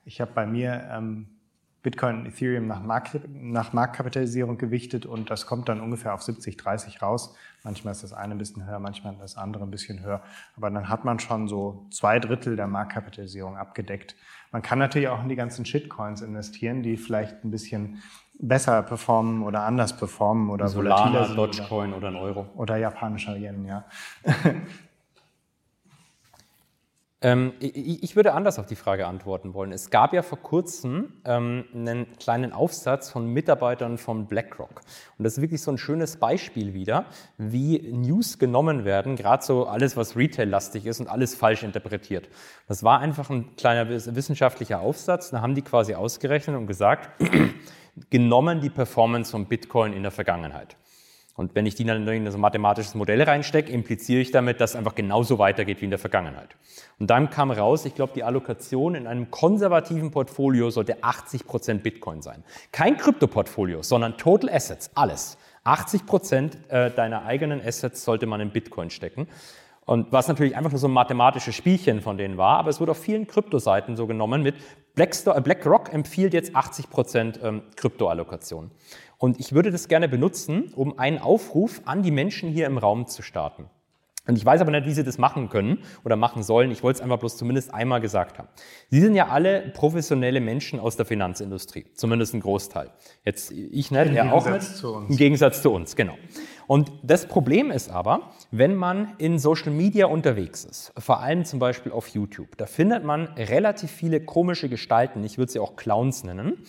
Ich 0.04 0.20
habe 0.20 0.32
bei 0.34 0.46
mir 0.46 0.88
ähm, 0.90 1.28
Bitcoin 1.84 2.20
und 2.20 2.26
Ethereum 2.26 2.66
nach, 2.66 2.82
Markt, 2.82 3.20
nach 3.28 3.74
Marktkapitalisierung 3.74 4.56
gewichtet 4.56 5.04
und 5.04 5.28
das 5.28 5.44
kommt 5.44 5.68
dann 5.68 5.82
ungefähr 5.82 6.14
auf 6.14 6.22
70-30 6.22 7.00
raus. 7.00 7.36
Manchmal 7.62 7.92
ist 7.92 8.02
das 8.02 8.14
eine 8.14 8.34
ein 8.34 8.38
bisschen 8.38 8.66
höher, 8.66 8.78
manchmal 8.78 9.14
das 9.20 9.36
andere 9.36 9.64
ein 9.64 9.70
bisschen 9.70 10.02
höher. 10.02 10.22
Aber 10.56 10.70
dann 10.70 10.88
hat 10.88 11.04
man 11.04 11.18
schon 11.18 11.46
so 11.46 11.86
zwei 11.90 12.18
Drittel 12.18 12.56
der 12.56 12.68
Marktkapitalisierung 12.68 13.58
abgedeckt. 13.58 14.16
Man 14.50 14.62
kann 14.62 14.78
natürlich 14.78 15.08
auch 15.08 15.22
in 15.22 15.28
die 15.28 15.36
ganzen 15.36 15.66
Shitcoins 15.66 16.22
investieren, 16.22 16.82
die 16.82 16.96
vielleicht 16.96 17.44
ein 17.44 17.50
bisschen 17.50 18.02
besser 18.38 18.82
performen 18.82 19.42
oder 19.42 19.62
anders 19.62 19.96
performen 19.96 20.50
oder 20.50 20.72
volatiler 20.74 21.26
sind 21.26 21.36
Dogecoin 21.36 21.92
oder 21.94 22.08
ein 22.08 22.16
Euro. 22.16 22.40
oder, 22.40 22.56
oder 22.56 22.76
japanischer 22.76 23.36
Yen, 23.36 23.64
ja. 23.64 23.84
Ähm, 27.24 27.54
ich, 27.58 28.02
ich 28.02 28.16
würde 28.16 28.34
anders 28.34 28.58
auf 28.58 28.66
die 28.66 28.76
Frage 28.76 29.06
antworten 29.06 29.54
wollen. 29.54 29.72
Es 29.72 29.88
gab 29.88 30.12
ja 30.12 30.20
vor 30.20 30.38
kurzem 30.38 31.14
ähm, 31.24 31.64
einen 31.72 32.18
kleinen 32.18 32.52
Aufsatz 32.52 33.10
von 33.10 33.26
Mitarbeitern 33.26 33.96
von 33.96 34.26
BlackRock. 34.26 34.82
Und 35.16 35.24
das 35.24 35.38
ist 35.38 35.40
wirklich 35.40 35.62
so 35.62 35.70
ein 35.70 35.78
schönes 35.78 36.18
Beispiel 36.18 36.74
wieder, 36.74 37.06
wie 37.38 37.78
News 37.80 38.38
genommen 38.38 38.84
werden, 38.84 39.16
gerade 39.16 39.42
so 39.42 39.66
alles, 39.66 39.96
was 39.96 40.16
Retail-lastig 40.16 40.84
ist 40.84 41.00
und 41.00 41.08
alles 41.08 41.34
falsch 41.34 41.62
interpretiert. 41.62 42.28
Das 42.68 42.84
war 42.84 43.00
einfach 43.00 43.30
ein 43.30 43.56
kleiner 43.56 43.88
wissenschaftlicher 43.88 44.80
Aufsatz. 44.80 45.30
Da 45.30 45.40
haben 45.40 45.54
die 45.54 45.62
quasi 45.62 45.94
ausgerechnet 45.94 46.54
und 46.54 46.66
gesagt, 46.66 47.08
genommen 48.10 48.60
die 48.60 48.70
Performance 48.70 49.30
von 49.30 49.46
Bitcoin 49.46 49.92
in 49.92 50.02
der 50.02 50.12
Vergangenheit. 50.12 50.76
Und 51.36 51.56
wenn 51.56 51.66
ich 51.66 51.74
die 51.74 51.84
dann 51.84 52.06
in 52.06 52.28
ein 52.28 52.40
mathematisches 52.40 52.94
Modell 52.94 53.20
reinstecke, 53.20 53.72
impliziere 53.72 54.20
ich 54.20 54.30
damit, 54.30 54.60
dass 54.60 54.70
es 54.70 54.76
einfach 54.76 54.94
genauso 54.94 55.40
weitergeht 55.40 55.80
wie 55.80 55.86
in 55.86 55.90
der 55.90 55.98
Vergangenheit. 55.98 56.54
Und 57.00 57.10
dann 57.10 57.28
kam 57.28 57.50
raus, 57.50 57.84
ich 57.86 57.96
glaube, 57.96 58.12
die 58.14 58.22
Allokation 58.22 58.94
in 58.94 59.08
einem 59.08 59.32
konservativen 59.32 60.12
Portfolio 60.12 60.70
sollte 60.70 61.02
80 61.02 61.46
Prozent 61.46 61.82
Bitcoin 61.82 62.22
sein. 62.22 62.44
Kein 62.70 62.96
Kryptoportfolio, 62.96 63.82
sondern 63.82 64.16
Total 64.16 64.48
Assets, 64.48 64.90
alles. 64.94 65.36
80 65.64 66.06
Prozent 66.06 66.58
äh, 66.68 66.92
deiner 66.92 67.24
eigenen 67.24 67.60
Assets 67.60 68.04
sollte 68.04 68.26
man 68.26 68.40
in 68.40 68.50
Bitcoin 68.50 68.90
stecken. 68.90 69.26
Und 69.86 70.12
was 70.12 70.28
natürlich 70.28 70.56
einfach 70.56 70.70
nur 70.70 70.78
so 70.78 70.88
ein 70.88 70.92
mathematisches 70.92 71.54
Spielchen 71.54 72.00
von 72.00 72.16
denen 72.16 72.38
war, 72.38 72.58
aber 72.58 72.70
es 72.70 72.80
wurde 72.80 72.92
auf 72.92 72.98
vielen 72.98 73.26
Kryptoseiten 73.26 73.96
so 73.96 74.06
genommen 74.06 74.42
mit 74.42 74.54
äh, 74.96 75.40
BlackRock 75.40 75.92
empfiehlt 75.92 76.32
jetzt 76.32 76.56
80 76.56 76.90
Prozent 76.90 77.40
ähm, 77.42 77.62
Kryptoallokation. 77.76 78.70
Und 79.18 79.40
ich 79.40 79.52
würde 79.52 79.70
das 79.70 79.88
gerne 79.88 80.08
benutzen, 80.08 80.72
um 80.74 80.98
einen 80.98 81.18
Aufruf 81.18 81.82
an 81.84 82.02
die 82.02 82.10
Menschen 82.10 82.50
hier 82.50 82.66
im 82.66 82.78
Raum 82.78 83.06
zu 83.06 83.22
starten. 83.22 83.68
Und 84.26 84.36
ich 84.38 84.44
weiß 84.44 84.62
aber 84.62 84.70
nicht, 84.70 84.86
wie 84.86 84.92
sie 84.92 85.04
das 85.04 85.18
machen 85.18 85.50
können 85.50 85.78
oder 86.02 86.16
machen 86.16 86.42
sollen. 86.42 86.70
Ich 86.70 86.82
wollte 86.82 86.98
es 86.98 87.02
einfach 87.02 87.18
bloß 87.18 87.36
zumindest 87.36 87.74
einmal 87.74 88.00
gesagt 88.00 88.38
haben. 88.38 88.48
Sie 88.88 89.00
sind 89.00 89.14
ja 89.14 89.28
alle 89.28 89.70
professionelle 89.74 90.40
Menschen 90.40 90.80
aus 90.80 90.96
der 90.96 91.04
Finanzindustrie, 91.04 91.84
zumindest 91.94 92.32
ein 92.32 92.40
Großteil. 92.40 92.90
Jetzt 93.24 93.50
ich 93.52 93.90
nicht, 93.90 94.06
Im 94.06 94.16
er 94.16 94.32
auch 94.32 94.44
Gegensatz 94.44 94.68
nicht. 94.70 94.78
zu 94.78 94.94
uns. 94.94 95.10
Im 95.10 95.16
Gegensatz 95.16 95.62
zu 95.62 95.70
uns, 95.72 95.94
genau. 95.94 96.14
Und 96.66 96.92
das 97.02 97.26
Problem 97.26 97.70
ist 97.70 97.90
aber, 97.90 98.30
wenn 98.50 98.74
man 98.74 99.14
in 99.18 99.38
Social 99.38 99.70
Media 99.70 100.06
unterwegs 100.06 100.64
ist, 100.64 100.92
vor 100.98 101.20
allem 101.20 101.44
zum 101.44 101.58
Beispiel 101.58 101.92
auf 101.92 102.08
YouTube, 102.08 102.56
da 102.56 102.66
findet 102.66 103.04
man 103.04 103.26
relativ 103.36 103.90
viele 103.90 104.20
komische 104.20 104.68
Gestalten, 104.68 105.22
ich 105.24 105.38
würde 105.38 105.52
sie 105.52 105.60
auch 105.60 105.76
Clowns 105.76 106.24
nennen, 106.24 106.64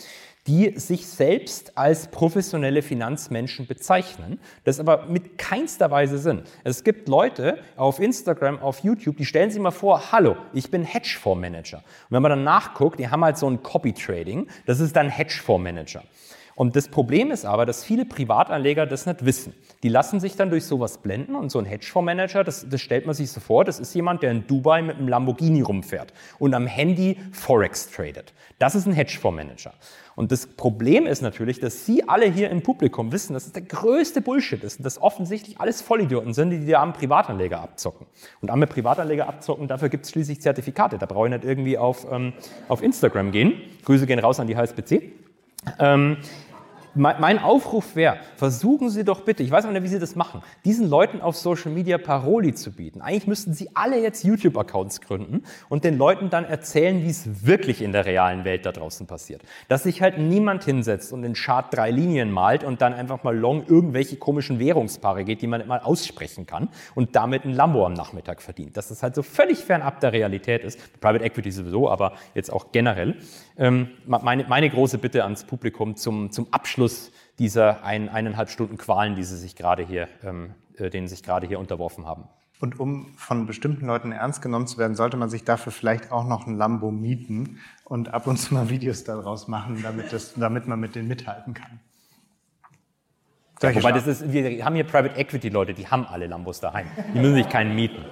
die 0.48 0.78
sich 0.78 1.08
selbst 1.08 1.76
als 1.76 2.08
professionelle 2.08 2.84
Finanzmenschen 2.84 3.66
bezeichnen, 3.66 4.40
das 4.64 4.80
aber 4.80 5.08
mit 5.08 5.40
keinster 5.40 5.90
Weise 5.90 6.20
sind. 6.20 6.44
Es 6.64 6.84
gibt 6.84 7.10
Leute 7.10 7.58
auf 7.78 8.00
Instagram, 8.00 8.60
auf 8.60 8.84
YouTube, 8.84 9.18
die 9.18 9.26
stellen 9.26 9.50
sich 9.50 9.60
mal 9.60 9.72
vor, 9.72 10.12
hallo, 10.12 10.36
ich 10.54 10.70
bin 10.70 10.84
Hedgefondsmanager. 10.84 11.78
Und 11.78 11.84
wenn 12.12 12.22
man 12.22 12.30
dann 12.30 12.44
nachguckt, 12.44 13.00
die 13.00 13.10
haben 13.10 13.24
halt 13.26 13.38
so 13.38 13.50
ein 13.50 13.64
Copy 13.64 13.94
Trading, 13.94 14.48
das 14.68 14.80
ist 14.80 14.96
dann 14.96 15.10
Hedgefondsmanager. 15.10 16.04
Und 16.56 16.78
das 16.78 16.88
Problem 16.88 17.32
ist 17.32 17.46
aber, 17.46 17.66
dass 17.66 17.84
viele 17.84 18.06
Privatanleger 18.06 18.86
das 18.86 19.06
nicht 19.06 19.26
wissen. 19.26 19.54
Die 19.84 19.90
lassen 19.90 20.22
sich 20.22 20.38
dann 20.38 20.50
durch 20.50 20.66
sowas 20.66 21.00
blenden 21.00 21.36
und 21.36 21.50
so 21.52 21.60
ein 21.60 21.66
Hedgefondsmanager, 21.66 22.46
das, 22.46 22.68
das 22.70 22.80
stellt 22.80 23.06
man 23.06 23.14
sich 23.14 23.30
so 23.30 23.42
vor, 23.42 23.66
das 23.66 23.80
ist 23.80 23.94
jemand, 23.94 24.24
der 24.24 24.32
in 24.32 24.48
Dubai 24.48 24.82
mit 24.82 24.98
einem 24.98 25.10
Lamborghini 25.10 25.62
rumfährt 25.62 26.14
und 26.40 26.54
am 26.54 26.66
Handy 26.66 27.18
Forex 27.34 27.92
tradet. 27.92 28.34
Das 28.58 28.74
ist 28.74 28.86
ein 28.86 28.94
Hedgefondsmanager. 28.94 29.74
Und 30.16 30.32
das 30.32 30.48
Problem 30.48 31.08
ist 31.08 31.22
natürlich, 31.22 31.60
dass 31.60 31.86
Sie 31.86 32.08
alle 32.08 32.26
hier 32.26 32.50
im 32.50 32.62
Publikum 32.64 33.12
wissen, 33.12 33.34
dass 33.34 33.48
es 33.48 33.52
der 33.52 33.64
größte 33.64 34.22
Bullshit 34.22 34.64
ist 34.64 34.80
und 34.80 34.86
dass 34.86 35.02
offensichtlich 35.02 35.60
alles 35.60 35.82
Vollidioten 35.82 36.34
sind, 36.34 36.52
die 36.52 36.60
die 36.60 36.76
armen 36.76 36.94
Privatanleger 36.94 37.60
abzocken. 37.60 38.08
Und 38.40 38.50
arme 38.50 38.66
Privatanleger 38.66 39.28
abzocken, 39.28 39.68
dafür 39.68 39.90
gibt 39.90 40.06
es 40.06 40.12
schließlich 40.12 40.42
Zertifikate. 40.42 40.98
Da 40.98 41.06
brauche 41.06 41.28
ich 41.28 41.34
nicht 41.34 41.44
irgendwie 41.44 41.78
auf, 41.78 42.08
ähm, 42.10 42.32
auf 42.70 42.82
Instagram 42.82 43.34
gehen. 43.34 43.62
Grüße 43.84 44.08
gehen 44.08 44.20
raus 44.20 44.40
an 44.40 44.48
die 44.48 44.56
HSBC. 44.56 45.12
Ähm, 45.80 46.18
mein 46.96 47.40
Aufruf 47.40 47.96
wäre, 47.96 48.18
versuchen 48.38 48.90
Sie 48.90 49.04
doch 49.04 49.22
bitte, 49.22 49.44
ich 49.44 49.52
weiß 49.52 49.66
auch 49.66 49.72
nicht, 49.72 49.84
wie 49.84 49.88
Sie 49.90 50.00
das 50.00 50.16
machen, 50.16 50.42
diesen 50.64 50.90
Leuten 50.90 51.22
auf 51.22 51.36
Social 51.36 51.72
Media 51.72 51.98
Paroli 51.98 52.54
zu 52.54 52.72
bieten. 52.72 53.02
Eigentlich 53.02 53.28
müssten 53.28 53.54
Sie 53.54 53.70
alle 53.74 54.02
jetzt 54.02 54.24
YouTube-Accounts 54.24 55.02
gründen 55.02 55.44
und 55.70 55.84
den 55.84 55.98
Leuten 55.98 56.30
dann 56.30 56.46
erzählen, 56.46 57.04
wie 57.04 57.10
es 57.10 57.46
wirklich 57.46 57.82
in 57.82 57.92
der 57.92 58.06
realen 58.06 58.46
Welt 58.46 58.66
da 58.66 58.72
draußen 58.72 59.08
passiert. 59.08 59.42
Dass 59.68 59.84
sich 59.84 60.02
halt 60.02 60.18
niemand 60.18 60.64
hinsetzt 60.64 61.12
und 61.12 61.24
in 61.24 61.34
Chart 61.34 61.66
drei 61.74 61.92
Linien 61.92 62.32
malt 62.32 62.64
und 62.64 62.82
dann 62.82 62.94
einfach 62.94 63.24
mal 63.24 63.38
long 63.38 63.66
irgendwelche 63.68 64.16
komischen 64.16 64.60
Währungspaare 64.60 65.26
geht, 65.26 65.42
die 65.42 65.48
man 65.48 65.60
nicht 65.60 65.68
mal 65.68 65.80
aussprechen 65.80 66.46
kann 66.46 66.70
und 66.96 67.16
damit 67.16 67.44
ein 67.44 67.54
Lambo 67.54 67.86
am 67.86 67.94
Nachmittag 67.94 68.42
verdient. 68.42 68.78
Dass 68.78 68.88
das 68.88 69.04
halt 69.04 69.16
so 69.16 69.24
völlig 69.24 69.60
fernab 69.60 70.00
der 70.00 70.14
Realität 70.14 70.64
ist. 70.64 70.80
Private 71.02 71.26
Equity 71.26 71.52
sowieso, 71.52 71.90
aber 71.90 72.14
jetzt 72.34 72.52
auch 72.52 72.72
generell. 72.72 73.18
Ähm, 73.58 73.90
meine, 74.06 74.46
meine 74.48 74.70
große 74.70 74.98
Bitte 74.98 75.24
ans 75.24 75.44
Publikum 75.44 75.96
zum, 75.96 76.32
zum 76.32 76.48
Abschluss 76.52 76.85
dieser 77.40 77.84
ein, 77.84 78.10
eineinhalb 78.10 78.50
Stunden 78.50 78.78
Qualen, 78.78 79.16
die 79.16 79.24
sie 79.24 79.38
sich 79.38 79.56
gerade 79.56 79.86
hier, 79.86 80.08
ähm, 80.24 80.56
äh, 80.78 80.90
denen 80.90 81.08
sich 81.08 81.24
gerade 81.24 81.48
hier 81.48 81.60
unterworfen 81.60 82.06
haben. 82.06 82.26
Und 82.62 82.80
um 82.80 83.14
von 83.18 83.46
bestimmten 83.46 83.86
Leuten 83.86 84.12
ernst 84.12 84.42
genommen 84.42 84.66
zu 84.66 84.78
werden, 84.78 84.96
sollte 84.96 85.18
man 85.18 85.30
sich 85.30 85.44
dafür 85.44 85.72
vielleicht 85.72 86.12
auch 86.12 86.26
noch 86.26 86.48
ein 86.48 86.56
Lambo 86.56 86.90
mieten 86.90 87.60
und 87.84 88.14
ab 88.14 88.28
und 88.28 88.38
zu 88.38 88.54
mal 88.54 88.70
Videos 88.70 89.04
daraus 89.04 89.48
machen, 89.48 89.82
damit, 89.84 90.14
das, 90.14 90.34
damit 90.36 90.68
man 90.68 90.80
mit 90.80 90.96
denen 90.96 91.08
mithalten 91.08 91.54
kann. 91.54 91.80
Ja, 93.62 93.76
wobei 93.76 93.92
das 93.92 94.08
ist, 94.08 94.32
wir 94.32 94.64
haben 94.64 94.76
hier 94.76 94.84
Private 94.84 95.16
Equity 95.16 95.50
Leute, 95.50 95.74
die 95.74 95.88
haben 95.88 96.06
alle 96.06 96.28
Lambos 96.28 96.60
daheim. 96.60 96.88
Die 97.14 97.20
müssen 97.20 97.36
sich 97.36 97.50
keinen 97.50 97.76
mieten. 97.76 98.04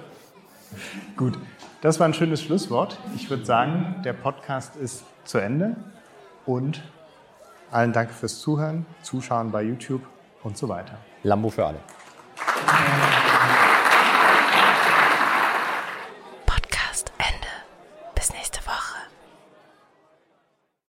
Gut, 1.16 1.38
das 1.80 2.00
war 2.00 2.06
ein 2.06 2.14
schönes 2.14 2.42
Schlusswort. 2.42 2.98
Ich 3.14 3.28
würde 3.30 3.44
sagen, 3.44 4.02
der 4.04 4.14
Podcast 4.14 4.76
ist 4.76 5.04
zu 5.24 5.38
Ende 5.38 5.76
und 6.46 6.82
allen 7.74 7.92
Dank 7.92 8.10
fürs 8.10 8.40
Zuhören, 8.40 8.86
Zuschauen 9.02 9.50
bei 9.50 9.62
YouTube 9.62 10.02
und 10.42 10.56
so 10.56 10.68
weiter. 10.68 10.96
Lambo 11.24 11.50
für 11.50 11.66
alle. 11.66 11.80